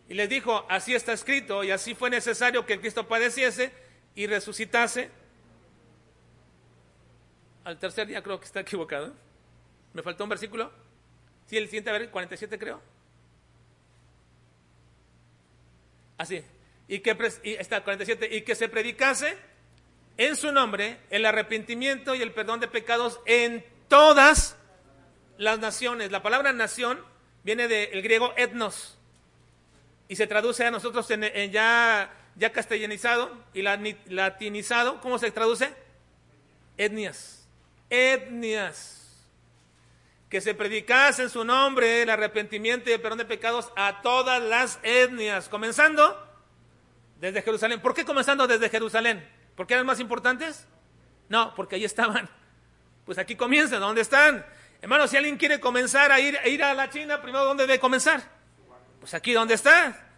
Y 0.10 0.14
les 0.16 0.30
dijo, 0.30 0.66
así 0.70 0.96
está 0.96 1.14
escrito 1.14 1.64
y 1.64 1.72
así 1.72 1.96
fue 1.96 2.10
necesario 2.10 2.66
que 2.66 2.80
Cristo 2.80 3.08
padeciese 3.08 3.72
y 4.16 4.28
resucitase. 4.28 5.12
Al 7.64 7.80
tercer 7.80 8.08
día 8.08 8.22
creo 8.22 8.40
que 8.40 8.46
está 8.46 8.60
equivocado. 8.62 9.14
¿Me 9.94 10.02
faltó 10.02 10.24
un 10.24 10.30
versículo? 10.30 10.72
Sí, 11.46 11.58
el 11.58 11.66
siguiente, 11.66 11.90
a 11.90 11.94
ver, 11.94 12.10
47 12.10 12.58
creo. 12.58 12.82
Así. 16.18 16.44
Y 16.88 17.00
que, 17.00 17.18
está 17.60 17.84
47, 17.84 18.36
y 18.36 18.42
que 18.42 18.56
se 18.56 18.70
predicase 18.70 19.38
en 20.18 20.36
su 20.36 20.52
nombre 20.52 21.00
el 21.10 21.26
arrepentimiento 21.26 22.16
y 22.16 22.22
el 22.22 22.34
perdón 22.34 22.60
de 22.60 22.68
pecados 22.68 23.20
en 23.26 23.66
todas 23.88 24.58
las 25.38 25.60
naciones. 25.60 26.12
La 26.12 26.22
palabra 26.22 26.54
nación 26.54 27.00
viene 27.44 27.68
del 27.68 28.02
griego 28.02 28.34
etnos 28.38 28.98
y 30.08 30.16
se 30.16 30.28
traduce 30.28 30.66
a 30.66 30.72
nosotros 30.72 31.10
en, 31.12 31.52
ya, 31.52 32.14
ya 32.36 32.52
castellanizado 32.52 33.36
y 33.54 33.62
latinizado. 33.62 35.02
¿Cómo 35.02 35.18
se 35.18 35.32
traduce? 35.32 35.74
Etnias. 36.78 37.43
Etnias. 37.90 39.00
Que 40.30 40.42
se 40.42 40.54
predicase 40.54 41.24
en 41.24 41.30
su 41.30 41.44
nombre 41.44 42.02
el 42.02 42.10
arrepentimiento 42.10 42.90
y 42.90 42.94
el 42.94 43.02
perdón 43.02 43.20
de 43.20 43.26
pecados 43.26 43.72
a 43.76 44.02
todas 44.02 44.42
las 44.42 44.80
etnias, 44.82 45.48
comenzando 45.48 46.18
desde 47.20 47.44
Jerusalén. 47.44 47.82
¿Por 47.82 47.94
qué 47.94 48.04
comenzando 48.04 48.48
desde 48.48 48.70
Jerusalén? 48.70 49.30
¿Por 49.56 49.68
qué 49.68 49.76
eran 49.76 49.86
más 49.86 50.00
importantes? 50.00 50.68
No, 51.30 51.54
porque 51.56 51.76
ahí 51.76 51.86
estaban 51.86 52.30
pues 53.06 53.18
aquí 53.18 53.36
comienza, 53.36 53.80
¿dónde 53.80 54.02
están? 54.02 54.46
Hermano, 54.82 55.08
si 55.08 55.18
alguien 55.18 55.38
quiere 55.38 55.60
comenzar 55.60 56.12
a 56.12 56.20
ir, 56.20 56.38
a 56.38 56.48
ir 56.48 56.64
a 56.64 56.74
la 56.74 56.90
China, 56.90 57.22
primero, 57.22 57.46
¿dónde 57.46 57.66
debe 57.66 57.80
comenzar? 57.80 58.22
Pues 59.00 59.14
aquí, 59.14 59.34
¿dónde 59.34 59.54
está? 59.56 60.10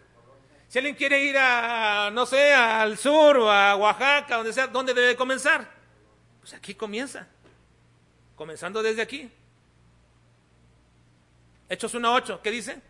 Si 0.68 0.78
alguien 0.78 0.96
quiere 0.96 1.24
ir 1.24 1.36
a, 1.38 2.10
no 2.12 2.26
sé, 2.26 2.52
al 2.52 2.96
sur 2.96 3.38
o 3.38 3.50
a 3.50 3.76
Oaxaca, 3.76 4.36
donde 4.36 4.52
sea, 4.52 4.66
¿dónde 4.66 4.94
debe 4.94 5.16
comenzar? 5.16 5.68
Pues 6.40 6.54
aquí 6.54 6.74
comienza. 6.74 7.28
Comenzando 8.36 8.82
desde 8.82 9.02
aquí. 9.02 9.30
Hechos 11.68 11.94
1.8, 11.94 12.40
¿qué 12.42 12.50
dice? 12.50 12.80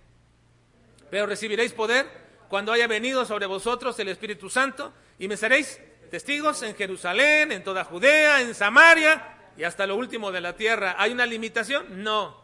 Pero 1.10 1.26
recibiréis 1.26 1.72
poder 1.72 2.06
cuando 2.48 2.72
haya 2.72 2.86
venido 2.86 3.24
sobre 3.24 3.46
vosotros 3.46 3.98
el 3.98 4.08
Espíritu 4.08 4.50
Santo 4.50 4.92
y 5.18 5.28
me 5.28 5.36
seréis 5.36 5.80
testigos 6.10 6.62
en 6.62 6.74
Jerusalén, 6.74 7.52
en 7.52 7.64
toda 7.64 7.84
Judea, 7.84 8.42
en 8.42 8.54
Samaria 8.54 9.38
y 9.56 9.64
hasta 9.64 9.86
lo 9.86 9.96
último 9.96 10.32
de 10.32 10.40
la 10.40 10.56
tierra. 10.56 10.96
¿Hay 10.98 11.12
una 11.12 11.26
limitación? 11.26 12.02
No, 12.02 12.36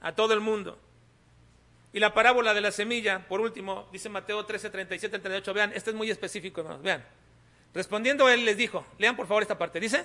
a 0.00 0.14
todo 0.14 0.34
el 0.34 0.40
mundo. 0.40 0.78
Y 1.92 2.00
la 2.00 2.12
parábola 2.12 2.54
de 2.54 2.60
la 2.60 2.72
semilla, 2.72 3.26
por 3.28 3.40
último, 3.40 3.88
dice 3.92 4.08
Mateo 4.08 4.44
13, 4.44 4.70
37, 4.70 5.18
38. 5.18 5.54
Vean, 5.54 5.72
este 5.74 5.90
es 5.90 5.96
muy 5.96 6.10
específico, 6.10 6.60
hermanos. 6.60 6.82
Vean. 6.82 7.04
Respondiendo 7.74 8.28
él 8.28 8.44
les 8.44 8.56
dijo, 8.56 8.84
lean 8.98 9.16
por 9.16 9.26
favor 9.26 9.42
esta 9.42 9.56
parte. 9.56 9.80
Dice, 9.80 10.04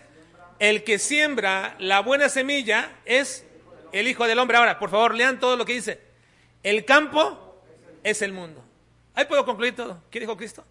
el 0.60 0.84
que 0.84 0.99
siembra 0.99 1.76
la 1.80 2.01
buena 2.01 2.30
semilla 2.30 2.97
es 3.06 3.45
el 3.91 4.08
Hijo 4.08 4.28
del 4.28 4.39
Hombre. 4.39 4.58
Ahora, 4.58 4.80
por 4.80 4.89
favor, 4.89 5.16
lean 5.16 5.39
todo 5.39 5.56
lo 5.56 5.66
que 5.66 5.74
dice. 5.74 6.01
El 6.64 6.86
campo 6.86 7.62
es 8.04 8.22
el 8.22 8.34
mundo. 8.34 8.64
Ahí 9.14 9.26
puedo 9.26 9.45
concluir 9.45 9.76
todo. 9.76 10.01
¿Qué 10.10 10.20
dijo 10.20 10.36
Cristo? 10.36 10.64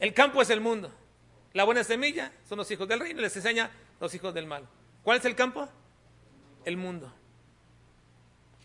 El 0.00 0.12
campo 0.12 0.42
es 0.42 0.50
el 0.50 0.60
mundo. 0.60 0.92
La 1.52 1.64
buena 1.64 1.84
semilla 1.84 2.32
son 2.48 2.58
los 2.58 2.70
hijos 2.70 2.88
del 2.88 3.00
reino. 3.00 3.20
Les 3.20 3.36
enseña 3.36 3.70
los 4.00 4.14
hijos 4.14 4.34
del 4.34 4.46
mal. 4.46 4.66
¿Cuál 5.02 5.18
es 5.18 5.24
el 5.24 5.34
campo? 5.34 5.68
El 6.64 6.76
mundo. 6.76 7.12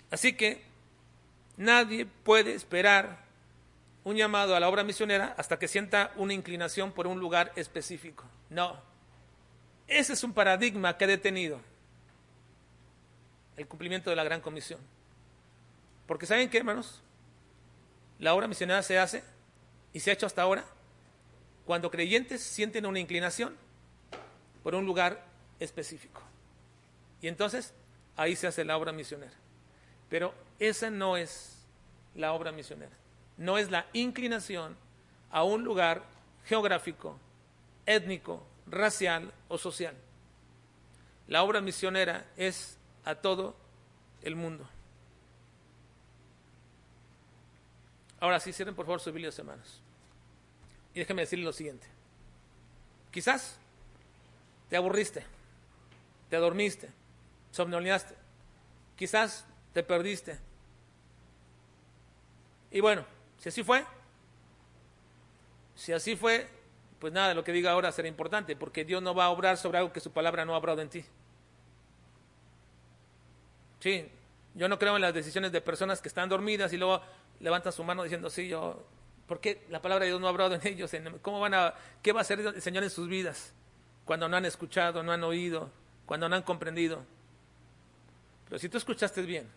Así 0.10 0.34
que 0.34 0.62
nadie 1.56 2.06
puede 2.06 2.54
esperar 2.54 3.20
un 4.04 4.16
llamado 4.16 4.56
a 4.56 4.60
la 4.60 4.68
obra 4.68 4.84
misionera 4.84 5.36
hasta 5.38 5.60
que 5.60 5.68
sienta 5.68 6.12
una 6.16 6.34
inclinación 6.34 6.92
por 6.92 7.08
un 7.08 7.20
lugar 7.20 7.52
específico. 7.56 8.26
No. 8.50 8.91
Ese 9.92 10.14
es 10.14 10.24
un 10.24 10.34
paradigma 10.34 10.98
que 10.98 11.04
ha 11.04 11.08
detenido 11.08 11.60
el 13.58 13.68
cumplimiento 13.68 14.10
de 14.10 14.16
la 14.16 14.24
gran 14.24 14.42
comisión. 14.42 14.80
Porque 16.08 16.26
¿saben 16.26 16.50
qué, 16.50 16.58
hermanos? 16.58 17.02
La 18.20 18.34
obra 18.34 18.48
misionera 18.48 18.82
se 18.84 18.98
hace 18.98 19.24
y 19.94 20.00
se 20.00 20.10
ha 20.10 20.14
hecho 20.14 20.26
hasta 20.26 20.42
ahora 20.42 20.66
cuando 21.66 21.92
creyentes 21.92 22.42
sienten 22.42 22.86
una 22.86 23.00
inclinación 23.00 23.56
por 24.64 24.76
un 24.76 24.86
lugar 24.86 25.24
específico. 25.60 26.22
Y 27.22 27.28
entonces 27.28 27.74
ahí 28.16 28.36
se 28.36 28.48
hace 28.48 28.66
la 28.66 28.78
obra 28.78 28.92
misionera. 28.92 29.34
Pero 30.10 30.34
esa 30.60 30.90
no 30.90 31.18
es 31.18 31.64
la 32.16 32.34
obra 32.34 32.52
misionera. 32.52 32.92
No 33.38 33.58
es 33.58 33.72
la 33.72 33.86
inclinación 33.94 34.76
a 35.32 35.44
un 35.44 35.64
lugar 35.64 36.04
geográfico, 36.46 37.18
étnico, 37.86 38.44
racial 38.68 39.34
o 39.48 39.58
social. 39.58 39.96
La 41.28 41.44
obra 41.44 41.62
misionera 41.62 42.26
es 42.38 42.78
a 43.06 43.16
todo 43.16 43.56
el 44.22 44.36
mundo. 44.36 44.68
Ahora 48.20 48.40
sí, 48.40 48.54
cierren 48.54 48.76
por 48.76 48.86
favor 48.86 49.00
sus 49.00 49.14
Biblias, 49.14 49.38
hermanos. 49.40 49.82
Y 50.94 51.00
déjenme 51.00 51.24
decirles 51.24 51.46
lo 51.46 51.54
siguiente. 51.54 51.88
Quizás 53.12 53.58
te 54.70 54.78
aburriste, 54.78 55.26
te 56.30 56.38
dormiste, 56.38 56.90
somnoleaste, 57.52 58.16
quizás 58.96 59.46
te 59.74 59.84
perdiste. 59.84 60.40
Y 62.72 62.80
bueno, 62.80 63.06
si 63.38 63.50
así 63.50 63.64
fue, 63.64 63.86
si 65.76 65.92
así 65.92 66.16
fue, 66.16 66.48
pues 67.02 67.12
nada, 67.12 67.34
lo 67.34 67.44
que 67.44 67.52
diga 67.52 67.72
ahora 67.72 67.92
será 67.92 68.08
importante, 68.08 68.56
porque 68.56 68.86
Dios 68.86 69.02
no 69.02 69.16
va 69.16 69.26
a 69.26 69.30
obrar 69.32 69.58
sobre 69.58 69.80
algo 69.80 69.92
que 69.92 70.00
su 70.00 70.12
palabra 70.12 70.46
no 70.46 70.54
ha 70.54 70.58
obrado 70.60 70.82
en 70.82 70.90
ti. 70.90 71.04
Sí, 73.80 74.08
yo 74.54 74.70
no 74.70 74.78
creo 74.78 74.96
en 74.96 75.02
las 75.02 75.12
decisiones 75.12 75.52
de 75.52 75.62
personas 75.62 76.00
que 76.00 76.08
están 76.08 76.30
dormidas 76.30 76.72
y 76.74 76.78
luego 76.78 77.02
levantan 77.40 77.74
su 77.74 77.84
mano 77.84 78.04
diciendo, 78.04 78.30
sí, 78.30 78.48
yo, 78.48 78.86
¿por 79.26 79.40
qué 79.40 79.66
la 79.72 79.82
palabra 79.82 80.06
de 80.06 80.12
Dios 80.12 80.22
no 80.22 80.28
ha 80.28 80.30
obrado 80.30 80.54
en 80.54 80.62
ellos? 80.68 80.92
¿Cómo 81.24 81.40
van 81.40 81.56
a, 81.56 81.74
qué 82.04 82.12
va 82.12 82.20
a 82.20 82.22
hacer 82.22 82.40
el 82.40 82.62
Señor 82.62 82.84
en 82.84 82.92
sus 82.92 83.08
vidas? 83.08 83.52
Cuando 84.06 84.30
no 84.30 84.38
han 84.38 84.46
escuchado, 84.46 85.02
no 85.02 85.12
han 85.12 85.24
oído, 85.24 85.72
cuando 86.06 86.30
no 86.30 86.36
han 86.36 86.44
comprendido. 86.44 87.04
Pero 88.48 88.60
si 88.60 88.70
tú 88.70 88.78
escuchaste 88.78 89.24
bien 89.24 89.50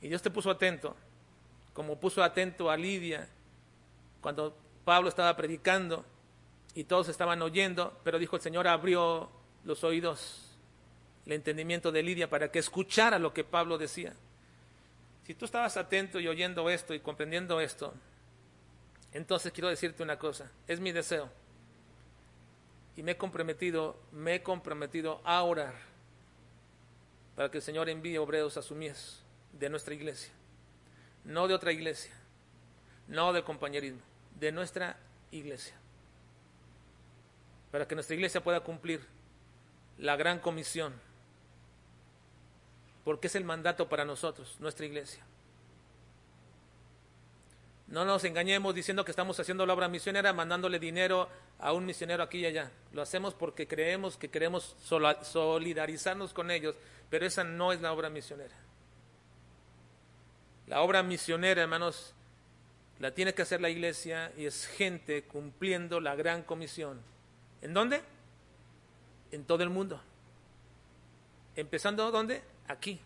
y 0.00 0.08
Dios 0.08 0.20
te 0.20 0.32
puso 0.32 0.50
atento, 0.50 0.96
como 1.72 2.00
puso 2.00 2.24
atento 2.24 2.72
a 2.72 2.76
Lidia 2.76 3.28
cuando 4.20 4.56
Pablo 4.84 5.08
estaba 5.08 5.36
predicando 5.36 6.04
y 6.74 6.84
todos 6.84 7.08
estaban 7.08 7.40
oyendo, 7.42 7.98
pero 8.04 8.18
dijo 8.18 8.36
el 8.36 8.42
Señor 8.42 8.66
abrió 8.66 9.30
los 9.64 9.84
oídos, 9.84 10.56
el 11.26 11.32
entendimiento 11.32 11.92
de 11.92 12.02
Lidia 12.02 12.28
para 12.28 12.50
que 12.50 12.58
escuchara 12.58 13.18
lo 13.18 13.32
que 13.32 13.44
Pablo 13.44 13.78
decía. 13.78 14.14
Si 15.26 15.34
tú 15.34 15.44
estabas 15.44 15.76
atento 15.76 16.20
y 16.20 16.28
oyendo 16.28 16.68
esto 16.68 16.92
y 16.94 17.00
comprendiendo 17.00 17.60
esto, 17.60 17.94
entonces 19.12 19.52
quiero 19.52 19.68
decirte 19.68 20.02
una 20.02 20.18
cosa, 20.18 20.50
es 20.66 20.80
mi 20.80 20.92
deseo. 20.92 21.30
Y 22.96 23.02
me 23.02 23.12
he 23.12 23.16
comprometido, 23.16 23.96
me 24.12 24.36
he 24.36 24.42
comprometido 24.42 25.20
a 25.24 25.42
orar 25.42 25.74
para 27.34 27.50
que 27.50 27.58
el 27.58 27.62
Señor 27.62 27.88
envíe 27.88 28.18
obreros 28.18 28.56
a 28.56 28.62
su 28.62 28.74
mies 28.74 29.22
de 29.52 29.68
nuestra 29.68 29.94
iglesia 29.94 30.32
no 31.24 31.48
de 31.48 31.54
otra 31.54 31.72
iglesia, 31.72 32.12
no 33.08 33.32
de 33.32 33.42
compañerismo, 33.42 34.00
de 34.38 34.52
nuestra 34.52 34.96
iglesia. 35.30 35.74
Para 37.74 37.88
que 37.88 37.96
nuestra 37.96 38.14
iglesia 38.14 38.40
pueda 38.40 38.60
cumplir 38.60 39.04
la 39.98 40.14
gran 40.14 40.38
comisión, 40.38 40.94
porque 43.02 43.26
es 43.26 43.34
el 43.34 43.42
mandato 43.42 43.88
para 43.88 44.04
nosotros, 44.04 44.54
nuestra 44.60 44.86
iglesia. 44.86 45.24
No 47.88 48.04
nos 48.04 48.22
engañemos 48.22 48.76
diciendo 48.76 49.04
que 49.04 49.10
estamos 49.10 49.40
haciendo 49.40 49.66
la 49.66 49.74
obra 49.74 49.88
misionera, 49.88 50.32
mandándole 50.32 50.78
dinero 50.78 51.28
a 51.58 51.72
un 51.72 51.84
misionero 51.84 52.22
aquí 52.22 52.38
y 52.38 52.46
allá. 52.46 52.70
Lo 52.92 53.02
hacemos 53.02 53.34
porque 53.34 53.66
creemos 53.66 54.16
que 54.16 54.30
queremos 54.30 54.76
solidarizarnos 54.78 56.32
con 56.32 56.52
ellos, 56.52 56.76
pero 57.10 57.26
esa 57.26 57.42
no 57.42 57.72
es 57.72 57.80
la 57.80 57.92
obra 57.92 58.08
misionera. 58.08 58.54
La 60.68 60.80
obra 60.82 61.02
misionera, 61.02 61.62
hermanos, 61.62 62.14
la 63.00 63.10
tiene 63.10 63.34
que 63.34 63.42
hacer 63.42 63.60
la 63.60 63.70
iglesia 63.70 64.30
y 64.36 64.46
es 64.46 64.64
gente 64.64 65.24
cumpliendo 65.24 65.98
la 65.98 66.14
gran 66.14 66.44
comisión. 66.44 67.12
¿En 67.64 67.72
dónde? 67.72 68.02
En 69.32 69.42
todo 69.44 69.62
el 69.62 69.70
mundo. 69.70 69.98
Empezando 71.56 72.10
dónde? 72.10 72.42
Aquí. 72.68 73.00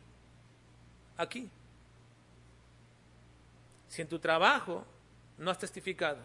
Aquí. 1.16 1.48
Si 3.88 4.02
en 4.02 4.08
tu 4.08 4.18
trabajo 4.18 4.84
no 5.38 5.52
has 5.52 5.58
testificado, 5.60 6.18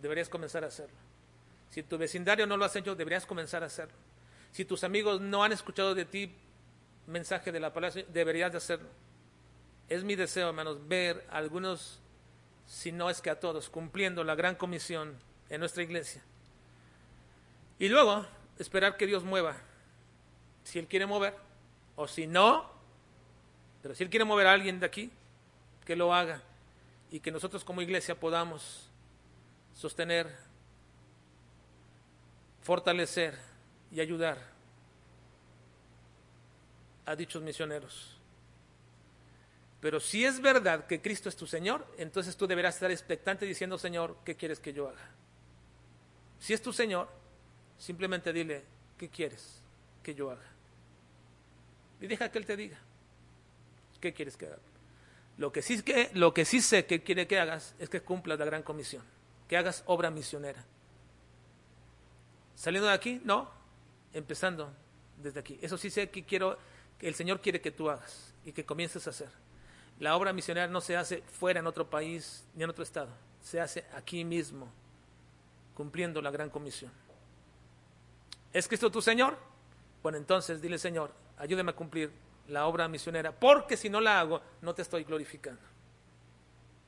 deberías 0.00 0.30
comenzar 0.30 0.64
a 0.64 0.68
hacerlo. 0.68 0.96
Si 1.68 1.80
en 1.80 1.86
tu 1.86 1.98
vecindario 1.98 2.46
no 2.46 2.56
lo 2.56 2.64
has 2.64 2.74
hecho, 2.76 2.94
deberías 2.96 3.26
comenzar 3.26 3.62
a 3.62 3.66
hacerlo. 3.66 3.94
Si 4.50 4.64
tus 4.64 4.82
amigos 4.82 5.20
no 5.20 5.44
han 5.44 5.52
escuchado 5.52 5.94
de 5.94 6.06
ti 6.06 6.34
mensaje 7.06 7.52
de 7.52 7.60
la 7.60 7.74
palabra, 7.74 8.02
deberías 8.08 8.52
de 8.52 8.58
hacerlo. 8.58 8.88
Es 9.90 10.02
mi 10.02 10.16
deseo, 10.16 10.48
hermanos, 10.48 10.88
ver 10.88 11.26
a 11.30 11.36
algunos, 11.36 12.00
si 12.66 12.90
no 12.90 13.10
es 13.10 13.20
que 13.20 13.28
a 13.28 13.38
todos, 13.38 13.68
cumpliendo 13.68 14.24
la 14.24 14.34
gran 14.34 14.54
comisión 14.54 15.18
en 15.50 15.60
nuestra 15.60 15.82
iglesia. 15.82 16.22
Y 17.82 17.88
luego, 17.88 18.24
esperar 18.60 18.96
que 18.96 19.08
Dios 19.08 19.24
mueva. 19.24 19.56
Si 20.62 20.78
Él 20.78 20.86
quiere 20.86 21.04
mover, 21.04 21.34
o 21.96 22.06
si 22.06 22.28
no, 22.28 22.70
pero 23.82 23.92
si 23.96 24.04
Él 24.04 24.08
quiere 24.08 24.24
mover 24.24 24.46
a 24.46 24.52
alguien 24.52 24.78
de 24.78 24.86
aquí, 24.86 25.10
que 25.84 25.96
lo 25.96 26.14
haga. 26.14 26.40
Y 27.10 27.18
que 27.18 27.32
nosotros 27.32 27.64
como 27.64 27.82
iglesia 27.82 28.14
podamos 28.14 28.88
sostener, 29.74 30.32
fortalecer 32.62 33.36
y 33.90 33.98
ayudar 33.98 34.38
a 37.04 37.16
dichos 37.16 37.42
misioneros. 37.42 38.16
Pero 39.80 39.98
si 39.98 40.24
es 40.24 40.40
verdad 40.40 40.86
que 40.86 41.02
Cristo 41.02 41.28
es 41.28 41.34
tu 41.34 41.48
Señor, 41.48 41.84
entonces 41.98 42.36
tú 42.36 42.46
deberás 42.46 42.76
estar 42.76 42.92
expectante 42.92 43.44
diciendo, 43.44 43.76
Señor, 43.76 44.18
¿qué 44.24 44.36
quieres 44.36 44.60
que 44.60 44.72
yo 44.72 44.88
haga? 44.88 45.10
Si 46.38 46.52
es 46.52 46.62
tu 46.62 46.72
Señor, 46.72 47.08
simplemente 47.82 48.32
dile, 48.32 48.62
¿qué 48.96 49.08
quieres 49.08 49.60
que 50.04 50.14
yo 50.14 50.30
haga? 50.30 50.44
Y 52.00 52.06
deja 52.06 52.30
que 52.30 52.38
Él 52.38 52.46
te 52.46 52.56
diga, 52.56 52.78
¿qué 54.00 54.12
quieres 54.12 54.36
que 54.36 54.46
haga? 54.46 54.58
Lo 55.36 55.50
que 55.50 55.62
sí, 55.62 55.82
que, 55.82 56.10
lo 56.14 56.32
que 56.32 56.44
sí 56.44 56.60
sé 56.60 56.86
que 56.86 57.02
quiere 57.02 57.26
que 57.26 57.40
hagas 57.40 57.74
es 57.80 57.88
que 57.88 58.00
cumplas 58.00 58.38
la 58.38 58.44
gran 58.44 58.62
comisión, 58.62 59.02
que 59.48 59.56
hagas 59.56 59.82
obra 59.86 60.12
misionera. 60.12 60.64
Saliendo 62.54 62.86
de 62.86 62.94
aquí, 62.94 63.20
no, 63.24 63.50
empezando 64.12 64.72
desde 65.20 65.40
aquí. 65.40 65.58
Eso 65.60 65.76
sí 65.76 65.90
sé 65.90 66.08
que 66.08 66.24
quiero, 66.24 66.58
que 66.98 67.08
el 67.08 67.16
Señor 67.16 67.40
quiere 67.40 67.60
que 67.60 67.72
tú 67.72 67.90
hagas 67.90 68.32
y 68.44 68.52
que 68.52 68.64
comiences 68.64 69.08
a 69.08 69.10
hacer. 69.10 69.30
La 69.98 70.14
obra 70.14 70.32
misionera 70.32 70.68
no 70.68 70.80
se 70.80 70.96
hace 70.96 71.22
fuera 71.22 71.58
en 71.58 71.66
otro 71.66 71.90
país 71.90 72.44
ni 72.54 72.62
en 72.62 72.70
otro 72.70 72.84
estado, 72.84 73.10
se 73.40 73.60
hace 73.60 73.84
aquí 73.92 74.24
mismo, 74.24 74.70
cumpliendo 75.74 76.22
la 76.22 76.30
gran 76.30 76.48
comisión. 76.48 76.92
¿Es 78.52 78.68
Cristo 78.68 78.90
tu 78.90 79.00
Señor? 79.00 79.36
Bueno, 80.02 80.18
entonces 80.18 80.60
dile, 80.60 80.78
Señor, 80.78 81.12
ayúdame 81.38 81.70
a 81.70 81.76
cumplir 81.76 82.12
la 82.48 82.66
obra 82.66 82.88
misionera, 82.88 83.32
porque 83.32 83.76
si 83.76 83.88
no 83.88 84.00
la 84.00 84.20
hago, 84.20 84.42
no 84.60 84.74
te 84.74 84.82
estoy 84.82 85.04
glorificando, 85.04 85.62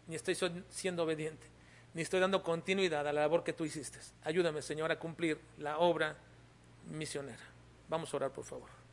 ni 0.09 0.17
estoy 0.17 0.37
siendo 0.69 1.05
obediente, 1.05 1.47
ni 1.95 2.03
estoy 2.03 2.21
dando 2.21 2.43
continuidad 2.43 3.07
a 3.07 3.12
la 3.12 3.21
labor 3.23 3.45
que 3.45 3.53
tú 3.53 3.65
hiciste. 3.65 3.99
Ayúdame, 4.25 4.62
Señor, 4.62 4.91
a 4.91 4.99
cumplir 4.99 5.39
la 5.59 5.79
obra 5.79 6.17
misionera. 6.91 7.43
Vamos 7.89 8.12
a 8.12 8.17
orar, 8.17 8.31
por 8.33 8.45
favor. 8.45 8.84